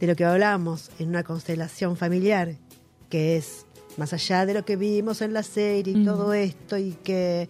de 0.00 0.06
lo 0.06 0.16
que 0.16 0.24
hablábamos 0.24 0.90
en 0.98 1.08
una 1.08 1.22
constelación 1.22 1.96
familiar, 1.96 2.56
que 3.10 3.36
es 3.36 3.66
más 3.96 4.12
allá 4.12 4.44
de 4.46 4.54
lo 4.54 4.64
que 4.64 4.76
vimos 4.76 5.22
en 5.22 5.32
la 5.32 5.42
serie 5.42 5.94
y 5.96 6.04
todo 6.04 6.34
esto 6.34 6.76
y 6.78 6.96
que 7.04 7.48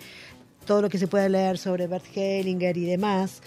todo 0.67 0.83
lo 0.83 0.89
que 0.91 0.99
se 0.99 1.07
puede 1.09 1.29
leer 1.29 1.57
sobre 1.59 1.87
Bert 1.87 2.05
Hellinger 2.15 2.77
y 2.77 2.85
demás, 2.85 3.41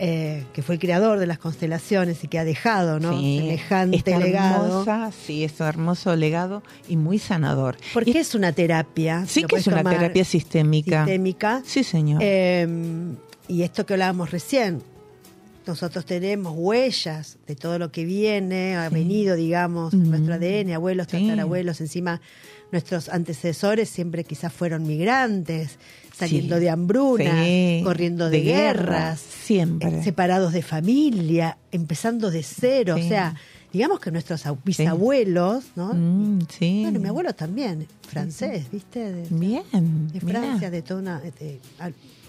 eh, 0.00 0.44
que 0.52 0.62
fue 0.62 0.76
el 0.76 0.80
creador 0.80 1.18
de 1.18 1.26
las 1.26 1.38
constelaciones 1.38 2.22
y 2.22 2.28
que 2.28 2.38
ha 2.38 2.44
dejado 2.44 3.00
¿no? 3.00 3.18
Sí, 3.18 3.38
semejante 3.38 3.96
esta 3.96 4.18
legado. 4.18 4.66
hermosa, 4.66 5.10
sí, 5.12 5.44
es 5.44 5.58
un 5.60 5.66
hermoso 5.66 6.14
legado 6.14 6.62
y 6.88 6.96
muy 6.96 7.18
sanador. 7.18 7.76
Porque 7.92 8.12
Y- 8.12 8.16
es 8.18 8.34
una 8.34 8.52
terapia. 8.52 9.26
sí 9.26 9.42
que 9.44 9.56
es 9.56 9.66
una 9.66 9.82
terapia 9.82 10.24
sistémica. 10.24 11.04
sistémica. 11.04 11.62
Sí, 11.66 11.82
señor. 11.84 12.20
Eh, 12.22 12.66
y 13.48 13.62
esto 13.62 13.84
que 13.86 13.94
hablábamos 13.94 14.30
recién, 14.30 14.82
nosotros 15.66 16.06
tenemos 16.06 16.54
huellas 16.56 17.36
de 17.46 17.54
todo 17.56 17.78
lo 17.78 17.92
que 17.92 18.04
viene, 18.04 18.76
ha 18.76 18.88
Sí. 18.88 18.94
venido, 18.94 19.36
digamos, 19.36 19.92
Mm. 19.92 20.10
nuestro 20.10 20.34
ADN, 20.34 20.72
abuelos, 20.74 21.08
Sí. 21.10 21.20
tatarabuelos, 21.20 21.80
encima 21.80 22.20
nuestros 22.72 23.08
antecesores 23.08 23.88
siempre 23.88 24.24
quizás 24.24 24.52
fueron 24.52 24.86
migrantes, 24.86 25.78
saliendo 26.16 26.56
Sí. 26.56 26.62
de 26.62 26.70
hambruna, 26.70 27.44
corriendo 27.84 28.28
de, 28.30 28.40
guerras, 28.42 29.20
siempre. 29.20 29.98
eh, 30.00 30.02
separados 30.02 30.52
de 30.52 30.62
familia, 30.62 31.56
empezando 31.72 32.30
de 32.30 32.42
cero, 32.42 32.96
o 32.96 33.08
sea, 33.08 33.34
digamos 33.72 34.00
que 34.00 34.10
nuestros 34.10 34.42
bisabuelos, 34.64 35.64
¿no? 35.76 35.92
Mm, 35.94 36.40
sí. 36.48 36.80
Bueno, 36.82 37.00
mi 37.00 37.08
abuelo 37.08 37.34
también, 37.34 37.86
francés, 38.08 38.66
¿viste? 38.72 39.12
De, 39.12 39.26
Bien, 39.30 39.62
de. 40.12 40.20
Francia, 40.20 40.70
de 40.70 40.82
toda 40.82 41.00
una. 41.00 41.20
de- 41.20 41.60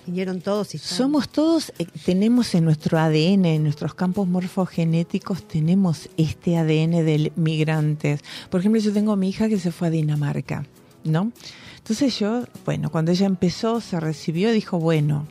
vinieron 0.05 0.41
todos 0.41 0.73
y 0.73 0.77
están- 0.77 0.97
Somos 0.97 1.29
todos, 1.29 1.71
eh, 1.79 1.85
tenemos 2.05 2.53
en 2.55 2.65
nuestro 2.65 2.97
ADN, 2.99 3.45
en 3.55 3.63
nuestros 3.63 3.93
campos 3.93 4.27
morfogenéticos, 4.27 5.47
tenemos 5.47 6.09
este 6.17 6.57
ADN 6.57 7.03
de 7.03 7.31
migrantes. 7.35 8.21
Por 8.49 8.59
ejemplo, 8.59 8.81
yo 8.81 8.91
tengo 8.93 9.11
a 9.11 9.15
mi 9.15 9.29
hija 9.29 9.47
que 9.49 9.59
se 9.59 9.71
fue 9.71 9.87
a 9.87 9.91
Dinamarca, 9.91 10.65
¿no? 11.03 11.31
Entonces 11.77 12.19
yo, 12.19 12.43
bueno, 12.65 12.91
cuando 12.91 13.11
ella 13.11 13.25
empezó, 13.25 13.81
se 13.81 13.99
recibió, 13.99 14.51
dijo, 14.51 14.79
bueno. 14.79 15.27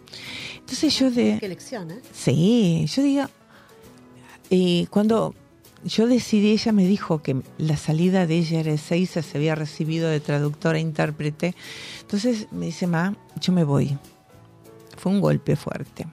Entonces 0.59 0.99
yo 0.99 1.11
de... 1.11 1.37
Qué 1.39 1.47
elección, 1.47 1.91
¿eh? 1.91 2.01
Sí, 2.13 2.85
yo 2.95 3.03
digo, 3.03 3.25
eh, 4.51 4.87
cuando 4.91 5.35
yo 5.85 6.07
decidí, 6.09 6.51
ella 6.53 6.73
me 6.73 6.85
dijo 6.87 7.23
que 7.23 7.37
la 7.59 7.77
salida 7.77 8.27
de 8.27 8.39
ella 8.39 8.61
era 8.61 8.73
Ezeiza, 8.73 9.23
se 9.23 9.39
había 9.39 9.55
recibido 9.55 10.09
de 10.09 10.19
traductora 10.21 10.79
e 10.79 10.81
intérprete. 10.81 11.55
Entonces 12.01 12.49
me 12.51 12.67
dice, 12.67 12.87
ma, 12.87 13.17
yo 13.41 13.53
me 13.53 13.63
voy. 13.65 13.97
Fue 15.09 15.15
un 15.15 15.21
golpe 15.23 15.57
fuerte. 15.57 16.07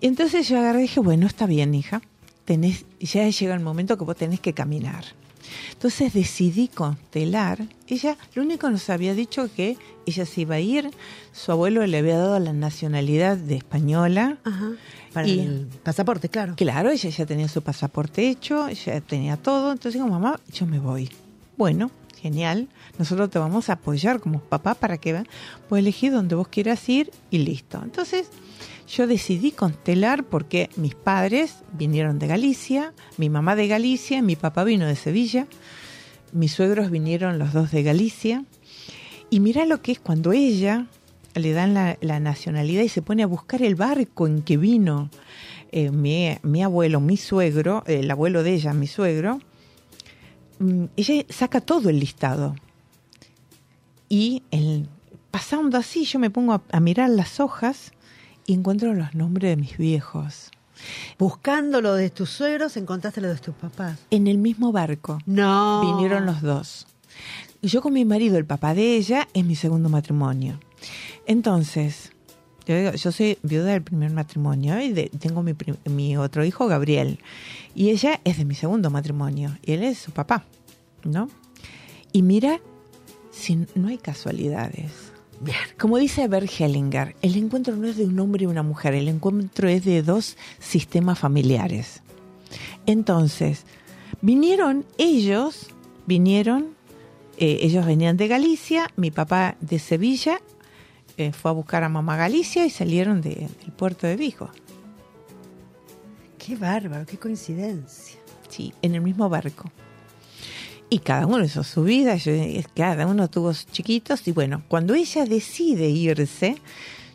Y 0.00 0.06
entonces 0.06 0.48
yo 0.48 0.58
agarré 0.58 0.78
y 0.78 0.82
dije, 0.82 1.00
bueno, 1.00 1.26
está 1.26 1.44
bien, 1.46 1.74
hija. 1.74 2.00
Tenés, 2.46 2.86
ya 2.98 3.28
llega 3.28 3.54
el 3.54 3.60
momento 3.60 3.98
que 3.98 4.04
vos 4.04 4.16
tenés 4.16 4.40
que 4.40 4.54
caminar. 4.54 5.04
Entonces 5.72 6.14
decidí 6.14 6.68
constelar. 6.68 7.66
Ella, 7.86 8.16
lo 8.34 8.42
único 8.42 8.66
que 8.68 8.72
nos 8.72 8.88
había 8.88 9.14
dicho 9.14 9.50
que 9.54 9.76
ella 10.06 10.24
se 10.24 10.40
iba 10.40 10.54
a 10.54 10.60
ir. 10.60 10.90
Su 11.32 11.52
abuelo 11.52 11.86
le 11.86 11.98
había 11.98 12.16
dado 12.16 12.38
la 12.38 12.52
nacionalidad 12.54 13.36
de 13.36 13.56
española. 13.56 14.38
Ajá. 14.44 14.70
Para 15.12 15.28
Y- 15.28 15.40
el 15.40 15.66
pasaporte, 15.82 16.28
claro. 16.30 16.54
Claro, 16.56 16.90
ella 16.90 17.10
ya 17.10 17.26
tenía 17.26 17.48
su 17.48 17.60
pasaporte 17.62 18.28
hecho, 18.28 18.68
ya 18.70 19.00
tenía 19.02 19.36
todo. 19.36 19.72
Entonces 19.72 19.94
digo, 20.00 20.06
mamá, 20.08 20.40
yo 20.52 20.66
me 20.66 20.78
voy. 20.78 21.10
Bueno, 21.58 21.90
genial. 22.16 22.68
Nosotros 22.98 23.30
te 23.30 23.38
vamos 23.38 23.68
a 23.68 23.74
apoyar 23.74 24.20
como 24.20 24.40
papá 24.40 24.74
para 24.74 24.98
que 24.98 25.24
vos 25.68 25.78
elegir 25.78 26.12
donde 26.12 26.34
vos 26.34 26.48
quieras 26.48 26.88
ir 26.88 27.10
y 27.30 27.38
listo. 27.38 27.80
Entonces 27.82 28.30
yo 28.88 29.06
decidí 29.06 29.52
constelar 29.52 30.24
porque 30.24 30.70
mis 30.76 30.94
padres 30.94 31.56
vinieron 31.72 32.18
de 32.18 32.26
Galicia, 32.26 32.92
mi 33.16 33.28
mamá 33.30 33.56
de 33.56 33.68
Galicia, 33.68 34.22
mi 34.22 34.36
papá 34.36 34.64
vino 34.64 34.86
de 34.86 34.96
Sevilla, 34.96 35.46
mis 36.32 36.52
suegros 36.52 36.90
vinieron 36.90 37.38
los 37.38 37.52
dos 37.52 37.70
de 37.70 37.82
Galicia. 37.82 38.44
Y 39.28 39.40
mira 39.40 39.66
lo 39.66 39.82
que 39.82 39.92
es 39.92 39.98
cuando 39.98 40.32
ella 40.32 40.86
le 41.34 41.52
dan 41.52 41.74
la, 41.74 41.98
la 42.00 42.20
nacionalidad 42.20 42.82
y 42.82 42.88
se 42.88 43.02
pone 43.02 43.22
a 43.22 43.26
buscar 43.26 43.62
el 43.62 43.74
barco 43.74 44.26
en 44.26 44.42
que 44.42 44.56
vino 44.56 45.10
eh, 45.72 45.90
mi, 45.90 46.36
mi 46.42 46.62
abuelo, 46.62 47.00
mi 47.00 47.16
suegro, 47.16 47.82
el 47.86 48.10
abuelo 48.10 48.42
de 48.42 48.54
ella, 48.54 48.72
mi 48.72 48.86
suegro. 48.86 49.40
Mm, 50.58 50.84
Ella 50.96 51.24
saca 51.28 51.60
todo 51.60 51.88
el 51.88 52.00
listado. 52.00 52.54
Y 54.08 54.42
el, 54.50 54.88
pasando 55.30 55.78
así, 55.78 56.04
yo 56.04 56.18
me 56.18 56.30
pongo 56.30 56.52
a, 56.52 56.62
a 56.70 56.80
mirar 56.80 57.10
las 57.10 57.40
hojas 57.40 57.92
y 58.46 58.54
encuentro 58.54 58.94
los 58.94 59.14
nombres 59.14 59.50
de 59.50 59.56
mis 59.56 59.76
viejos. 59.76 60.50
Buscando 61.18 61.80
lo 61.80 61.94
de 61.94 62.10
tus 62.10 62.30
suegros, 62.30 62.76
encontraste 62.76 63.20
lo 63.20 63.28
de 63.28 63.36
tus 63.36 63.54
papás. 63.54 63.98
En 64.10 64.26
el 64.26 64.38
mismo 64.38 64.72
barco. 64.72 65.18
No. 65.26 65.80
Vinieron 65.80 66.26
los 66.26 66.42
dos. 66.42 66.86
Yo 67.62 67.80
con 67.82 67.94
mi 67.94 68.04
marido, 68.04 68.36
el 68.36 68.44
papá 68.44 68.74
de 68.74 68.96
ella, 68.96 69.28
es 69.34 69.44
mi 69.44 69.56
segundo 69.56 69.88
matrimonio. 69.88 70.60
Entonces, 71.26 72.12
yo, 72.66 72.76
digo, 72.76 72.92
yo 72.92 73.12
soy 73.12 73.38
viuda 73.42 73.66
del 73.72 73.82
primer 73.82 74.10
matrimonio 74.10 74.80
y 74.80 74.92
de- 74.92 75.10
tengo 75.18 75.42
mi, 75.42 75.54
mi 75.84 76.16
otro 76.16 76.44
hijo, 76.44 76.66
Gabriel. 76.66 77.18
Y 77.74 77.90
ella 77.90 78.20
es 78.24 78.38
de 78.38 78.44
mi 78.44 78.54
segundo 78.54 78.90
matrimonio 78.90 79.56
y 79.64 79.72
él 79.72 79.82
es 79.84 79.98
su 79.98 80.10
papá, 80.12 80.44
¿no? 81.04 81.28
Y 82.12 82.22
mira, 82.22 82.60
si 83.30 83.66
no 83.74 83.88
hay 83.88 83.98
casualidades. 83.98 84.90
Bien. 85.40 85.56
Como 85.78 85.98
dice 85.98 86.26
Bert 86.28 86.50
Hellinger, 86.58 87.14
el 87.20 87.36
encuentro 87.36 87.76
no 87.76 87.86
es 87.86 87.98
de 87.98 88.06
un 88.06 88.18
hombre 88.18 88.44
y 88.44 88.46
una 88.46 88.62
mujer, 88.62 88.94
el 88.94 89.08
encuentro 89.08 89.68
es 89.68 89.84
de 89.84 90.02
dos 90.02 90.36
sistemas 90.58 91.18
familiares. 91.18 92.00
Entonces, 92.86 93.64
vinieron 94.22 94.86
ellos, 94.96 95.66
vinieron, 96.06 96.68
eh, 97.36 97.58
ellos 97.60 97.84
venían 97.84 98.16
de 98.16 98.28
Galicia, 98.28 98.90
mi 98.96 99.10
papá 99.10 99.56
de 99.60 99.78
Sevilla, 99.78 100.40
eh, 101.16 101.32
fue 101.32 101.50
a 101.50 101.54
buscar 101.54 101.82
a 101.84 101.88
mamá 101.88 102.16
Galicia 102.16 102.66
y 102.66 102.70
salieron 102.70 103.20
de- 103.20 103.48
del 103.62 103.72
puerto 103.76 104.06
de 104.06 104.16
Vigo. 104.16 104.50
Qué 106.38 106.56
bárbaro, 106.56 107.06
qué 107.06 107.18
coincidencia. 107.18 108.18
Sí, 108.48 108.72
en 108.82 108.94
el 108.94 109.00
mismo 109.00 109.28
barco. 109.28 109.70
Y 110.88 111.00
cada 111.00 111.26
uno 111.26 111.42
hizo 111.44 111.64
su 111.64 111.82
vida, 111.82 112.14
yo- 112.16 112.32
cada 112.74 113.06
uno 113.06 113.28
tuvo 113.28 113.52
sus 113.52 113.66
chiquitos. 113.66 114.26
Y 114.28 114.32
bueno, 114.32 114.62
cuando 114.68 114.94
ella 114.94 115.24
decide 115.24 115.88
irse, 115.88 116.56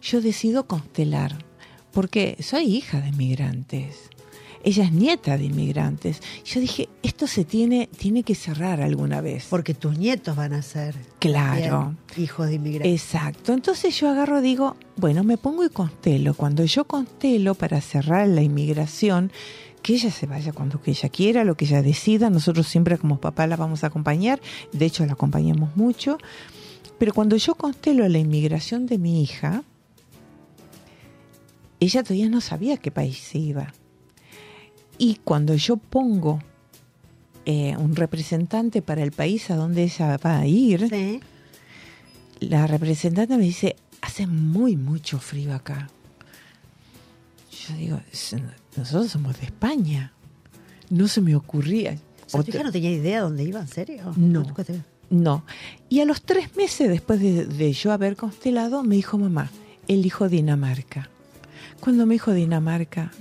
yo 0.02 0.20
decido 0.20 0.68
constelar, 0.68 1.46
porque 1.94 2.36
soy 2.42 2.64
hija 2.76 3.00
de 3.00 3.10
inmigrantes. 3.10 4.10
Ella 4.64 4.84
es 4.86 4.92
nieta 4.92 5.38
de 5.38 5.46
inmigrantes. 5.46 6.22
Yo 6.46 6.60
dije, 6.60 6.90
esto 7.04 7.28
se 7.28 7.46
tiene, 7.46 7.90
tiene 7.98 8.24
que 8.24 8.36
cerrar 8.36 8.82
alguna 8.82 9.22
vez. 9.22 9.48
Porque 9.50 9.74
tus 9.74 9.98
nietos 9.98 10.36
van 10.36 10.54
a 10.54 10.62
ser 10.62 10.96
Claro. 11.20 11.96
bien 12.16 12.24
hijos 12.26 12.48
de 12.48 12.56
inmigrantes. 12.56 12.92
Exacto. 13.02 13.54
Entonces 13.54 14.00
yo 14.00 14.10
agarro, 14.10 14.42
digo, 14.42 14.76
bueno, 14.98 15.24
me 15.24 15.38
pongo 15.38 15.66
y 15.66 15.70
constelo. 15.70 16.34
Cuando 16.34 16.64
yo 16.66 16.86
constelo 16.86 17.56
para 17.56 17.82
cerrar 17.82 18.28
la 18.28 18.42
inmigración, 18.42 19.32
que 19.82 19.94
ella 19.96 20.12
se 20.12 20.28
vaya 20.28 20.54
cuando 20.54 20.80
que 20.80 20.92
ella 20.92 21.10
quiera, 21.10 21.44
lo 21.44 21.56
que 21.56 21.66
ella 21.66 21.82
decida. 21.82 22.30
Nosotros 22.30 22.68
siempre 22.68 22.98
como 23.00 23.20
papá 23.20 23.48
la 23.48 23.56
vamos 23.56 23.84
a 23.84 23.88
acompañar. 23.88 24.40
De 24.72 24.86
hecho, 24.86 25.06
la 25.06 25.14
acompañamos 25.14 25.76
mucho. 25.76 26.18
Pero 27.00 27.14
cuando 27.14 27.36
yo 27.36 27.56
constelo 27.56 28.08
la 28.08 28.20
inmigración 28.20 28.86
de 28.86 29.00
mi 29.00 29.24
hija, 29.24 29.64
ella 31.80 32.04
todavía 32.04 32.30
no 32.30 32.42
sabía 32.42 32.76
a 32.76 32.78
qué 32.78 32.92
país 32.92 33.18
se 33.18 33.40
iba. 33.40 33.74
Y 35.04 35.16
cuando 35.24 35.56
yo 35.56 35.78
pongo 35.78 36.40
eh, 37.46 37.76
un 37.76 37.96
representante 37.96 38.84
para 38.84 39.02
el 39.02 39.12
país 39.12 39.50
a 39.50 39.56
donde 39.56 39.82
ella 39.82 40.16
va 40.24 40.38
a 40.38 40.46
ir, 40.46 40.88
Sí. 40.90 41.20
la 42.40 42.68
representante 42.68 43.36
me 43.36 43.44
dice, 43.46 43.76
hace 44.02 44.28
muy 44.28 44.78
mucho 44.78 45.18
frío 45.18 45.56
acá. 45.56 45.90
Yo 47.68 47.76
digo, 47.76 48.00
"Es- 48.12 48.36
nosotros 48.78 49.10
somos 49.12 49.40
de 49.40 49.46
España. 49.48 50.14
No 50.92 51.08
se 51.08 51.20
me 51.22 51.36
ocurría. 51.36 51.98
O 52.32 52.44
sea, 52.44 52.64
no 52.64 52.72
tenía 52.72 52.92
idea 52.92 53.22
dónde 53.22 53.44
iba, 53.44 53.60
¿en 53.60 53.68
serio? 53.68 54.14
No. 54.16 54.44
Nunca 54.44 54.64
te- 54.64 54.82
No. 55.10 55.44
Y 55.90 56.00
a 56.02 56.06
los 56.06 56.22
tres 56.22 56.56
meses 56.56 56.90
después 56.90 57.20
de, 57.20 57.46
de 57.48 57.74
yo 57.74 57.92
haber 57.92 58.16
constelado, 58.16 58.84
me 58.84 58.96
dijo 58.98 59.18
mamá, 59.18 59.50
elijo 59.88 60.30
Dinamarca. 60.30 61.10
Cuando 61.80 62.06
me 62.06 62.14
dijo 62.14 62.32
Dinamarca, 62.34 63.12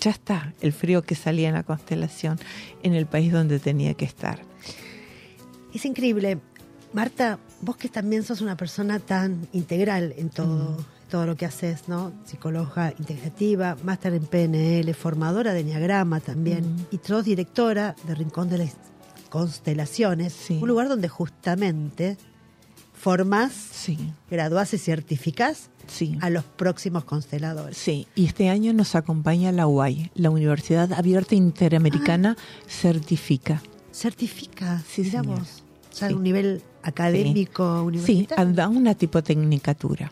ya 0.00 0.10
está, 0.10 0.52
el 0.60 0.72
frío 0.72 1.02
que 1.02 1.14
salía 1.14 1.48
en 1.48 1.54
la 1.54 1.62
constelación 1.62 2.38
en 2.82 2.94
el 2.94 3.06
país 3.06 3.32
donde 3.32 3.58
tenía 3.58 3.94
que 3.94 4.04
estar. 4.04 4.40
Es 5.74 5.84
increíble. 5.84 6.38
Marta, 6.92 7.38
vos 7.60 7.76
que 7.76 7.88
también 7.88 8.22
sos 8.22 8.40
una 8.40 8.56
persona 8.56 8.98
tan 9.00 9.48
integral 9.52 10.14
en 10.16 10.30
todo, 10.30 10.76
todo 11.10 11.26
lo 11.26 11.36
que 11.36 11.44
haces, 11.46 11.88
¿no? 11.88 12.12
Psicóloga 12.24 12.94
integrativa, 12.98 13.76
máster 13.84 14.14
en 14.14 14.24
PNL, 14.24 14.92
formadora 14.94 15.52
de 15.52 15.60
Enneagrama 15.60 16.20
también, 16.20 16.64
Mm. 16.76 16.86
y 16.92 17.00
sos 17.02 17.24
directora 17.24 17.94
de 18.06 18.14
Rincón 18.14 18.48
de 18.48 18.58
las 18.58 18.76
Constelaciones, 19.30 20.32
Sí. 20.32 20.58
un 20.62 20.68
lugar 20.68 20.88
donde 20.88 21.08
justamente 21.08 22.16
formás, 22.94 23.52
Sí, 23.52 23.98
graduás 24.30 24.72
y 24.72 24.78
certificás 24.78 25.68
sí. 25.86 26.16
a 26.20 26.30
los 26.30 26.44
próximos 26.44 27.04
consteladores. 27.04 27.76
Sí, 27.76 28.06
y 28.14 28.26
este 28.26 28.48
año 28.48 28.72
nos 28.72 28.94
acompaña 28.94 29.52
la 29.52 29.66
UAI, 29.66 30.10
la 30.14 30.30
Universidad 30.30 30.92
Abierta 30.92 31.34
Interamericana 31.34 32.36
Certifica. 32.68 33.62
Certifica, 33.92 34.82
Sí, 34.88 35.10
vos. 35.24 35.62
O 35.92 35.96
sea, 35.96 36.08
Sí. 36.08 36.14
un 36.14 36.22
nivel 36.22 36.62
académico, 36.82 37.80
Sí, 37.80 37.86
universitario. 37.86 38.52
da 38.54 38.68
una 38.68 38.94
tipotecnicatura. 38.94 40.10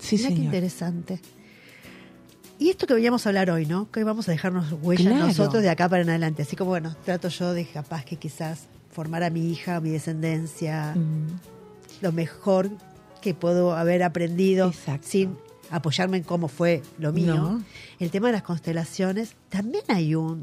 Sí, 0.00 0.16
Mirá 0.16 0.28
qué 0.30 0.34
interesante. 0.34 1.20
Y 2.58 2.70
esto 2.70 2.86
que 2.86 2.94
veníamos 2.94 3.24
a 3.26 3.30
hablar 3.30 3.50
hoy, 3.50 3.66
¿no? 3.66 3.90
Que 3.90 4.00
hoy 4.00 4.04
vamos 4.04 4.28
a 4.28 4.32
dejarnos 4.32 4.72
huella 4.82 5.10
Claro. 5.10 5.26
nosotros 5.28 5.62
de 5.62 5.70
acá 5.70 5.88
para 5.88 6.02
en 6.02 6.10
adelante. 6.10 6.42
Así 6.42 6.54
como, 6.56 6.70
bueno, 6.70 6.94
trato 7.04 7.28
yo 7.28 7.52
de 7.54 7.64
capaz 7.66 8.04
que 8.04 8.16
quizás 8.16 8.66
formar 8.90 9.22
a 9.22 9.30
mi 9.30 9.50
hija, 9.50 9.76
a 9.76 9.80
mi 9.80 9.90
descendencia, 9.90 10.94
Mm, 10.94 11.38
lo 12.02 12.12
mejor 12.12 12.70
que 13.22 13.32
puedo 13.32 13.74
haber 13.74 14.02
aprendido 14.02 14.68
Exacto. 14.68 15.08
sin 15.08 15.38
apoyarme 15.70 16.18
en 16.18 16.22
cómo 16.24 16.48
fue 16.48 16.82
lo 16.98 17.12
mío. 17.14 17.34
No. 17.34 17.64
El 17.98 18.10
tema 18.10 18.26
de 18.26 18.34
las 18.34 18.42
constelaciones, 18.42 19.34
también 19.48 19.84
hay 19.88 20.14
un, 20.14 20.42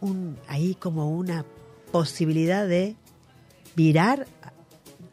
un 0.00 0.36
ahí 0.46 0.76
como 0.76 1.10
una 1.10 1.44
posibilidad 1.90 2.68
de 2.68 2.94
virar 3.74 4.26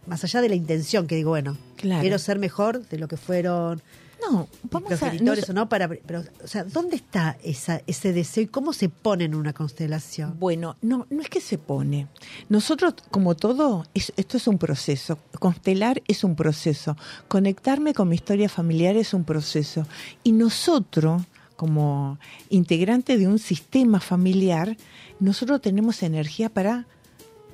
más 0.05 0.23
allá 0.23 0.41
de 0.41 0.49
la 0.49 0.55
intención, 0.55 1.07
que 1.07 1.15
digo, 1.15 1.31
bueno, 1.31 1.57
Claro. 1.77 2.01
quiero 2.01 2.19
ser 2.19 2.37
mejor 2.37 2.87
de 2.87 2.99
lo 2.99 3.07
que 3.07 3.17
fueron 3.17 3.81
No, 4.29 4.47
vamos 4.69 5.01
a... 5.01 5.13
nos- 5.13 5.49
o 5.49 5.53
no, 5.53 5.67
para, 5.67 5.87
pero, 5.89 6.23
o 6.43 6.47
sea, 6.47 6.63
¿dónde 6.63 6.95
está 6.95 7.37
esa, 7.43 7.81
ese 7.87 8.13
deseo 8.13 8.43
y 8.43 8.47
cómo 8.47 8.71
se 8.73 8.87
pone 8.89 9.25
en 9.25 9.33
una 9.35 9.51
constelación? 9.53 10.37
Bueno, 10.39 10.77
no, 10.81 11.07
no 11.09 11.21
es 11.21 11.29
que 11.29 11.41
se 11.41 11.57
pone. 11.57 12.07
Nosotros, 12.47 12.93
como 13.09 13.35
todo, 13.35 13.85
es- 13.93 14.13
esto 14.17 14.37
es 14.37 14.47
un 14.47 14.57
proceso. 14.57 15.17
Constelar 15.39 16.03
es 16.07 16.23
un 16.23 16.35
proceso. 16.35 16.95
Conectarme 17.27 17.93
con 17.93 18.09
mi 18.09 18.15
historia 18.15 18.47
familiar 18.47 18.95
es 18.95 19.13
un 19.13 19.23
proceso. 19.23 19.85
Y 20.23 20.33
nosotros, 20.33 21.23
como 21.55 22.19
integrante 22.49 23.17
de 23.17 23.27
un 23.27 23.39
sistema 23.39 23.99
familiar, 23.99 24.77
nosotros 25.19 25.61
tenemos 25.61 26.03
energía 26.03 26.49
para 26.49 26.85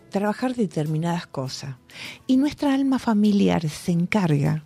trabajar 0.09 0.55
determinadas 0.55 1.27
cosas. 1.27 1.75
Y 2.27 2.37
nuestra 2.37 2.73
alma 2.73 2.99
familiar 2.99 3.67
se 3.69 3.91
encarga 3.91 4.63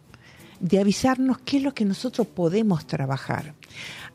de 0.62 0.80
avisarnos 0.80 1.40
qué 1.40 1.58
es 1.58 1.64
lo 1.64 1.74
que 1.74 1.86
nosotros 1.86 2.28
podemos 2.28 2.86
trabajar. 2.86 3.54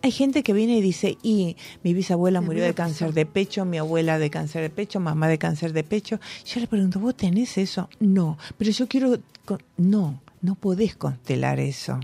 Hay 0.02 0.10
gente 0.10 0.42
que 0.42 0.52
viene 0.52 0.76
y 0.78 0.80
dice, 0.80 1.18
y 1.22 1.56
mi 1.82 1.92
bisabuela 1.92 2.40
murió 2.40 2.62
de 2.64 2.74
cáncer 2.74 3.12
de 3.12 3.26
pecho, 3.26 3.64
mi 3.64 3.78
abuela 3.78 4.18
de 4.18 4.30
cáncer 4.30 4.62
de 4.62 4.70
pecho, 4.70 5.00
mamá 5.00 5.26
de 5.28 5.38
cáncer 5.38 5.72
de 5.72 5.82
pecho. 5.84 6.20
Yo 6.44 6.60
le 6.60 6.66
pregunto, 6.66 7.00
¿vos 7.00 7.16
tenés 7.16 7.58
eso? 7.58 7.88
No, 7.98 8.38
pero 8.56 8.70
yo 8.70 8.86
quiero... 8.86 9.18
No, 9.76 10.20
no 10.42 10.54
podés 10.54 10.96
constelar 10.96 11.58
eso. 11.60 11.98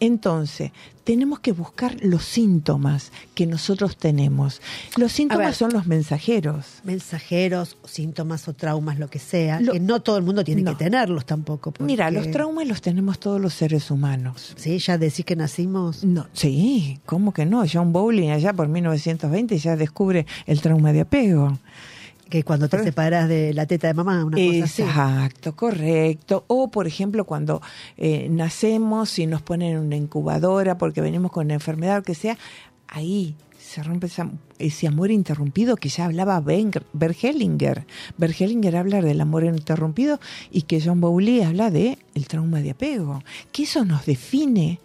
Entonces, 0.00 0.72
tenemos 1.04 1.38
que 1.38 1.52
buscar 1.52 1.96
los 2.02 2.24
síntomas 2.24 3.12
que 3.34 3.46
nosotros 3.46 3.96
tenemos. 3.96 4.60
Los 4.96 5.12
síntomas 5.12 5.46
ver. 5.46 5.54
son 5.54 5.72
los 5.72 5.86
mensajeros. 5.86 6.66
Mensajeros, 6.84 7.76
síntomas 7.84 8.48
o 8.48 8.54
traumas, 8.54 8.98
lo 8.98 9.08
que 9.08 9.20
sea, 9.20 9.60
Lo- 9.60 9.72
que 9.72 9.80
no 9.80 10.00
todo 10.02 10.16
el 10.18 10.24
mundo 10.24 10.42
tiene 10.42 10.62
No. 10.62 10.72
que 10.76 10.84
tenerlos 10.84 11.24
tampoco. 11.24 11.70
porque- 11.70 11.84
Mira, 11.84 12.10
los 12.10 12.30
traumas 12.32 12.66
los 12.66 12.82
tenemos 12.82 13.20
todos 13.20 13.40
los 13.40 13.54
seres 13.54 13.90
humanos. 13.90 14.54
Sí, 14.56 14.78
ya 14.78 14.98
decís 14.98 15.24
que 15.24 15.36
nacimos. 15.36 16.02
No, 16.04 16.26
sí, 16.32 16.98
¿cómo 17.06 17.32
que 17.32 17.46
no? 17.46 17.64
John 17.72 17.92
Bowling 17.92 18.30
allá 18.30 18.52
por 18.52 18.66
1920 18.68 19.58
ya 19.58 19.76
descubre 19.76 20.26
el 20.46 20.60
trauma 20.60 20.92
de 20.92 21.02
apego. 21.02 21.56
Que 22.28 22.42
cuando 22.42 22.66
te 22.68 22.72
Pero- 22.78 22.84
separas 22.84 23.28
de 23.28 23.54
la 23.54 23.66
teta 23.66 23.86
de 23.86 23.94
mamá, 23.94 24.24
una 24.24 24.36
cosa 24.36 24.64
así. 24.64 24.82
Exacto, 24.82 25.54
correcto. 25.54 26.44
O, 26.48 26.68
por 26.68 26.86
ejemplo, 26.88 27.24
cuando 27.24 27.62
eh, 27.96 28.26
nacemos 28.30 29.18
y 29.20 29.26
nos 29.26 29.42
ponen 29.42 29.76
en 29.76 29.78
una 29.78 29.96
incubadora 29.96 30.76
porque 30.76 31.00
venimos 31.00 31.30
con 31.30 31.44
una 31.46 31.54
enfermedad 31.54 31.98
o 31.98 32.02
que 32.02 32.14
sea, 32.16 32.36
ahí 32.88 33.36
se 33.58 33.82
rompe 33.82 34.06
esa- 34.06 34.30
ese 34.58 34.86
amor 34.88 35.10
interrumpido 35.12 35.76
que 35.76 35.88
ya 35.88 36.04
hablaba 36.06 36.40
Bergelinger. 36.92 37.86
Bergelinger 38.18 38.76
habla 38.76 39.02
del 39.02 39.20
amor 39.20 39.44
interrumpido 39.44 40.18
y 40.50 40.62
que 40.62 40.80
John 40.80 41.00
Bowley 41.00 41.42
habla 41.42 41.70
de 41.70 41.98
el 42.14 42.26
trauma 42.26 42.60
de 42.60 42.70
apego. 42.70 43.22
Que 43.52 43.64
eso 43.64 43.84
nos 43.84 44.04
define, 44.06 44.80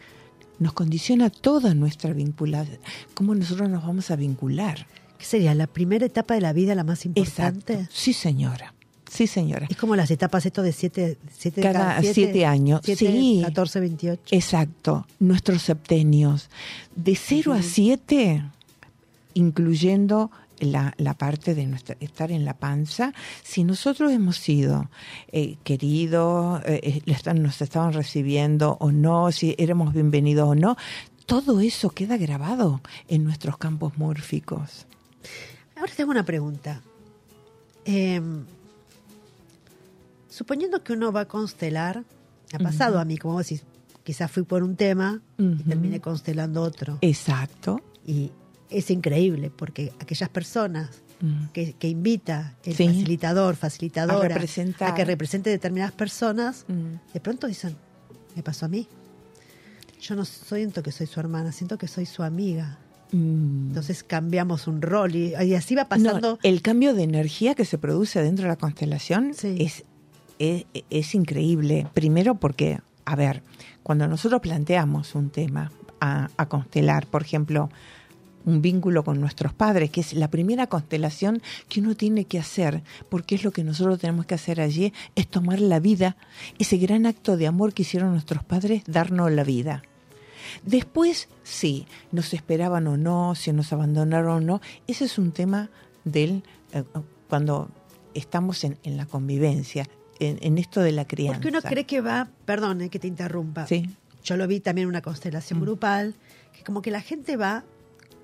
nos 0.60 0.74
condiciona 0.74 1.30
toda 1.30 1.74
nuestra 1.74 2.14
vinculación, 2.14 2.80
cómo 3.16 3.34
nosotros 3.34 3.68
nos 3.70 3.84
vamos 3.86 4.12
a 4.12 4.16
vincular. 4.16 4.86
¿Qué 5.22 5.28
sería? 5.28 5.54
¿La 5.54 5.68
primera 5.68 6.04
etapa 6.04 6.34
de 6.34 6.42
la 6.42 6.52
vida 6.52 6.74
la 6.74 6.84
más 6.84 7.06
importante? 7.06 7.74
Exacto. 7.74 7.94
Sí, 7.96 8.12
señora. 8.12 8.74
Sí, 9.08 9.28
señora. 9.28 9.68
Es 9.70 9.78
como 9.78 9.96
las 9.96 10.10
etapas 10.10 10.48
esto 10.48 10.64
de 10.64 10.74
siete, 10.74 11.20
siete 11.32 11.62
Cada 11.62 12.02
siete 12.02 12.44
años, 12.44 12.82
siete, 12.84 13.06
sí. 13.06 13.40
14, 13.44 13.82
28. 13.82 14.24
Exacto, 14.32 15.06
nuestros 15.20 15.62
septenios. 15.62 16.50
De 16.96 17.16
0 17.16 17.54
a 17.54 17.62
7, 17.62 18.44
incluyendo 19.36 20.32
la, 20.60 20.96
la 20.98 21.14
parte 21.14 21.54
de 21.54 21.68
nuestra, 21.68 21.96
estar 22.00 22.32
en 22.32 22.44
la 22.44 22.56
panza, 22.56 23.14
si 23.44 23.64
nosotros 23.64 24.12
hemos 24.12 24.38
sido 24.38 24.90
eh, 25.32 25.58
queridos, 25.64 26.64
eh, 26.66 27.04
eh, 27.06 27.34
nos 27.36 27.62
estaban 27.62 27.94
recibiendo 27.94 28.76
o 28.80 28.92
no, 28.92 29.32
si 29.32 29.54
éramos 29.60 29.94
bienvenidos 29.94 30.50
o 30.50 30.56
no, 30.56 30.78
todo 31.28 31.60
eso 31.60 31.92
queda 31.92 32.18
grabado 32.18 32.82
en 33.08 33.24
nuestros 33.24 33.60
campos 33.60 34.00
mórficos. 34.00 34.88
Ahora 35.76 35.92
te 35.96 36.02
hago 36.04 36.12
una 36.12 36.26
pregunta. 36.26 36.82
Eh, 37.86 38.22
suponiendo 40.30 40.84
que 40.84 40.94
uno 40.94 41.12
va 41.12 41.22
a 41.22 41.28
constelar, 41.28 42.04
ha 42.54 42.60
pasado 42.60 43.00
a 43.00 43.06
mí, 43.06 43.18
como 43.18 43.36
vos 43.36 43.46
decís, 43.48 43.64
quizás 44.04 44.32
fui 44.32 44.44
por 44.44 44.64
un 44.64 44.76
tema 44.76 45.22
y 45.38 45.64
terminé 45.64 46.00
constelando 46.00 46.62
otro. 46.62 46.98
Exacto. 47.02 47.82
Y 48.06 48.32
es 48.70 48.90
increíble 48.90 49.50
porque 49.56 49.94
aquellas 50.00 50.30
personas 50.30 50.90
Mm. 51.22 51.50
que, 51.54 51.74
que 51.74 51.88
invita 51.88 52.56
el 52.64 52.76
Sí. 52.76 52.88
facilitador, 52.88 53.56
facilitadora, 53.56 54.38
A 54.80 54.88
a 54.88 54.96
que 54.96 55.06
represente 55.06 55.52
determinadas 55.52 55.92
personas, 55.92 56.66
Mm. 56.68 57.14
de 57.14 57.20
pronto 57.20 57.46
dicen, 57.46 57.76
me 58.36 58.42
pasó 58.42 58.66
a 58.66 58.70
mí. 58.70 58.88
Yo 60.02 60.16
no 60.16 60.26
siento 60.26 60.82
que 60.82 60.92
soy 60.92 61.06
su 61.06 61.20
hermana, 61.20 61.52
siento 61.52 61.78
que 61.78 61.88
soy 61.88 62.08
su 62.08 62.24
amiga. 62.24 62.80
Mm. 63.12 63.68
Entonces 63.70 64.04
cambiamos 64.04 64.68
un 64.68 64.82
rol 64.82 65.16
y, 65.16 65.34
y 65.42 65.56
así 65.56 65.76
va 65.76 65.86
pasando. 65.86 66.32
No, 66.34 66.40
el 66.44 66.62
cambio 66.62 66.94
de 66.94 67.04
energía 67.04 67.56
que 67.56 67.66
se 67.66 67.78
produce 67.78 68.22
dentro 68.22 68.44
de 68.44 68.50
la 68.50 68.56
constelación 68.56 69.34
Sí. 69.34 69.56
es, 69.60 69.84
es, 70.40 70.66
es 70.90 71.16
increíble. 71.16 71.88
Primero 71.94 72.36
porque, 72.36 72.80
a 73.06 73.16
ver, 73.16 73.44
cuando 73.84 74.08
nosotros 74.08 74.42
planteamos 74.42 75.16
un 75.16 75.30
tema 75.30 75.72
a, 76.00 76.30
a 76.38 76.46
constelar, 76.48 77.08
por 77.08 77.22
ejemplo, 77.24 77.70
un 78.46 78.62
vínculo 78.62 79.04
con 79.04 79.20
nuestros 79.22 79.54
padres, 79.54 79.92
que 79.92 80.02
es 80.02 80.14
la 80.14 80.30
primera 80.30 80.68
constelación 80.68 81.42
que 81.70 81.80
uno 81.80 81.96
tiene 81.96 82.26
que 82.26 82.40
hacer, 82.40 82.82
porque 83.10 83.36
es 83.36 83.44
lo 83.44 83.52
que 83.52 83.64
nosotros 83.64 84.00
tenemos 84.00 84.26
que 84.26 84.34
hacer 84.36 84.60
allí, 84.62 84.94
es 85.16 85.28
tomar 85.28 85.60
la 85.60 85.80
vida, 85.80 86.18
ese 86.58 86.78
gran 86.78 87.06
acto 87.06 87.38
de 87.38 87.46
amor 87.48 87.74
que 87.74 87.84
hicieron 87.84 88.12
nuestros 88.14 88.44
padres, 88.44 88.82
darnos 88.88 89.32
la 89.32 89.44
vida. 89.44 89.84
Después, 90.64 91.28
sí, 91.44 91.86
nos 92.12 92.34
esperaban 92.34 92.88
o 92.88 92.98
no, 92.98 93.36
si 93.36 93.52
nos 93.54 93.72
abandonaron 93.74 94.32
o 94.38 94.40
no, 94.42 94.62
ese 94.88 95.06
es 95.06 95.18
un 95.18 95.32
tema 95.32 95.70
del 96.04 96.44
eh, 96.74 96.84
cuando 97.30 97.70
estamos 98.14 98.64
en, 98.64 98.78
en 98.84 98.98
la 98.98 99.06
convivencia, 99.06 99.88
en, 100.20 100.38
en 100.42 100.58
esto 100.58 100.82
de 100.82 100.92
la 100.92 101.06
crianza. 101.06 101.36
Porque 101.40 101.48
uno 101.50 101.62
cree 101.62 101.86
que 101.86 102.02
va, 102.02 102.30
perdón 102.46 102.82
eh, 102.82 102.90
que 102.90 103.00
te 103.00 103.08
interrumpa. 103.08 103.68
Sí. 103.68 103.90
Yo 104.24 104.38
lo 104.38 104.48
vi 104.48 104.60
también 104.60 104.84
en 104.86 104.90
una 104.90 105.02
constelación 105.02 105.60
Mm. 105.60 105.62
grupal, 105.64 106.16
que 106.56 106.64
como 106.64 106.82
que 106.82 106.92
la 106.92 107.02
gente 107.02 107.38
va 107.38 107.64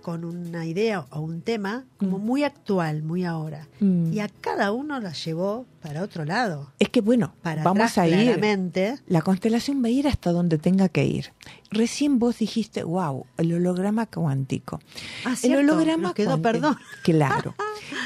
con 0.07 0.23
una 0.23 0.65
idea 0.65 1.01
o 1.09 1.19
un 1.19 1.41
tema 1.41 1.83
como 1.97 2.17
muy 2.17 2.45
actual, 2.45 3.03
muy 3.03 3.25
ahora. 3.25 3.67
Mm. 3.81 4.13
Y 4.13 4.21
a 4.21 4.29
cada 4.29 4.71
uno 4.71 5.01
la 5.01 5.11
llevó 5.11 5.65
para 5.81 6.01
otro 6.01 6.23
lado. 6.23 6.71
Es 6.79 6.87
que 6.87 7.01
bueno, 7.01 7.33
Para 7.41 7.61
vamos 7.61 7.81
atrás, 7.91 7.97
a 7.97 8.07
ir. 8.07 8.13
claramente. 8.23 8.99
La 9.07 9.21
constelación 9.21 9.83
va 9.83 9.87
a 9.87 9.91
ir 9.91 10.07
hasta 10.07 10.31
donde 10.31 10.57
tenga 10.59 10.87
que 10.87 11.03
ir. 11.05 11.33
Recién 11.71 12.19
vos 12.19 12.39
dijiste, 12.39 12.83
wow, 12.83 13.25
el 13.35 13.53
holograma 13.53 14.05
cuántico. 14.05 14.79
Ah, 15.25 15.31
el 15.31 15.35
cierto, 15.35 15.59
holograma 15.73 16.13
quedó, 16.13 16.37
cuántico- 16.37 16.41
perdón. 16.41 16.77
Claro. 17.03 17.55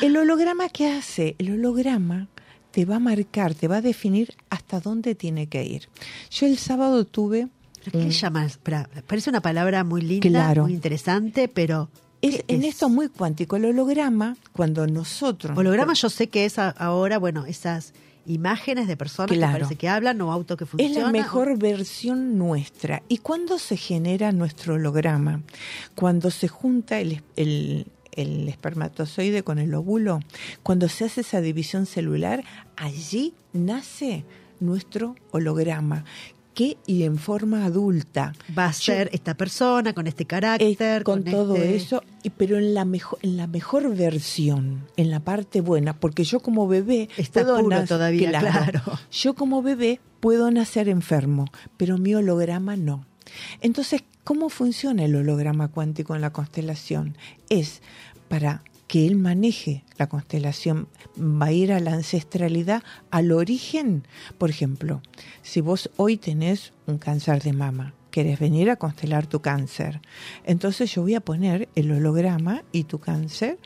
El 0.01 0.17
holograma 0.17 0.69
que 0.69 0.89
hace, 0.89 1.35
el 1.37 1.51
holograma 1.51 2.29
te 2.71 2.83
va 2.85 2.95
a 2.95 2.99
marcar, 2.99 3.53
te 3.53 3.67
va 3.67 3.75
a 3.77 3.81
definir 3.83 4.33
hasta 4.49 4.79
dónde 4.79 5.13
tiene 5.13 5.45
que 5.45 5.63
ir. 5.65 5.87
Yo 6.31 6.47
el 6.47 6.57
sábado 6.57 7.05
tuve 7.05 7.47
¿Pero 7.83 7.99
¿Qué 7.99 8.05
un- 8.05 8.11
llamas? 8.11 8.59
Parece 9.07 9.29
una 9.29 9.41
palabra 9.41 9.83
muy 9.83 10.01
linda, 10.01 10.29
Claro. 10.29 10.63
muy 10.63 10.73
interesante, 10.73 11.47
pero... 11.47 11.89
es, 12.21 12.37
¿qué 12.43 12.45
en 12.55 12.63
es? 12.63 12.69
esto 12.75 12.89
muy 12.89 13.09
cuántico, 13.09 13.55
el 13.55 13.65
holograma, 13.65 14.37
cuando 14.53 14.85
nosotros... 14.87 15.57
Holograma 15.57 15.93
yo 15.93 16.09
sé 16.09 16.27
que 16.29 16.45
es 16.45 16.59
ahora, 16.59 17.17
bueno, 17.17 17.45
esas 17.45 17.93
imágenes 18.27 18.87
de 18.87 18.95
personas 18.95 19.35
Claro. 19.35 19.53
que 19.53 19.59
parece 19.61 19.75
que 19.77 19.89
hablan 19.89 20.21
o 20.21 20.31
auto 20.31 20.55
que 20.55 20.65
Es 20.65 20.69
funcionan. 20.69 21.01
la 21.05 21.11
mejor 21.11 21.57
versión 21.57 22.37
nuestra. 22.37 23.01
¿Y 23.09 23.17
cuándo 23.17 23.57
se 23.57 23.77
genera 23.77 24.31
nuestro 24.31 24.75
holograma? 24.75 25.41
Cuando 25.95 26.29
se 26.29 26.47
junta 26.47 26.99
el, 26.99 27.13
es- 27.13 27.23
el- 27.35 27.87
el 28.13 28.47
espermatozoide 28.49 29.41
con 29.41 29.57
el 29.57 29.73
óvulo, 29.73 30.19
cuando 30.63 30.87
se 30.89 31.05
hace 31.05 31.21
esa 31.21 31.41
división 31.41 31.85
celular, 31.87 32.43
allí 32.75 33.33
nace 33.53 34.23
nuestro 34.59 35.15
holograma. 35.31 36.03
Que 36.53 36.77
y 36.85 37.03
en 37.03 37.17
forma 37.17 37.63
adulta. 37.65 38.33
Va 38.57 38.65
a 38.67 38.71
Yo- 38.71 38.77
ser 38.93 39.09
esta 39.13 39.35
persona 39.35 39.93
con 39.93 40.05
este 40.07 40.25
carácter. 40.25 41.03
con 41.03 41.23
todo 41.23 41.55
este- 41.55 41.75
eso, 41.77 42.03
y, 42.23 42.29
pero 42.29 42.57
en 42.57 42.73
la 42.73 42.83
mejor, 42.83 43.19
en 43.21 43.37
la 43.37 43.47
mejor 43.47 43.95
versión, 43.95 44.85
en 44.97 45.09
la 45.11 45.21
parte 45.21 45.61
buena, 45.61 45.93
porque 45.99 46.23
yo 46.25 46.41
como 46.41 46.67
bebé 46.67 47.07
Está 47.15 47.43
puedo 47.43 47.59
puro 47.61 47.85
todavía, 47.85 48.29
claro. 48.39 48.81
Yo 49.11 49.33
como 49.33 49.61
bebé 49.61 50.01
puedo 50.19 50.51
nacer 50.51 50.89
enfermo, 50.89 51.45
pero 51.77 51.97
mi 51.97 52.13
holograma 52.15 52.75
no. 52.75 53.05
Entonces, 53.61 54.03
¿cómo 54.25 54.49
funciona 54.49 55.05
el 55.05 55.15
holograma 55.15 55.69
cuántico 55.69 56.15
en 56.15 56.21
la 56.21 56.33
constelación? 56.33 57.15
Es 57.49 57.81
para 58.27 58.63
que 58.91 59.07
él 59.07 59.15
maneje 59.15 59.85
la 59.97 60.09
constelación, 60.09 60.89
va 61.17 61.45
a 61.45 61.51
ir 61.53 61.71
a 61.71 61.79
la 61.79 61.93
ancestralidad, 61.93 62.83
al 63.09 63.31
origen. 63.31 64.05
Por 64.37 64.49
ejemplo, 64.49 65.01
si 65.43 65.61
vos 65.61 65.89
hoy 65.95 66.17
tenés 66.17 66.73
un 66.87 66.97
cáncer 66.97 67.41
de 67.41 67.53
mama, 67.53 67.93
querés 68.11 68.37
venir 68.37 68.69
a 68.69 68.75
constelar 68.75 69.27
tu 69.27 69.39
cáncer, 69.39 70.01
entonces 70.43 70.93
yo 70.93 71.03
voy 71.03 71.15
a 71.15 71.21
poner 71.21 71.69
el 71.75 71.89
holograma 71.89 72.65
y 72.73 72.83
tu 72.83 72.99
cáncer 72.99 73.59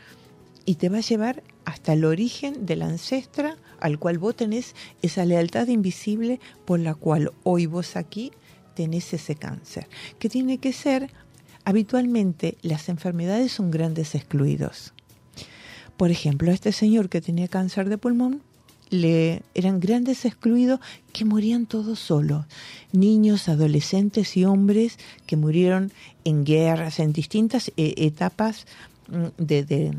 y 0.63 0.75
te 0.75 0.89
va 0.89 0.97
a 0.97 1.01
llevar 1.01 1.41
hasta 1.65 1.93
el 1.93 2.05
origen 2.05 2.67
del 2.67 2.83
ancestra 2.83 3.57
al 3.79 3.97
cual 3.97 4.19
vos 4.19 4.35
tenés 4.35 4.75
esa 5.01 5.25
lealtad 5.25 5.69
invisible 5.69 6.39
por 6.65 6.79
la 6.79 6.93
cual 6.93 7.31
hoy 7.41 7.65
vos 7.65 7.95
aquí 7.95 8.31
tenés 8.75 9.11
ese 9.11 9.33
cáncer, 9.33 9.87
que 10.19 10.29
tiene 10.29 10.59
que 10.59 10.71
ser, 10.71 11.09
habitualmente 11.63 12.59
las 12.61 12.89
enfermedades 12.89 13.53
son 13.53 13.71
grandes 13.71 14.13
excluidos. 14.13 14.93
Por 15.97 16.11
ejemplo, 16.11 16.51
a 16.51 16.53
este 16.53 16.71
señor 16.71 17.09
que 17.09 17.21
tenía 17.21 17.47
cáncer 17.47 17.89
de 17.89 17.97
pulmón, 17.97 18.41
le 18.89 19.41
eran 19.55 19.79
grandes 19.79 20.25
excluidos 20.25 20.79
que 21.11 21.25
morían 21.25 21.65
todos 21.65 21.99
solos. 21.99 22.45
Niños, 22.91 23.49
adolescentes 23.49 24.37
y 24.37 24.45
hombres 24.45 24.97
que 25.25 25.37
murieron 25.37 25.91
en 26.23 26.43
guerras, 26.45 26.99
en 26.99 27.11
distintas 27.13 27.69
eh, 27.77 27.93
etapas 27.97 28.67
mm, 29.07 29.41
de, 29.43 29.63
de- 29.63 29.93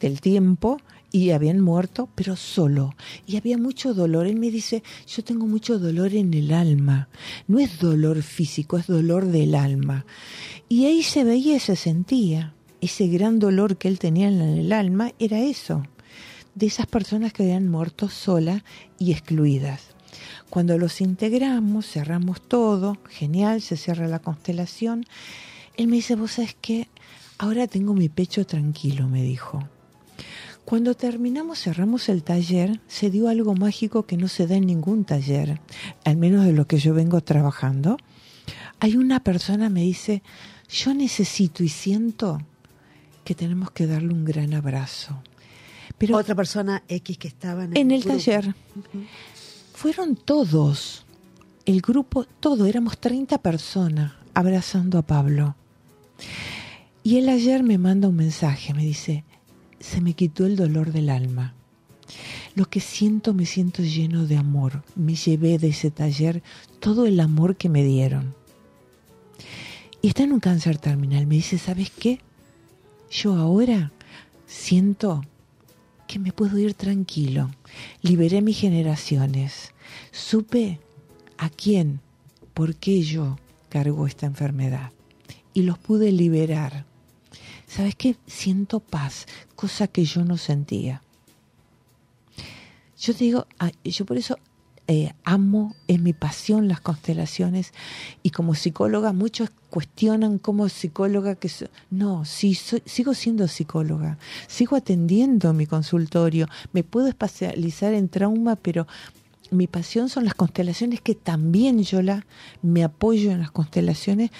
del 0.00 0.20
tiempo 0.20 0.78
y 1.10 1.30
habían 1.30 1.60
muerto, 1.60 2.08
pero 2.14 2.34
solo. 2.36 2.94
Y 3.26 3.36
había 3.36 3.58
mucho 3.58 3.92
dolor. 3.92 4.26
Él 4.26 4.36
me 4.38 4.50
dice, 4.50 4.82
yo 5.06 5.22
tengo 5.22 5.46
mucho 5.46 5.78
dolor 5.78 6.14
en 6.14 6.32
el 6.34 6.52
alma. 6.52 7.08
No 7.46 7.58
es 7.58 7.78
dolor 7.78 8.22
físico, 8.22 8.78
es 8.78 8.86
dolor 8.86 9.26
del 9.26 9.54
alma. 9.54 10.06
Y 10.68 10.86
ahí 10.86 11.02
se 11.02 11.24
veía 11.24 11.56
y 11.56 11.60
se 11.60 11.76
sentía. 11.76 12.54
Ese 12.84 13.08
gran 13.08 13.38
dolor 13.38 13.78
que 13.78 13.88
él 13.88 13.98
tenía 13.98 14.28
en 14.28 14.42
el 14.42 14.70
alma 14.70 15.12
era 15.18 15.38
eso, 15.38 15.84
de 16.54 16.66
esas 16.66 16.86
personas 16.86 17.32
que 17.32 17.44
habían 17.44 17.70
muerto 17.70 18.10
solas 18.10 18.62
y 18.98 19.12
excluidas. 19.12 19.94
Cuando 20.50 20.76
los 20.76 21.00
integramos, 21.00 21.86
cerramos 21.86 22.46
todo, 22.46 22.98
genial, 23.08 23.62
se 23.62 23.78
cierra 23.78 24.06
la 24.06 24.18
constelación. 24.18 25.06
Él 25.78 25.86
me 25.86 25.96
dice, 25.96 26.14
vos 26.14 26.32
sabes 26.32 26.58
qué, 26.60 26.88
ahora 27.38 27.68
tengo 27.68 27.94
mi 27.94 28.10
pecho 28.10 28.44
tranquilo, 28.44 29.08
me 29.08 29.22
dijo. 29.22 29.66
Cuando 30.66 30.94
terminamos, 30.94 31.60
cerramos 31.60 32.10
el 32.10 32.22
taller, 32.22 32.82
se 32.86 33.08
dio 33.08 33.30
algo 33.30 33.54
mágico 33.54 34.04
que 34.04 34.18
no 34.18 34.28
se 34.28 34.46
da 34.46 34.56
en 34.56 34.66
ningún 34.66 35.06
taller, 35.06 35.58
al 36.04 36.18
menos 36.18 36.44
de 36.44 36.52
lo 36.52 36.66
que 36.66 36.76
yo 36.76 36.92
vengo 36.92 37.22
trabajando. 37.22 37.96
Hay 38.78 38.98
una 38.98 39.20
persona 39.20 39.70
me 39.70 39.80
dice, 39.80 40.22
yo 40.68 40.92
necesito 40.92 41.64
y 41.64 41.70
siento 41.70 42.42
que 43.24 43.34
tenemos 43.34 43.70
que 43.70 43.86
darle 43.86 44.12
un 44.12 44.24
gran 44.24 44.54
abrazo. 44.54 45.22
Pero 45.98 46.16
Otra 46.16 46.34
persona 46.34 46.82
X 46.88 47.18
que 47.18 47.28
estaba 47.28 47.64
en 47.64 47.72
el, 47.72 47.78
en 47.78 47.90
el 47.90 48.02
grupo. 48.02 48.16
taller 48.16 48.54
fueron 49.74 50.16
todos, 50.16 51.04
el 51.66 51.80
grupo, 51.80 52.24
todo, 52.40 52.66
éramos 52.66 52.98
30 52.98 53.38
personas 53.38 54.12
abrazando 54.32 54.98
a 54.98 55.02
Pablo. 55.02 55.56
Y 57.02 57.18
él 57.18 57.28
ayer 57.28 57.62
me 57.62 57.76
manda 57.78 58.08
un 58.08 58.16
mensaje, 58.16 58.72
me 58.72 58.82
dice, 58.82 59.24
se 59.80 60.00
me 60.00 60.14
quitó 60.14 60.46
el 60.46 60.56
dolor 60.56 60.92
del 60.92 61.10
alma. 61.10 61.54
Lo 62.54 62.66
que 62.66 62.80
siento, 62.80 63.34
me 63.34 63.46
siento 63.46 63.82
lleno 63.82 64.26
de 64.26 64.36
amor. 64.36 64.84
Me 64.94 65.14
llevé 65.14 65.58
de 65.58 65.68
ese 65.68 65.90
taller 65.90 66.42
todo 66.80 67.06
el 67.06 67.18
amor 67.20 67.56
que 67.56 67.68
me 67.68 67.82
dieron. 67.82 68.34
Y 70.00 70.08
está 70.08 70.22
en 70.22 70.32
un 70.32 70.40
cáncer 70.40 70.78
terminal. 70.78 71.26
Me 71.26 71.36
dice, 71.36 71.58
¿sabes 71.58 71.90
qué? 71.90 72.20
Yo 73.14 73.36
ahora 73.36 73.92
siento 74.44 75.22
que 76.08 76.18
me 76.18 76.32
puedo 76.32 76.58
ir 76.58 76.74
tranquilo. 76.74 77.48
Liberé 78.02 78.42
mis 78.42 78.58
generaciones. 78.58 79.72
Supe 80.10 80.80
a 81.38 81.48
quién, 81.48 82.00
por 82.54 82.74
qué 82.74 83.02
yo 83.02 83.38
cargo 83.68 84.08
esta 84.08 84.26
enfermedad. 84.26 84.90
Y 85.52 85.62
los 85.62 85.78
pude 85.78 86.10
liberar. 86.10 86.86
¿Sabes 87.68 87.94
qué? 87.94 88.16
Siento 88.26 88.80
paz, 88.80 89.26
cosa 89.54 89.86
que 89.86 90.04
yo 90.04 90.24
no 90.24 90.36
sentía. 90.36 91.00
Yo 92.98 93.14
te 93.14 93.24
digo, 93.24 93.46
ah, 93.60 93.70
yo 93.84 94.04
por 94.06 94.16
eso 94.16 94.40
eh, 94.86 95.12
amo, 95.24 95.74
es 95.88 96.00
mi 96.00 96.12
pasión 96.12 96.68
las 96.68 96.80
constelaciones 96.80 97.72
y 98.22 98.30
como 98.30 98.54
psicóloga 98.54 99.12
muchos 99.12 99.50
cuestionan 99.70 100.38
como 100.38 100.68
psicóloga 100.68 101.34
que 101.36 101.48
so- 101.48 101.66
no, 101.90 102.24
sí, 102.24 102.54
soy- 102.54 102.82
sigo 102.84 103.14
siendo 103.14 103.48
psicóloga, 103.48 104.18
sigo 104.46 104.76
atendiendo 104.76 105.52
mi 105.54 105.66
consultorio, 105.66 106.48
me 106.72 106.82
puedo 106.84 107.08
especializar 107.08 107.94
en 107.94 108.08
trauma, 108.08 108.56
pero 108.56 108.86
mi 109.50 109.66
pasión 109.66 110.08
son 110.08 110.24
las 110.24 110.34
constelaciones 110.34 111.00
que 111.00 111.14
también 111.14 111.82
yo 111.82 112.02
la 112.02 112.26
me 112.62 112.84
apoyo 112.84 113.30
en 113.30 113.40
las 113.40 113.50
constelaciones 113.52 114.30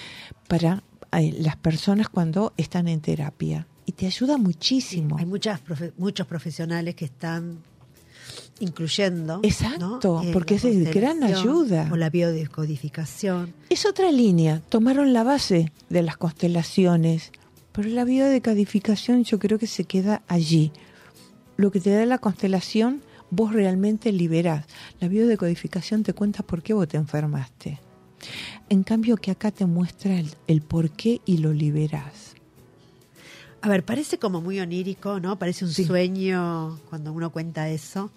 para 0.47 0.83
eh, 1.11 1.33
las 1.39 1.55
personas 1.55 2.07
cuando 2.09 2.53
están 2.57 2.87
en 2.87 3.01
terapia 3.01 3.65
y 3.85 3.93
te 3.93 4.05
ayuda 4.07 4.37
muchísimo. 4.37 5.17
Hay 5.17 5.25
muchas 5.25 5.63
profe- 5.63 5.93
muchos 5.97 6.27
profesionales 6.27 6.95
que 6.95 7.05
están 7.05 7.59
incluyendo. 8.59 9.39
Exacto, 9.43 10.21
¿no? 10.21 10.23
Eh, 10.23 10.31
porque 10.33 10.55
es 10.55 10.63
de 10.63 10.91
gran 10.91 11.23
ayuda. 11.23 11.89
O 11.91 11.95
la 11.97 12.09
biodescodificación. 12.09 13.53
Es 13.69 13.85
otra 13.85 14.11
línea. 14.11 14.61
Tomaron 14.69 15.13
la 15.13 15.23
base 15.23 15.71
de 15.89 16.01
las 16.01 16.17
constelaciones, 16.17 17.31
pero 17.71 17.89
la 17.89 18.03
biodecodificación 18.05 19.23
yo 19.23 19.39
creo 19.39 19.59
que 19.59 19.67
se 19.67 19.83
queda 19.83 20.21
allí. 20.27 20.71
Lo 21.57 21.71
que 21.71 21.79
te 21.79 21.89
da 21.91 22.05
la 22.05 22.17
constelación, 22.17 23.01
vos 23.29 23.53
realmente 23.53 24.11
liberás. 24.11 24.65
La 24.99 25.07
biodecodificación 25.07 26.03
te 26.03 26.13
cuenta 26.13 26.43
por 26.43 26.61
qué 26.63 26.73
vos 26.73 26.87
te 26.87 26.97
enfermaste. 26.97 27.79
En 28.69 28.83
cambio 28.83 29.17
que 29.17 29.31
acá 29.31 29.51
te 29.51 29.65
muestra 29.65 30.17
el, 30.19 30.31
el 30.47 30.61
por 30.61 30.89
qué 30.91 31.21
y 31.25 31.37
lo 31.37 31.53
liberás. 31.53 32.33
A 33.61 33.67
ver, 33.69 33.83
parece 33.83 34.19
como 34.19 34.41
muy 34.41 34.59
onírico, 34.59 35.19
¿no? 35.19 35.37
Parece 35.39 35.65
un 35.65 35.71
Sí. 35.71 35.85
sueño 35.85 36.79
cuando 36.89 37.11
uno 37.13 37.31
cuenta 37.31 37.69
eso. 37.69 38.11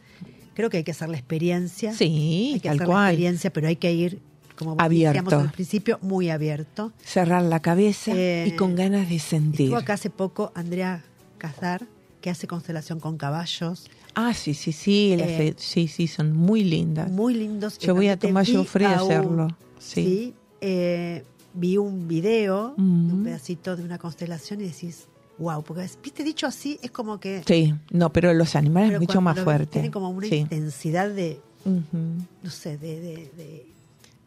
Creo 0.58 0.70
que 0.70 0.78
hay 0.78 0.82
que 0.82 0.90
hacer 0.90 1.08
la 1.08 1.16
experiencia. 1.16 1.92
Sí, 1.94 2.50
hay 2.54 2.58
que 2.60 2.68
tal 2.68 2.78
hacer 2.78 2.88
la 2.88 2.92
cual. 2.92 3.10
experiencia, 3.12 3.52
pero 3.52 3.68
hay 3.68 3.76
que 3.76 3.92
ir, 3.92 4.18
como 4.56 4.74
decíamos 4.74 5.32
al 5.32 5.52
principio, 5.52 6.00
muy 6.02 6.30
abierto. 6.30 6.92
Cerrar 7.04 7.44
la 7.44 7.60
cabeza 7.62 8.10
Eh, 8.12 8.46
y 8.48 8.56
con 8.56 8.74
ganas 8.74 9.08
de 9.08 9.20
sentir. 9.20 9.66
Estuvo 9.66 9.76
acá 9.78 9.92
hace 9.92 10.10
poco 10.10 10.50
Andrea 10.56 11.04
Cazar, 11.38 11.86
que 12.20 12.28
hace 12.30 12.48
constelación 12.48 12.98
con 12.98 13.18
caballos. 13.18 13.88
Ah, 14.16 14.34
sí, 14.34 14.52
sí, 14.52 14.72
sí, 14.72 15.12
Eh, 15.16 15.54
sí, 15.58 15.86
sí, 15.86 16.08
son 16.08 16.36
muy 16.36 16.64
lindas. 16.64 17.08
Muy 17.08 17.34
lindos. 17.34 17.78
Yo 17.78 17.94
voy 17.94 18.08
a 18.08 18.18
tomar 18.18 18.44
frío 18.44 18.88
a 18.88 18.96
hacerlo. 18.96 19.56
Sí. 19.78 20.02
Sí. 20.04 20.34
eh, 20.60 21.22
vi 21.54 21.76
un 21.76 22.08
video 22.08 22.74
un 22.76 23.22
pedacito 23.22 23.76
de 23.76 23.84
una 23.84 23.98
constelación 23.98 24.60
y 24.60 24.64
decís, 24.64 25.06
wow, 25.38 25.62
porque 25.62 25.88
viste 26.02 26.24
dicho 26.24 26.46
así, 26.46 26.78
es 26.82 26.90
como 26.90 27.18
que... 27.20 27.42
Sí, 27.46 27.74
no, 27.90 28.12
pero 28.12 28.32
los 28.34 28.56
animales 28.56 28.92
es 28.94 29.00
mucho 29.00 29.20
más 29.20 29.38
fuerte. 29.40 29.72
Tienen 29.72 29.90
como 29.92 30.10
una 30.10 30.26
Sí. 30.26 30.36
intensidad 30.36 31.08
de, 31.10 31.40
no 31.64 32.50
sé, 32.50 32.76
de, 32.78 33.00
de- 33.00 33.30
de 33.36 33.66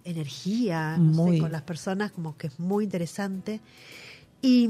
energía 0.04 0.98
no 0.98 1.28
sé, 1.28 1.38
con 1.40 1.52
las 1.52 1.62
personas, 1.64 2.12
como 2.12 2.36
que 2.38 2.48
es 2.48 2.60
muy 2.60 2.84
interesante. 2.86 3.60
Y, 4.42 4.70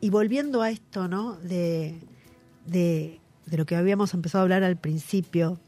y 0.00 0.10
volviendo 0.10 0.62
a 0.62 0.70
esto, 0.70 1.08
¿no? 1.08 1.36
De, 1.36 1.98
de, 2.66 3.20
de 3.46 3.56
lo 3.56 3.64
que 3.64 3.76
habíamos 3.76 4.12
empezado 4.14 4.40
a 4.40 4.42
hablar 4.42 4.62
al 4.64 4.76
principio, 4.76 5.58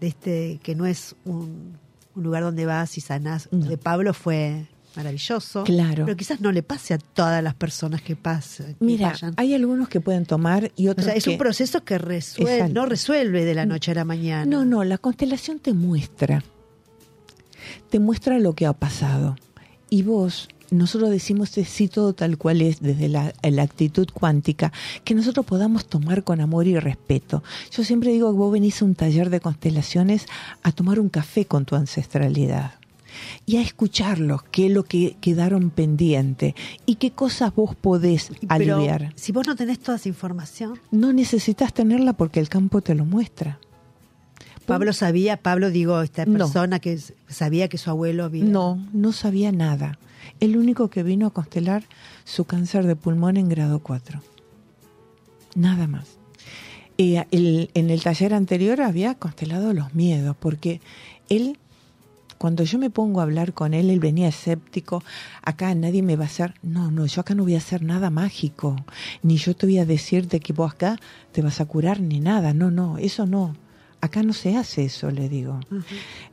de 0.00 0.06
este 0.08 0.60
que 0.62 0.74
no 0.74 0.86
es 0.86 1.14
un, 1.24 1.76
un 2.14 2.22
lugar 2.22 2.42
donde 2.42 2.66
vas 2.66 2.96
y 2.98 3.00
sanás. 3.00 3.48
No. 3.50 3.66
De 3.66 3.76
Pablo 3.78 4.14
fue 4.14 4.66
maravilloso. 4.96 5.64
Claro. 5.64 6.04
Pero 6.04 6.16
quizás 6.16 6.40
no 6.40 6.52
le 6.52 6.62
pase 6.62 6.94
a 6.94 6.98
todas 6.98 7.42
las 7.42 7.54
personas 7.54 8.02
que 8.02 8.16
pasen. 8.16 8.74
que 8.74 8.84
Mira, 8.84 9.10
vayan. 9.10 9.34
hay 9.36 9.54
algunos 9.54 9.88
que 9.88 10.00
pueden 10.00 10.26
tomar 10.26 10.72
y 10.76 10.88
O 10.88 10.92
otros 10.92 11.06
sea, 11.06 11.14
es 11.14 11.24
que... 11.24 11.30
un 11.30 11.38
proceso 11.38 11.84
que 11.84 11.98
resuelve, 11.98 12.54
Exacto. 12.54 12.74
no 12.74 12.86
resuelve 12.86 13.44
de 13.44 13.54
la 13.54 13.66
noche 13.66 13.92
a 13.92 13.94
la 13.94 14.04
mañana. 14.04 14.44
No, 14.44 14.64
no, 14.64 14.84
la 14.84 14.98
constelación 14.98 15.58
te 15.58 15.72
muestra. 15.72 16.42
Te 17.90 17.98
muestra 17.98 18.38
lo 18.38 18.54
que 18.54 18.66
ha 18.66 18.72
pasado. 18.72 19.36
Y 19.90 20.02
vos, 20.02 20.48
nosotros 20.70 21.10
decimos 21.10 21.54
de 21.54 21.64
sí 21.64 21.88
todo 21.88 22.12
tal 22.12 22.38
cual 22.38 22.62
es 22.62 22.80
desde 22.80 23.08
la, 23.08 23.32
la 23.42 23.62
actitud 23.62 24.08
cuántica, 24.12 24.72
que 25.04 25.14
nosotros 25.14 25.44
podamos 25.46 25.86
tomar 25.86 26.22
con 26.24 26.40
amor 26.40 26.66
y 26.66 26.78
respeto. 26.78 27.42
Yo 27.72 27.84
siempre 27.84 28.12
digo 28.12 28.30
que 28.32 28.38
vos 28.38 28.52
venís 28.52 28.80
a 28.80 28.84
un 28.84 28.94
taller 28.94 29.30
de 29.30 29.40
constelaciones 29.40 30.26
a 30.62 30.72
tomar 30.72 31.00
un 31.00 31.08
café 31.08 31.44
con 31.44 31.64
tu 31.64 31.74
ancestralidad 31.76 32.79
y 33.46 33.56
a 33.56 33.62
escucharlos, 33.62 34.42
qué 34.44 34.66
es 34.66 34.72
lo 34.72 34.84
que 34.84 35.16
quedaron 35.20 35.70
pendiente 35.70 36.54
y 36.86 36.96
qué 36.96 37.10
cosas 37.10 37.54
vos 37.54 37.74
podés 37.74 38.30
pero 38.48 38.76
aliviar. 38.76 39.12
si 39.16 39.32
vos 39.32 39.46
no 39.46 39.56
tenés 39.56 39.78
toda 39.80 39.96
esa 39.96 40.08
información, 40.08 40.78
No 40.90 41.12
necesitas 41.12 41.72
tenerla 41.74 42.12
porque 42.12 42.40
el 42.40 42.48
campo 42.48 42.80
te 42.80 42.94
lo 42.94 43.04
muestra. 43.04 43.58
Pablo 44.66 44.92
sabía, 44.92 45.36
Pablo 45.36 45.70
digo, 45.70 46.00
esta 46.02 46.26
No. 46.26 46.38
persona 46.38 46.78
que 46.78 46.98
sabía 47.28 47.68
que 47.68 47.76
su 47.78 47.90
abuelo 47.90 48.24
había... 48.24 48.44
No, 48.44 48.86
no 48.92 49.12
sabía 49.12 49.50
nada. 49.50 49.98
El 50.38 50.56
único 50.56 50.88
que 50.90 51.02
vino 51.02 51.26
a 51.26 51.30
constelar 51.30 51.84
su 52.24 52.44
cáncer 52.44 52.86
de 52.86 52.94
pulmón 52.94 53.36
en 53.36 53.48
grado 53.48 53.80
4. 53.80 54.20
Nada 55.56 55.86
más. 55.86 56.06
Eh, 56.98 57.24
el- 57.30 57.70
en 57.74 57.90
el 57.90 58.02
taller 58.02 58.34
anterior 58.34 58.80
había 58.82 59.14
constelado 59.14 59.72
los 59.72 59.94
miedos, 59.94 60.36
porque 60.38 60.80
él, 61.28 61.58
cuando 62.40 62.64
yo 62.64 62.78
me 62.78 62.88
pongo 62.88 63.20
a 63.20 63.24
hablar 63.24 63.52
con 63.52 63.74
él, 63.74 63.90
él 63.90 64.00
venía 64.00 64.26
escéptico, 64.26 65.04
acá 65.42 65.74
nadie 65.74 66.02
me 66.02 66.16
va 66.16 66.24
a 66.24 66.26
hacer, 66.26 66.54
no, 66.62 66.90
no, 66.90 67.04
yo 67.04 67.20
acá 67.20 67.34
no 67.34 67.42
voy 67.42 67.54
a 67.54 67.58
hacer 67.58 67.82
nada 67.82 68.08
mágico, 68.08 68.76
ni 69.22 69.36
yo 69.36 69.54
te 69.54 69.66
voy 69.66 69.76
a 69.76 69.84
decir 69.84 70.26
de 70.26 70.40
que 70.40 70.54
vos 70.54 70.72
acá 70.72 70.98
te 71.32 71.42
vas 71.42 71.60
a 71.60 71.66
curar 71.66 72.00
ni 72.00 72.18
nada, 72.18 72.54
no, 72.54 72.70
no, 72.70 72.96
eso 72.96 73.26
no. 73.26 73.54
Acá 74.00 74.22
no 74.22 74.32
se 74.32 74.56
hace 74.56 74.86
eso, 74.86 75.10
le 75.10 75.28
digo. 75.28 75.60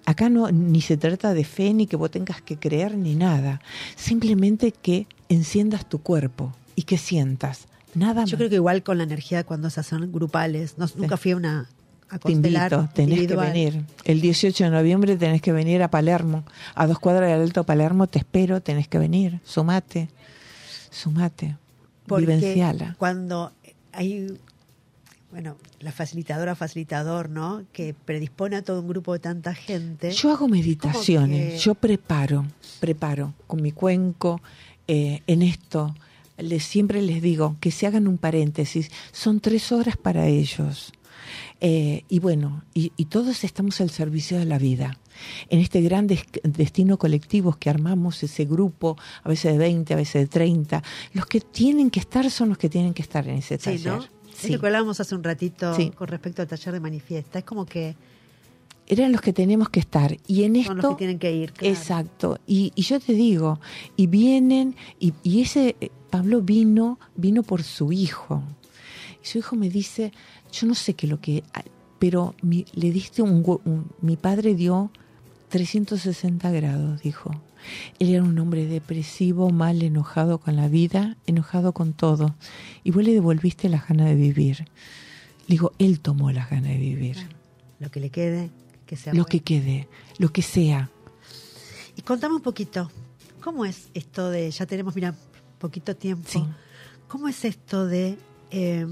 Acá 0.05 0.29
no 0.29 0.49
ni 0.49 0.79
se 0.79 0.95
trata 0.95 1.33
de 1.33 1.43
fe 1.43 1.73
ni 1.73 1.87
que 1.87 1.97
vos 1.97 2.09
tengas 2.09 2.41
que 2.41 2.55
creer 2.55 2.97
ni 2.97 3.15
nada. 3.15 3.59
Simplemente 3.97 4.71
que 4.71 5.07
enciendas 5.27 5.89
tu 5.89 5.99
cuerpo 5.99 6.53
y 6.77 6.83
que 6.83 6.97
sientas. 6.97 7.67
Nada 7.95 8.21
más. 8.21 8.29
Yo 8.29 8.37
creo 8.37 8.49
que 8.49 8.55
igual 8.55 8.81
con 8.81 8.97
la 8.97 9.03
energía 9.03 9.43
cuando 9.43 9.69
se 9.69 9.81
hacen 9.81 10.09
grupales, 10.13 10.77
no, 10.77 10.85
nunca 10.95 11.17
fui 11.17 11.31
a 11.31 11.35
una 11.35 11.67
a 12.09 12.19
te 12.19 12.31
invito, 12.31 12.89
tenés 12.93 13.17
individual. 13.17 13.47
que 13.47 13.51
venir. 13.53 13.85
El 14.05 14.21
18 14.21 14.63
de 14.65 14.69
noviembre 14.69 15.15
tenés 15.17 15.41
que 15.41 15.51
venir 15.51 15.83
a 15.83 15.89
Palermo, 15.89 16.43
a 16.75 16.87
dos 16.87 16.99
cuadras 16.99 17.29
del 17.31 17.41
Alto 17.41 17.63
Palermo, 17.65 18.07
te 18.07 18.19
espero, 18.19 18.61
tenés 18.61 18.87
que 18.87 18.97
venir. 18.97 19.39
Sumate, 19.43 20.09
sumate, 20.89 21.57
Porque 22.05 22.25
vivenciala. 22.25 22.95
cuando 22.97 23.51
hay, 23.91 24.37
bueno, 25.31 25.57
la 25.81 25.91
facilitadora, 25.91 26.55
facilitador, 26.55 27.29
¿no? 27.29 27.63
Que 27.73 27.93
predispone 27.93 28.55
a 28.55 28.61
todo 28.61 28.81
un 28.81 28.87
grupo 28.87 29.13
de 29.13 29.19
tanta 29.19 29.53
gente. 29.53 30.11
Yo 30.11 30.31
hago 30.31 30.47
meditaciones, 30.47 31.53
que- 31.53 31.59
yo 31.59 31.75
preparo, 31.75 32.45
preparo 32.79 33.33
con 33.47 33.61
mi 33.61 33.71
cuenco 33.71 34.41
eh, 34.87 35.21
en 35.27 35.41
esto. 35.41 35.93
Les, 36.37 36.63
siempre 36.63 37.01
les 37.01 37.21
digo 37.21 37.57
que 37.59 37.71
se 37.71 37.87
hagan 37.87 38.07
un 38.07 38.17
paréntesis, 38.19 38.91
son 39.11 39.39
tres 39.39 39.71
horas 39.71 39.97
para 39.97 40.27
ellos. 40.27 40.93
Eh, 41.59 42.03
y 42.07 42.19
bueno, 42.19 42.63
y, 42.73 42.91
y 42.97 43.05
todos 43.05 43.43
estamos 43.43 43.81
al 43.81 43.89
servicio 43.89 44.37
de 44.37 44.45
la 44.45 44.59
vida. 44.59 44.97
En 45.49 45.59
este 45.59 45.81
gran 45.81 46.05
des- 46.05 46.23
destino 46.43 46.97
colectivo 46.97 47.53
que 47.59 47.69
armamos, 47.71 48.21
ese 48.21 48.45
grupo, 48.45 48.95
a 49.23 49.29
veces 49.29 49.53
de 49.53 49.57
20, 49.57 49.93
a 49.93 49.97
veces 49.97 50.21
de 50.21 50.27
30, 50.27 50.83
los 51.13 51.25
que 51.25 51.41
tienen 51.41 51.89
que 51.89 51.99
estar 51.99 52.29
son 52.29 52.49
los 52.49 52.57
que 52.59 52.69
tienen 52.69 52.93
que 52.93 53.01
estar 53.01 53.27
en 53.27 53.37
ese 53.37 53.57
Sí, 53.57 53.63
taller. 53.63 53.87
¿no? 53.87 54.05
Es 54.43 54.49
lo 54.51 54.59
que 54.59 54.65
hablábamos 54.67 54.99
hace 54.99 55.15
un 55.15 55.23
ratito 55.23 55.73
Sí. 55.75 55.89
con 55.89 56.07
respecto 56.09 56.43
al 56.43 56.47
taller 56.47 56.73
de 56.75 56.79
manifiesta. 56.79 57.39
Es 57.39 57.45
como 57.45 57.65
que 57.65 57.95
Eran 58.89 59.11
los 59.11 59.19
que 59.21 59.33
tenemos 59.33 59.69
que 59.69 59.79
estar. 59.81 60.15
Y 60.27 60.43
en 60.43 60.55
esto... 60.57 60.69
son 60.73 60.77
los 60.77 60.91
que 60.91 60.95
tienen 60.99 61.19
que 61.19 61.33
ir. 61.35 61.51
claro. 61.53 61.73
Exacto. 61.73 62.39
Y, 62.45 62.71
y 62.75 62.83
yo 62.83 62.99
te 62.99 63.13
digo, 63.13 63.59
y 63.97 64.05
vienen, 64.07 64.75
y, 64.99 65.13
y 65.23 65.41
ese 65.41 65.75
eh, 65.81 65.89
Pablo 66.11 66.41
vino, 66.41 66.97
vino 67.15 67.41
por 67.43 67.63
su 67.63 67.91
hijo. 67.91 68.43
Su 69.27 69.37
hijo 69.39 69.55
me 69.55 69.69
dice, 69.69 70.11
yo 70.51 70.67
no 70.67 70.75
sé 70.75 70.93
qué 70.93 71.07
lo 71.07 71.19
que, 71.19 71.43
pero 71.99 72.35
mi- 72.41 72.65
le 72.73 72.91
diste 72.91 73.21
un, 73.21 73.43
mi 74.01 74.15
padre 74.17 74.55
dio 74.55 74.91
360 75.49 76.51
grados, 76.51 77.01
dijo. 77.01 77.31
Él 77.99 78.09
era 78.13 78.23
un 78.23 78.37
hombre 78.39 78.65
depresivo, 78.67 79.49
mal, 79.49 79.81
enojado 79.81 80.37
con 80.39 80.55
la 80.55 80.67
vida, 80.67 81.17
enojado 81.25 81.73
con 81.73 81.93
todo. 81.93 82.35
Y 82.83 82.91
vos 82.91 83.03
le 83.03 83.13
devolviste 83.13 83.67
las 83.69 83.87
ganas 83.87 84.07
de 84.07 84.15
vivir. 84.15 84.59
Le 85.47 85.53
digo, 85.55 85.71
él 85.79 85.99
tomó 85.99 86.31
las 86.31 86.49
ganas 86.49 86.69
de 86.71 86.77
vivir. 86.77 87.17
Lo 87.79 87.89
que 87.91 87.99
le 87.99 88.09
quede, 88.09 88.51
que 88.85 88.95
sea 88.95 89.13
Lo 89.13 89.17
bueno. 89.23 89.25
que 89.29 89.39
quede, 89.41 89.87
lo 90.19 90.31
que 90.31 90.41
sea. 90.41 90.89
Y 91.95 92.01
contame 92.03 92.35
un 92.35 92.41
poquito, 92.41 92.91
¿cómo 93.41 93.65
es 93.65 93.89
esto 93.93 94.29
de, 94.29 94.49
ya 94.51 94.65
tenemos, 94.65 94.95
mira, 94.95 95.15
poquito 95.57 95.95
tiempo, 95.95 96.27
Sí. 96.29 96.43
¿cómo 97.07 97.27
es 97.27 97.43
esto 97.43 97.87
de, 97.87 98.17
eh, 98.51 98.85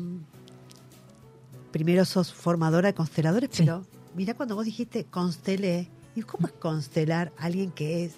primero 1.72 2.06
sos 2.06 2.34
formadora 2.34 2.88
de 2.88 2.94
consteladores, 2.94 3.50
Sí. 3.52 3.64
pero 3.64 3.86
mira 4.16 4.34
cuando 4.34 4.56
vos 4.56 4.66
dijiste 4.66 5.06
constelé, 5.06 5.90
¿y 6.16 6.22
cómo 6.22 6.48
es 6.48 6.54
constelar 6.54 7.34
a 7.38 7.46
alguien 7.46 7.72
que 7.72 8.06
es, 8.06 8.14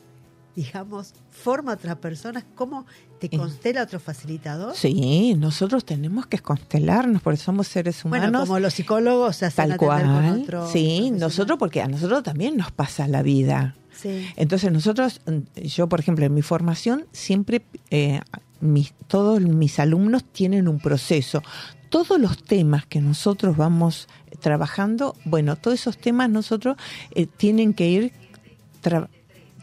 digamos, 0.56 1.14
forma 1.32 1.72
a 1.72 1.76
otras 1.76 1.96
personas? 1.98 2.44
¿Cómo 2.56 2.86
te 3.20 3.28
Eh. 3.28 3.38
constela 3.38 3.82
otro 3.84 4.00
facilitador? 4.00 4.76
Sí, 4.76 5.34
nosotros 5.36 5.86
tenemos 5.86 6.28
que 6.28 6.38
constelarnos 6.40 7.22
porque 7.22 7.38
somos 7.38 7.68
seres 7.68 8.04
humanos. 8.06 8.30
Bueno, 8.32 8.40
como 8.46 8.60
los 8.60 8.74
psicólogos 8.74 9.38
se 9.38 9.46
hacen 9.48 9.70
tal 9.70 9.78
con 9.78 9.88
cual. 9.88 10.42
otro 10.42 10.70
sí, 10.70 11.10
nosotros 11.12 11.58
porque 11.58 11.82
a 11.82 11.88
nosotros 11.88 12.22
también 12.24 12.58
nos 12.58 12.72
pasa 12.72 13.08
la 13.08 13.24
vida. 13.24 13.76
Sí. 14.00 14.28
Entonces 14.36 14.72
nosotros, 14.72 15.22
yo 15.56 15.90
por 15.90 16.00
ejemplo 16.00 16.24
en 16.26 16.34
mi 16.36 16.44
formación 16.44 17.08
siempre 17.12 17.66
eh, 17.90 18.22
mis, 18.60 18.94
todos 19.08 19.42
mis 19.42 19.80
alumnos 19.80 20.24
tienen 20.24 20.68
un 20.68 20.80
proceso. 20.80 21.44
Todos 21.90 22.20
los 22.20 22.44
temas 22.44 22.86
que 22.86 23.00
nosotros 23.00 23.56
vamos 23.56 24.08
trabajando, 24.40 25.16
bueno, 25.26 25.56
todos 25.56 25.80
esos 25.80 25.98
temas 25.98 26.30
nosotros 26.30 26.78
eh, 27.16 27.26
tienen 27.26 27.74
que 27.74 27.90
ir 27.90 28.14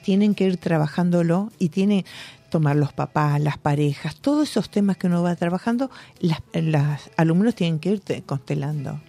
tienen 0.03 0.35
que 0.35 0.45
ir 0.45 0.57
trabajándolo 0.59 1.51
y 1.59 1.71
tiene 1.71 2.05
tomar 2.51 2.77
los 2.77 2.93
papás, 2.93 3.41
las 3.41 3.57
parejas, 3.57 4.17
todos 4.17 4.51
esos 4.51 4.69
temas 4.71 4.97
que 4.99 5.07
uno 5.07 5.23
va 5.23 5.35
trabajando, 5.35 5.91
las, 6.21 6.41
las 6.53 7.11
alumnos 7.17 7.55
tienen 7.55 7.79
que 7.79 7.93
ir 7.93 8.01
te- 8.01 8.23
constelando. 8.23 9.01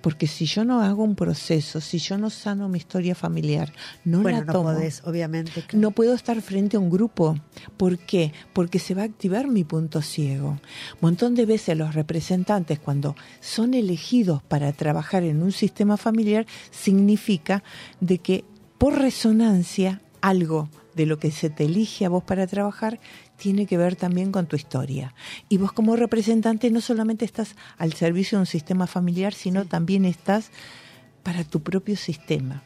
Porque 0.00 0.26
si 0.26 0.46
yo 0.46 0.64
no 0.64 0.80
hago 0.80 1.02
un 1.02 1.14
proceso, 1.14 1.80
si 1.80 1.98
yo 1.98 2.18
no 2.18 2.30
sano 2.30 2.68
mi 2.68 2.78
historia 2.78 3.14
familiar, 3.14 3.72
no 4.04 4.20
bueno, 4.20 4.38
la 4.38 4.44
no 4.44 4.52
tomo, 4.52 4.72
podés, 4.72 5.02
obviamente. 5.04 5.64
no 5.72 5.90
puedo 5.90 6.14
estar 6.14 6.40
frente 6.42 6.76
a 6.76 6.80
un 6.80 6.90
grupo. 6.90 7.38
¿Por 7.76 7.98
qué? 7.98 8.32
Porque 8.52 8.78
se 8.78 8.94
va 8.94 9.02
a 9.02 9.06
activar 9.06 9.48
mi 9.48 9.64
punto 9.64 10.02
ciego. 10.02 10.50
Un 10.50 10.58
montón 11.00 11.34
de 11.34 11.46
veces 11.46 11.76
los 11.76 11.94
representantes, 11.94 12.78
cuando 12.78 13.16
son 13.40 13.74
elegidos 13.74 14.42
para 14.42 14.72
trabajar 14.72 15.22
en 15.22 15.42
un 15.42 15.52
sistema 15.52 15.96
familiar, 15.96 16.46
significa 16.70 17.62
de 18.00 18.18
que 18.18 18.44
por 18.78 18.98
resonancia 18.98 20.00
algo 20.20 20.68
de 20.94 21.06
lo 21.06 21.18
que 21.18 21.30
se 21.30 21.50
te 21.50 21.64
elige 21.64 22.06
a 22.06 22.08
vos 22.08 22.24
para 22.24 22.46
trabajar 22.46 22.98
tiene 23.36 23.66
que 23.66 23.76
ver 23.76 23.96
también 23.96 24.32
con 24.32 24.46
tu 24.46 24.56
historia. 24.56 25.14
Y 25.48 25.58
vos 25.58 25.72
como 25.72 25.96
representante 25.96 26.70
no 26.70 26.80
solamente 26.80 27.24
estás 27.24 27.54
al 27.78 27.92
servicio 27.92 28.38
de 28.38 28.40
un 28.40 28.46
sistema 28.46 28.86
familiar, 28.86 29.34
sino 29.34 29.64
también 29.66 30.04
estás 30.04 30.50
para 31.22 31.44
tu 31.44 31.60
propio 31.62 31.96
sistema. 31.96 32.62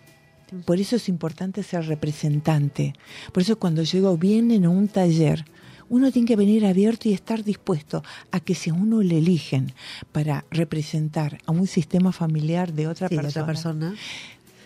Por 0.65 0.81
eso 0.81 0.97
es 0.97 1.09
importante 1.09 1.63
ser 1.63 1.87
representante. 1.87 2.95
Por 3.33 3.43
eso 3.43 3.59
cuando 3.59 3.83
llego 3.85 4.17
vienen 4.17 4.65
a 4.65 4.71
un 4.71 4.89
taller, 4.89 5.45
uno 5.89 6.11
tiene 6.13 6.27
que 6.27 6.37
venir 6.37 6.67
abierto 6.67 7.09
y 7.09 7.13
estar 7.13 7.43
dispuesto 7.45 8.03
a 8.33 8.41
que 8.41 8.55
si 8.55 8.71
a 8.71 8.75
uno 8.75 9.03
le 9.03 9.19
eligen 9.19 9.73
para 10.13 10.45
representar 10.51 11.39
a 11.47 11.53
un 11.53 11.67
sistema 11.67 12.13
familiar 12.13 12.73
de 12.73 12.87
otra, 12.89 13.09
Sí, 13.09 13.17
de 13.17 13.23
persona, 13.23 13.43
otra 13.43 13.47
persona. 13.53 13.95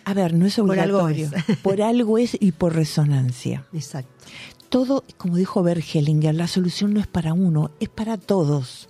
a 0.05 0.13
ver, 0.13 0.33
no 0.33 0.45
es 0.45 0.55
Por 0.55 0.79
algo 0.79 1.03
obligatorio. 1.03 1.43
es. 1.47 1.57
Por 1.57 1.81
algo 1.81 2.17
es 2.17 2.37
y 2.39 2.51
por 2.51 2.75
resonancia. 2.75 3.65
Exacto. 3.73 4.09
Todo, 4.75 5.05
como 5.15 5.37
dijo 5.37 5.63
Bert 5.63 5.85
Hellinger, 5.93 6.35
la 6.35 6.49
solución 6.49 6.93
no 6.93 6.99
es 6.99 7.07
para 7.07 7.31
uno, 7.31 7.71
es 7.79 7.87
para 7.87 8.17
todos. 8.17 8.89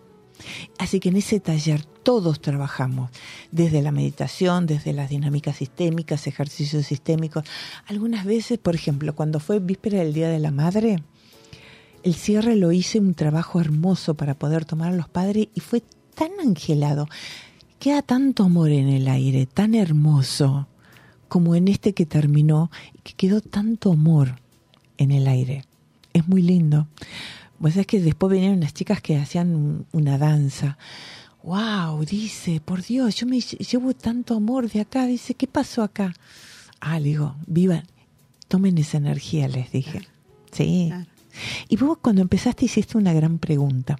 Así 0.80 1.00
que 1.00 1.10
en 1.10 1.18
ese 1.18 1.40
taller 1.40 1.86
todos 1.86 2.42
trabajamos, 2.42 3.12
desde 3.52 3.84
la 3.84 3.92
meditación, 3.92 4.66
desde 4.66 4.94
las 4.94 5.12
dinámicas 5.12 5.58
sistémicas, 5.58 6.26
ejercicios 6.26 6.88
sistémicos. 6.88 7.44
Algunas 7.86 8.26
veces, 8.26 8.58
por 8.58 8.74
ejemplo, 8.74 9.14
cuando 9.14 9.40
fue 9.40 9.60
víspera 9.60 10.00
del 10.00 10.16
Día 10.16 10.28
de 10.28 10.40
la 10.40 10.50
Madre, 10.50 11.04
el 12.02 12.16
cierre 12.16 12.56
lo 12.56 12.72
hice 12.72 13.00
un 13.00 13.14
trabajo 13.14 13.62
hermoso 13.62 14.16
para 14.16 14.34
poder 14.34 14.66
tomar 14.66 14.92
a 14.92 14.96
los 14.96 15.08
padres 15.08 15.50
y 15.54 15.60
fue 15.60 15.84
tan 16.16 16.32
angelado. 16.42 17.08
Queda 17.78 18.02
tanto 18.02 18.46
amor 18.46 18.72
en 18.72 18.90
el 18.90 19.08
aire, 19.08 19.46
tan 19.46 19.76
hermoso, 19.76 20.68
como 21.28 21.54
en 21.54 21.68
este 21.68 21.94
que 21.94 22.08
terminó, 22.08 22.72
que 23.04 23.14
quedó 23.14 23.40
tanto 23.40 23.92
amor 23.92 24.42
en 24.98 25.12
el 25.12 25.28
aire. 25.28 25.64
Es 26.16 26.28
muy 26.30 26.41
lindo. 26.41 26.88
Pues 27.59 27.76
es 27.78 27.86
que 27.86 27.99
después 27.99 28.32
vinieron 28.32 28.57
unas 28.59 28.74
chicas 28.74 29.01
que 29.01 29.18
hacían 29.18 29.53
un- 29.55 29.86
una 29.91 30.18
danza. 30.18 30.78
¡Wow! 31.43 32.05
Dice, 32.05 32.61
por 32.63 32.82
Dios, 32.84 33.16
yo 33.16 33.28
me 33.28 33.38
lle- 33.38 33.57
llevo 33.59 33.93
tanto 33.93 34.36
amor 34.36 34.70
de 34.70 34.80
acá. 34.82 35.05
Dice, 35.05 35.34
¿qué 35.36 35.45
pasó 35.47 35.84
acá? 35.84 36.13
Ah, 36.80 36.99
le 36.99 37.09
digo, 37.09 37.36
vivan, 37.47 37.84
tomen 38.47 38.78
esa 38.78 38.97
energía, 38.97 39.47
les 39.47 39.72
dije. 39.72 40.07
Sí. 40.51 40.86
Claro. 40.89 41.05
Y 41.68 41.76
vos 41.76 41.97
cuando 42.01 42.22
empezaste 42.22 42.66
hiciste 42.66 42.97
una 42.97 43.11
gran 43.13 43.39
pregunta. 43.39 43.97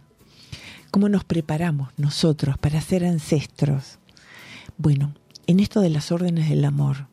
¿Cómo 0.91 1.09
nos 1.09 1.26
preparamos 1.26 1.89
nosotros 1.97 2.57
para 2.57 2.80
ser 2.80 3.03
ancestros? 3.03 3.99
Bueno, 4.78 5.13
en 5.47 5.59
esto 5.59 5.82
de 5.82 5.89
las 5.89 6.11
órdenes 6.13 6.49
del 6.49 6.63
amor, 6.63 7.07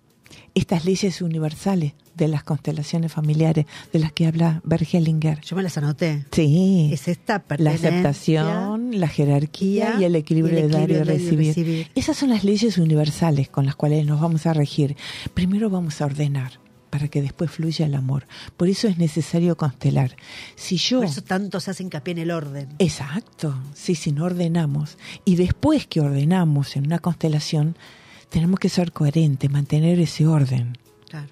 estas 0.55 0.85
leyes 0.85 1.23
universales 1.23 1.95
de 2.15 2.29
las 2.29 2.45
constelaciones 2.45 3.11
familiares 3.13 3.67
de 3.93 3.99
las 3.99 4.13
que 4.13 4.27
habla 4.27 4.61
Bert 4.65 4.87
Hellinger. 4.93 5.41
Yo 5.41 5.57
me 5.57 5.63
las 5.63 5.79
anoté. 5.79 6.27
Sí, 6.31 6.91
Es 6.93 7.09
esta 7.09 7.43
la 7.59 7.71
aceptación, 7.71 9.01
la 9.01 9.09
jerarquía 9.09 9.97
y 9.99 10.05
el 10.05 10.17
equilibrio, 10.17 10.59
y 10.59 10.63
el 10.63 10.71
de 10.71 10.73
dar 10.73 10.81
y 10.81 10.85
equilibrio 10.85 11.07
de 11.07 11.19
recibir. 11.19 11.49
recibir. 11.49 11.91
Esas 11.95 12.17
son 12.17 12.31
las 12.31 12.45
leyes 12.45 12.79
universales 12.79 13.49
con 13.49 13.65
las 13.65 13.77
cuales 13.77 14.07
nos 14.07 14.21
vamos 14.21 14.47
a 14.47 14.53
regir. 14.53 14.97
Primero 15.35 15.71
vamos 15.71 16.01
a 16.01 16.07
ordenar 16.07 16.61
para 16.91 17.09
que 17.09 17.23
después 17.23 17.51
fluya 17.51 17.87
el 17.87 17.95
amor. 17.95 18.27
Por 18.59 18.69
eso 18.69 18.87
es 18.87 18.99
necesario 18.99 19.57
constelar. 19.57 20.15
Si 20.57 20.77
yo 20.77 20.99
Por 20.99 21.09
eso 21.09 21.23
tanto 21.23 21.59
se 21.59 21.71
hace 21.71 21.83
hincapié 21.83 22.13
en 22.13 22.19
el 22.19 22.31
orden. 22.31 22.69
Exacto, 22.79 23.59
sí, 23.73 23.95
si 23.95 24.13
no 24.13 24.25
ordenamos. 24.27 24.99
Y 25.25 25.37
después 25.37 25.87
que 25.87 26.03
ordenamos 26.03 26.77
en 26.77 26.85
una 26.85 26.99
constelación, 26.99 27.77
tenemos 28.33 28.59
que 28.59 28.71
ser 28.71 28.93
coherentes, 28.93 29.51
mantener 29.51 30.01
ese 30.01 30.27
orden. 30.27 30.79
Claro. 31.09 31.29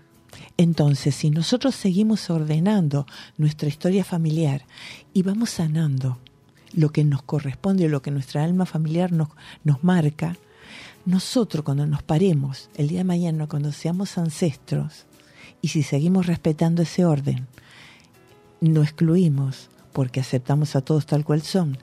Entonces, 0.58 1.14
si 1.14 1.30
nosotros 1.30 1.74
seguimos 1.74 2.28
ordenando 2.28 3.06
nuestra 3.38 3.68
historia 3.68 4.04
familiar 4.04 4.66
y 5.14 5.22
vamos 5.22 5.48
sanando 5.48 6.18
lo 6.74 6.90
que 6.90 7.02
nos 7.02 7.22
corresponde, 7.22 7.88
lo 7.88 8.02
que 8.02 8.10
nuestra 8.10 8.44
alma 8.44 8.66
familiar 8.66 9.12
nos, 9.12 9.28
nos 9.64 9.82
marca, 9.82 10.36
nosotros 11.06 11.64
cuando 11.64 11.86
nos 11.86 12.02
paremos 12.02 12.68
el 12.74 12.88
día 12.88 12.98
de 12.98 13.04
mañana, 13.04 13.46
cuando 13.46 13.72
seamos 13.72 14.18
ancestros, 14.18 15.06
y 15.62 15.68
si 15.68 15.82
seguimos 15.82 16.26
respetando 16.26 16.82
ese 16.82 17.06
orden, 17.06 17.46
no 18.60 18.82
excluimos 18.82 19.70
porque 19.94 20.20
aceptamos 20.20 20.76
a 20.76 20.82
todos 20.82 21.06
tal 21.06 21.24
cual 21.24 21.40
son, 21.40 21.78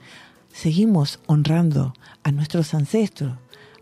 seguimos 0.54 1.20
honrando 1.26 1.96
a 2.22 2.32
nuestros 2.32 2.76
ancestros, 2.76 3.34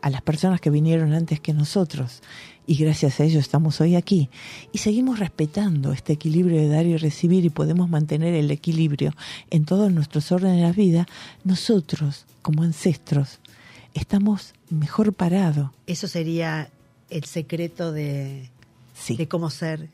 a 0.06 0.10
las 0.12 0.22
personas 0.22 0.62
que 0.62 0.70
vinieron 0.70 1.14
antes 1.14 1.40
que 1.40 1.52
nosotros, 1.52 2.22
y 2.68 2.76
gracias 2.76 3.20
a 3.20 3.24
ellos 3.24 3.40
estamos 3.42 3.82
hoy 3.82 3.96
aquí, 3.96 4.30
y 4.72 4.78
seguimos 4.78 5.18
respetando 5.18 5.94
este 5.94 6.14
equilibrio 6.14 6.62
de 6.62 6.68
dar 6.70 6.86
y 6.86 6.96
recibir 6.96 7.44
y 7.44 7.50
podemos 7.50 7.90
mantener 7.90 8.36
el 8.36 8.52
equilibrio 8.52 9.14
en 9.50 9.66
todos 9.66 9.92
nuestros 9.92 10.32
órdenes 10.32 10.58
de 10.58 10.62
la 10.62 10.74
vida, 10.74 11.08
nosotros, 11.44 12.26
como 12.44 12.62
ancestros, 12.62 13.40
estamos 13.96 14.54
mejor 14.70 15.12
parados. 15.12 15.72
Eso 15.88 16.08
sería 16.08 16.70
el 17.10 17.24
secreto 17.24 17.92
de, 17.92 18.52
Sí. 18.94 19.16
de 19.18 19.28
cómo 19.28 19.50
ser 19.50 19.88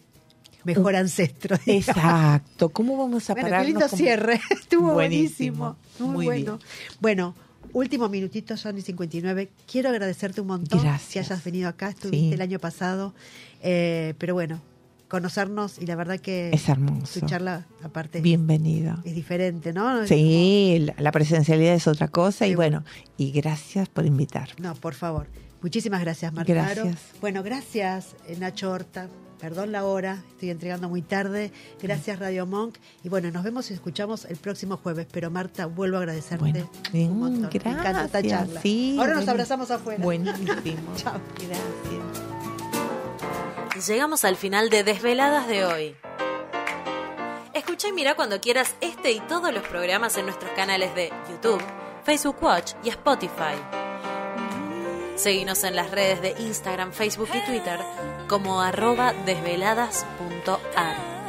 mejor 0.65 0.97
ancestro. 0.97 1.55
digamos. 1.65 1.87
Exacto. 1.87 2.67
¿Cómo 2.67 2.97
vamos 2.97 3.29
a 3.29 3.33
Bueno, 3.33 3.45
qué 3.47 3.49
pararnos? 3.51 3.67
lindo 3.71 3.85
como- 3.87 3.97
cierre. 3.97 4.41
Estuvo 4.49 4.93
Buenísimo. 4.93 5.77
buenísimo. 5.99 6.11
Muy, 6.13 6.13
Muy 6.13 6.25
bueno. 6.25 6.59
Bueno, 6.99 7.35
último 7.73 8.09
minutito, 8.09 8.55
Johnny 8.61 8.81
59. 8.81 9.49
Quiero 9.69 9.89
agradecerte 9.89 10.41
un 10.41 10.47
montón 10.47 10.81
Gracias. 10.81 11.11
que 11.13 11.19
hayas 11.19 11.43
venido 11.43 11.69
acá. 11.69 11.89
Estuviste 11.89 12.27
Sí. 12.29 12.33
el 12.33 12.41
año 12.41 12.59
pasado. 12.59 13.13
Eh, 13.63 14.13
pero 14.17 14.33
bueno, 14.33 14.61
conocernos 15.07 15.77
y 15.79 15.85
la 15.85 15.95
verdad 15.95 16.19
que 16.19 16.51
Es 16.53 16.69
hermoso. 16.69 17.19
tu 17.19 17.25
charla, 17.25 17.65
aparte, 17.83 18.21
Bienvenido. 18.21 18.97
es 19.03 19.13
diferente, 19.13 19.73
¿no? 19.73 20.07
Sí, 20.07 20.77
la, 20.85 20.95
la 20.97 21.11
presencialidad 21.11 21.73
es 21.75 21.85
otra 21.87 22.07
cosa 22.07 22.45
Sí, 22.45 22.51
y 22.51 22.55
bueno, 22.55 22.83
y 23.17 23.31
gracias 23.31 23.89
por 23.89 24.05
invitar. 24.05 24.49
No, 24.59 24.73
por 24.75 24.93
favor. 24.93 25.27
Muchísimas 25.61 26.01
gracias, 26.01 26.31
Marta. 26.33 26.51
Gracias. 26.53 26.97
Bueno, 27.19 27.43
gracias, 27.43 28.15
eh, 28.27 28.35
Nacho 28.39 28.71
Horta. 28.71 29.09
Perdón 29.41 29.71
la 29.71 29.85
hora, 29.85 30.23
estoy 30.33 30.51
entregando 30.51 30.87
muy 30.87 31.01
tarde. 31.01 31.51
Gracias, 31.81 32.19
Radio 32.19 32.45
Monk. 32.45 32.75
Y 33.03 33.09
bueno, 33.09 33.31
nos 33.31 33.43
vemos 33.43 33.71
y 33.71 33.73
escuchamos 33.73 34.25
el 34.25 34.37
próximo 34.37 34.77
jueves. 34.77 35.07
Pero 35.11 35.31
Marta, 35.31 35.65
vuelvo 35.65 35.97
a 35.97 36.01
agradecerte 36.01 36.37
Bueno, 36.37 36.69
un 36.93 37.19
montón. 37.19 37.49
gracias. 37.51 37.65
Me 37.65 37.71
encanta 37.71 38.05
esta 38.05 38.21
charla. 38.23 38.61
sí, 38.61 38.95
Ahora 38.99 39.15
nos 39.15 39.27
abrazamos 39.27 39.71
afuera. 39.71 40.03
Buenísimo. 40.03 40.53
Chao. 40.95 41.19
Gracias. 41.39 41.71
Llegamos 43.87 44.23
al 44.25 44.35
final 44.35 44.69
de 44.69 44.83
Desveladas 44.83 45.47
de 45.47 45.65
hoy. 45.65 45.95
Escucha 47.55 47.87
y 47.87 47.93
mira 47.93 48.15
cuando 48.15 48.39
quieras 48.39 48.75
este 48.79 49.11
y 49.11 49.19
todos 49.21 49.51
los 49.51 49.63
programas 49.67 50.15
en 50.17 50.25
nuestros 50.25 50.51
canales 50.51 50.93
de 50.93 51.11
YouTube, 51.29 51.61
Facebook 52.03 52.37
Watch 52.41 52.73
y 52.83 52.89
Spotify. 52.89 53.55
Seguinos 55.15 55.63
en 55.63 55.75
las 55.75 55.91
redes 55.91 56.21
de 56.21 56.35
Instagram, 56.39 56.93
Facebook 56.93 57.29
y 57.33 57.45
Twitter 57.45 57.79
como 58.27 58.61
arroba 58.61 59.13
desveladas.ar. 59.25 61.20